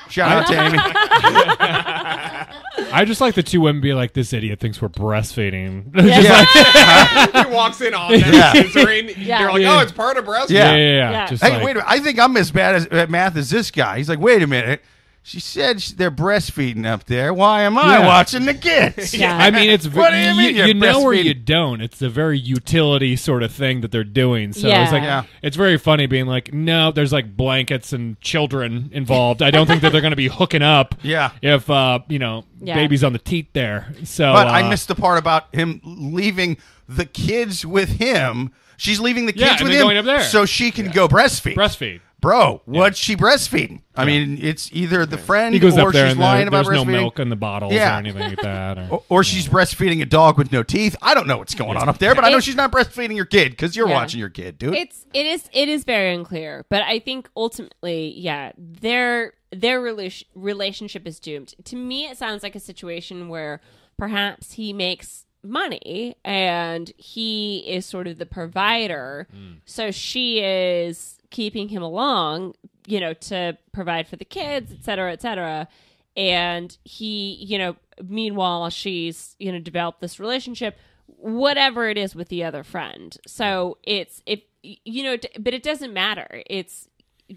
[0.09, 2.57] Shout out to Amy.
[2.91, 6.45] I just like the two women be like, "This idiot thinks we're breastfeeding." Yeah.
[6.45, 8.53] Just like- he walks in on them Yeah.
[8.53, 9.13] scissoring.
[9.17, 9.41] Yeah.
[9.41, 9.75] You're like, Yeah.
[9.75, 10.49] oh, it's part of breastfeeding.
[10.51, 10.75] Yeah.
[10.75, 11.11] yeah, yeah, yeah.
[11.11, 11.27] Yeah.
[11.27, 11.89] Just Hey, like, wait a minute.
[11.89, 13.97] I think I'm as bad as, at math as this guy.
[13.97, 14.81] He's like, wait a minute.
[15.29, 17.33] She said sh- they're breastfeeding up there.
[17.33, 18.05] Why am I Yeah.
[18.07, 19.13] watching the kids?
[19.13, 19.35] Yeah.
[19.37, 21.23] I mean, it's What do you you, mean you're you know or breastfeeding?
[21.25, 21.81] you don't.
[21.81, 24.53] It's a very utility sort of thing that they're doing.
[24.53, 24.83] So Yeah.
[24.83, 25.23] it's like Yeah.
[25.41, 29.41] it's very funny being like, no, there's like blankets and children involved.
[29.41, 30.95] I don't think that they're going to be hooking up.
[31.03, 31.31] Yeah.
[31.41, 32.75] If uh, you know, Yeah.
[32.75, 33.93] baby's on the teat there.
[34.05, 36.55] So, But uh, I missed the part about him leaving
[36.87, 38.51] the kids with him.
[38.77, 40.21] She's leaving the kids Yeah, and with then him going up there.
[40.23, 41.55] so she can go breastfeed.
[41.55, 41.99] breastfeed.
[42.19, 43.81] Bro, what's she breastfeeding?
[43.95, 46.47] I mean, it's either the friend He goes or up there she's and lying there,
[46.47, 46.91] about there's no breastfeeding.
[46.91, 47.95] milk in the bottles Yeah.
[47.95, 48.77] or anything like that.
[48.79, 50.95] Or, Or, or she's breastfeeding a dog with no teeth.
[51.01, 53.15] I don't know what's going on up there, but I know It- she's not breastfeeding
[53.15, 53.93] your kid because you're Yeah.
[53.95, 54.73] watching your kid, dude.
[54.73, 60.23] it's it is it is very unclear but i think ultimately yeah their their rela-
[60.35, 63.61] relationship is doomed to me it sounds like a situation where
[63.97, 69.57] perhaps he makes money and he is sort of the provider mm.
[69.65, 72.53] so she is keeping him along
[72.85, 75.67] you know to provide for the kids et cetera et cetera
[76.15, 80.77] and he you know meanwhile she's you know developed this relationship
[81.07, 85.93] whatever it is with the other friend so it's if you know but it doesn't
[85.93, 86.87] matter it's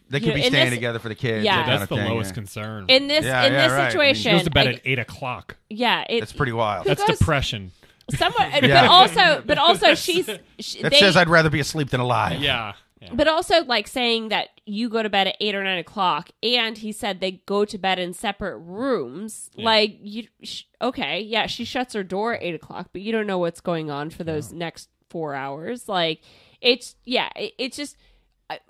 [0.08, 1.44] they you could know, be staying this- together for the kids.
[1.44, 1.66] Yeah.
[1.66, 2.34] that that's the thing, lowest yeah.
[2.34, 2.84] concern.
[2.88, 3.78] in this Yeah, in yeah, this right.
[3.80, 5.56] I mean, situation goes to bed I- at eight o'clock.
[5.68, 6.86] yeah it, That's pretty wild.
[6.86, 7.72] That's goes- depression.
[8.14, 8.82] somewhat Yeah.
[8.82, 10.30] but also but also she's
[10.60, 12.40] she, That they, says I'd rather be asleep than alive.
[12.40, 12.74] Yeah.
[13.00, 13.10] Yeah.
[13.14, 16.78] but also like saying that you go to bed at eight or nine o'clock and
[16.78, 21.64] he said they go to bed in separate rooms like you sh- okay yeah she
[21.64, 24.52] shuts her door at eight o'clock but you don't know what's going on for those
[24.52, 26.20] next four hours like
[26.60, 27.96] it's yeah it, it's just
[28.48, 28.60] I,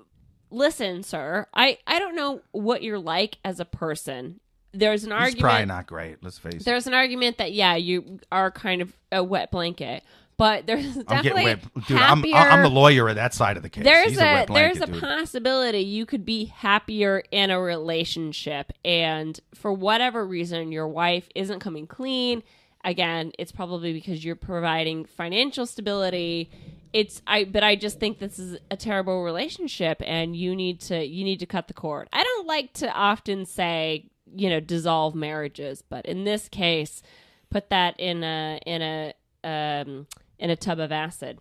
[0.51, 4.41] listen sir i i don't know what you're like as a person
[4.73, 6.23] there's an He's argument probably not great.
[6.23, 6.65] Let's face it.
[6.65, 10.05] there's an argument that yeah you are kind of a wet blanket
[10.41, 11.57] but there's I'm definitely.
[11.87, 13.85] Dude, I'm, I'm the lawyer of that side of the case.
[13.85, 14.99] there's He's a, blanket, there's a dude.
[14.99, 21.61] possibility you could be happier in a relationship and for whatever reason your wife isn't
[21.61, 22.43] coming clean
[22.85, 26.51] again it's probably because you're providing financial stability
[26.95, 31.05] it's i but i just think this is a terrible relationship and you need to
[31.05, 35.15] you need to cut the cord i don't like to often say you know dissolve
[35.15, 37.03] marriages but in this case
[37.51, 39.13] put that in a in a
[39.45, 40.07] um
[40.41, 41.39] in a tub of acid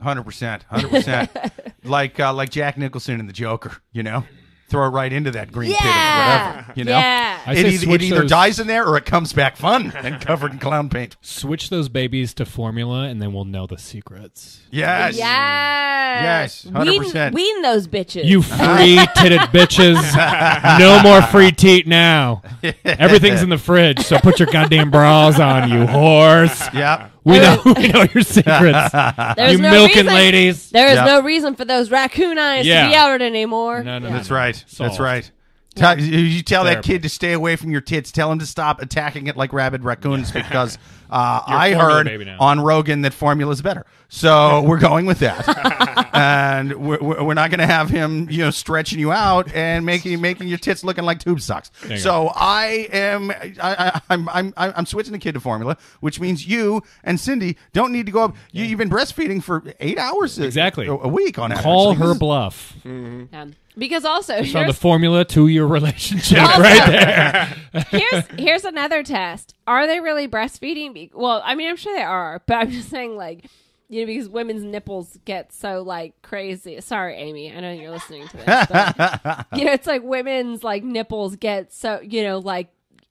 [0.00, 1.30] Hundred percent, hundred percent.
[1.84, 4.24] Like uh, like Jack Nicholson in the Joker, you know,
[4.68, 6.90] throw it right into that green pit or whatever, you know.
[6.92, 9.32] yeah I It, say either, it switch either those- dies in there or it comes
[9.32, 11.16] back fun and covered in clown paint.
[11.20, 14.60] Switch those babies to formula, and then we'll know the secrets.
[14.70, 15.16] Yes.
[15.16, 16.64] Yes.
[16.64, 17.14] Yes, 100%.
[17.14, 18.24] Wean, wean those bitches.
[18.24, 20.78] You free titted bitches.
[20.78, 22.42] No more free teat now.
[22.84, 26.72] Everything's in the fridge, so put your goddamn bras on, you whores.
[26.74, 27.08] Yeah.
[27.28, 28.90] We know, we know your secrets.
[29.36, 30.70] There's you no milking reason, ladies.
[30.70, 31.04] There is Yeah.
[31.04, 32.84] no reason for those raccoon eyes Yeah.
[32.84, 33.82] to be out anymore.
[33.82, 34.36] No, no, That's no.
[34.36, 34.64] right.
[34.78, 35.30] That's right.
[35.74, 36.88] Tell, you- you tell that Therapy.
[36.88, 38.10] kid to stay away from your tits.
[38.10, 40.76] Tell him to stop attacking it like rabid raccoons because
[41.10, 42.08] uh, I heard
[42.38, 43.84] on Rogan that formula is better.
[44.10, 48.38] So we're going with that, and we're, we're we're not going to have him, you
[48.38, 51.70] know, stretching you out and making making your tits looking like tube socks.
[51.88, 56.20] you So I am I, I, I'm I'm I'm switching the kid to formula, which
[56.20, 58.36] means you and Cindy don't need to go up.
[58.50, 60.86] You, you've been breastfeeding for eight hours Exactly.
[60.86, 61.64] a, a week on average.
[61.64, 62.76] Call Like, her is- bluff.
[62.84, 63.46] Yeah.
[63.78, 67.84] Because also Found the formula to your relationship Also- right there.
[67.90, 69.54] here's here's another test.
[69.66, 70.92] Are they really breastfeeding?
[70.94, 73.44] Be- Well, I mean, I'm sure they are, but I'm just saying, like,
[73.88, 76.80] you know, because women's nipples get so like crazy.
[76.80, 78.44] Sorry, Amy, I know you're listening to this.
[78.44, 82.68] But, you know, it's like women's like nipples get so you know like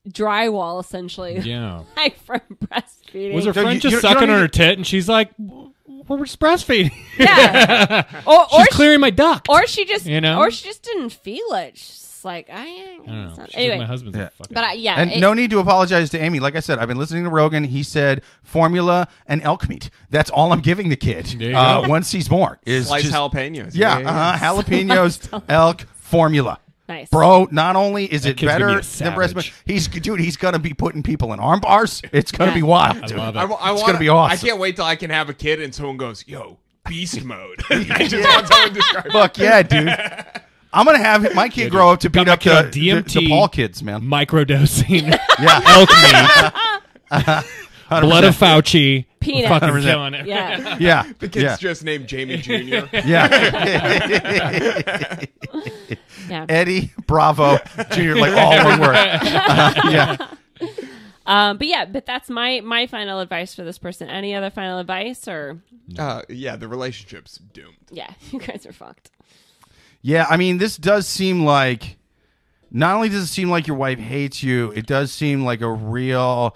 [0.09, 1.83] drywall essentially, Yeah.
[1.97, 3.33] like from breastfeeding.
[3.33, 4.85] Was her So friend you- just you- you sucking don't on need her tit, and
[4.87, 5.31] she's like,
[6.07, 6.91] "We're just breastfeeding.
[7.17, 10.39] yeah, or or she's she, clearing my duct." or she just You know?
[10.39, 11.77] or she just didn't feel it.
[11.77, 13.01] She's like, I ain't.
[13.03, 13.27] I don't know.
[13.29, 14.25] it's not- She's like, Anyway, my husband's Yeah.
[14.25, 14.53] a fucking.
[14.55, 16.39] but I, yeah, And it- no need to apologize to Amy.
[16.39, 17.63] Like I said, I've been listening to Rogan.
[17.63, 19.89] He said formula and elk meat.
[20.09, 22.57] That's all I'm giving the kid uh, once he's born.
[22.65, 23.71] Is Sliced just, jalapenos.
[23.75, 26.59] Yeah, uh-huh, jalapenos, elk formula.
[26.87, 30.19] Nice, Bro, not only is it better be than breast milk, he's dude.
[30.19, 32.01] He's gonna be putting people in arm bars.
[32.11, 32.55] It's gonna Yeah.
[32.55, 32.97] be wild.
[33.03, 33.17] I dude.
[33.17, 33.39] love it.
[33.39, 34.33] I, I It's wanna, gonna be awesome.
[34.33, 36.57] I can't wait till I can have a kid and someone goes, "Yo,
[36.87, 39.05] beast mode." I just want someone to describe.
[39.07, 39.11] it.
[39.11, 39.89] Fuck yeah, dude.
[40.73, 42.71] I'm gonna have my kid grow up to Got beat my up the, on the,
[42.71, 42.89] the
[43.21, 43.29] DMT.
[43.29, 44.01] Paul kids, man.
[44.01, 45.07] Microdosing
[45.39, 45.89] Yeah, elk
[47.21, 47.45] meat,
[47.89, 49.49] blood of Fauci, Peanut.
[49.49, 49.83] fucking 100%.
[49.83, 50.25] killing it.
[50.25, 50.77] yeah.
[50.79, 52.53] yeah, The kid's yeah, just named Jamie Jr.
[52.93, 52.93] yeah.
[56.29, 56.45] yeah.
[56.49, 57.57] Eddie Bravo
[57.91, 58.95] Junior, like all one word.
[58.95, 60.17] Uh, yeah.
[61.25, 64.07] Um, but yeah, but that's my my final advice for this person.
[64.09, 65.61] Any other final advice or
[65.97, 67.75] uh, yeah, the relationship's doomed.
[67.91, 69.11] yeah, you guys are fucked.
[70.01, 71.97] Yeah, I mean, this does seem like
[72.71, 75.69] not only does it seem like your wife hates you, it does seem like a
[75.69, 76.55] real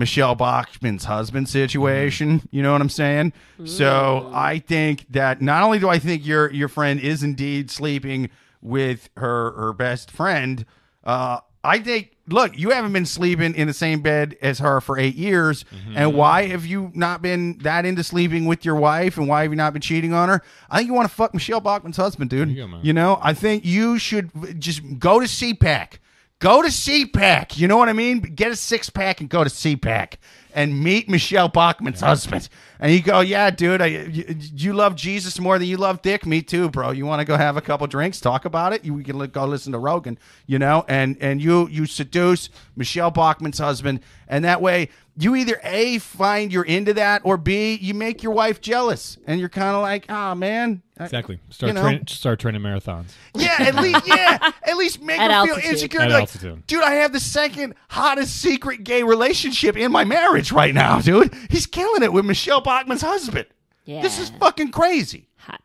[0.00, 2.42] Michele Bachmann's husband situation.
[2.50, 3.32] You know what I'm saying?
[3.64, 8.30] So I think that not only do I think your your friend is indeed sleeping
[8.60, 10.64] with her her best friend,
[11.04, 14.98] uh, I think look, you haven't been sleeping in the same bed as her for
[14.98, 15.64] eight years,
[15.94, 19.52] and why have you not been that into sleeping with your wife, and why have
[19.52, 20.40] you not been cheating on her?
[20.70, 22.50] I think you want to fuck Michele Bachmann's husband, dude.
[22.50, 22.78] you go.
[22.82, 25.98] You know, I think you should just go to CPAC.
[26.40, 27.58] Go to CPAC.
[27.58, 28.20] You know what I mean?
[28.20, 30.14] Get a six pack and go to CPAC
[30.54, 32.48] and meet Michele Bachmann's husband.
[32.78, 36.24] And you go, yeah, dude, I, you, you love Jesus more than you love dick.
[36.24, 36.90] Me too, bro.
[36.92, 38.84] You want to go have a couple drinks, talk about it.
[38.84, 42.48] You we can li- go listen to Rogan, you know, and and you you seduce
[42.76, 47.74] Michele Bachmann's husband, and that way you either a find you're into that, or b
[47.74, 51.40] you make your wife jealous, and you're kind of like, ah, man, I- Exactly.
[51.50, 51.82] Start You know?
[51.82, 53.12] train, start training marathons.
[53.34, 56.00] yeah, at least yeah, at least make At her feel insecure.
[56.00, 56.66] At like, altitude.
[56.66, 61.32] dude, I have the second hottest secret gay relationship in my marriage right now, dude.
[61.50, 63.46] He's killing it with Michele Bachmann's husband.
[63.84, 64.02] Yeah.
[64.02, 65.28] This is fucking crazy.
[65.36, 65.60] hot.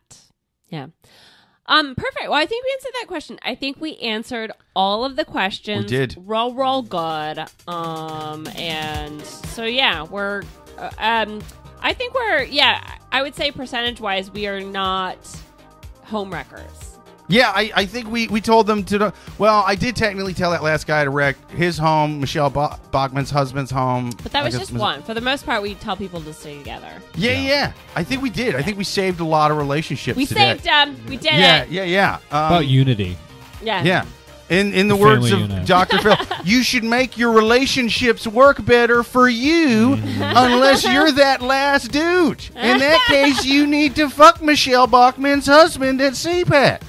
[0.68, 0.88] Yeah.
[1.66, 2.24] Um, perfect.
[2.28, 3.38] Well, I think we answered that question.
[3.42, 5.84] I think we answered all of the questions.
[5.84, 6.16] We did.
[6.18, 7.44] Roll, roll, good.
[7.66, 10.42] Um, and so yeah, we're.
[10.78, 11.42] Uh, um,
[11.80, 12.44] I think we're.
[12.44, 12.80] Yeah,
[13.10, 15.18] I would say percentage wise, we are not
[16.04, 16.85] home wreckers.
[17.28, 19.12] Yeah, I, I think we, we told them to.
[19.38, 23.30] Well, I did technically tell that last guy to wreck his home, Michele Ba- Bachmann's
[23.30, 24.10] husband's home.
[24.22, 25.02] But that I was just Mis- one.
[25.02, 26.90] For the most part, we tell people to stay together.
[27.16, 28.54] Yeah, yeah, I think we did.
[28.54, 30.16] I think we saved a lot of relationships.
[30.16, 30.52] We today.
[30.52, 30.96] saved them.
[31.08, 31.70] We did Yeah, it.
[31.70, 32.14] yeah, yeah.
[32.30, 33.16] Um, About unity.
[33.62, 33.82] Yeah.
[33.82, 34.04] Yeah.
[34.48, 35.66] In in the, The words of family unit.
[35.66, 35.98] Dr.
[35.98, 40.22] Phil, you should make your relationships work better for you mm-hmm.
[40.22, 42.48] unless you're that last dude.
[42.54, 46.80] In that case, you need to fuck Michele Bachmann's husband at CPAC.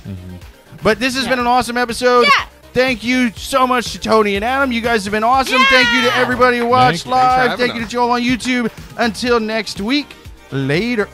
[0.83, 2.21] But this has been an awesome episode.
[2.23, 2.45] Yeah.
[2.73, 4.71] Thank you so much to Tony and Adam.
[4.71, 5.61] You guys have been awesome.
[5.69, 7.57] Thank you to everybody who watched Thank live.
[7.57, 7.91] Thank you to us.
[7.91, 8.71] Joel on YouTube.
[8.97, 10.07] Until next week,
[10.51, 11.09] later.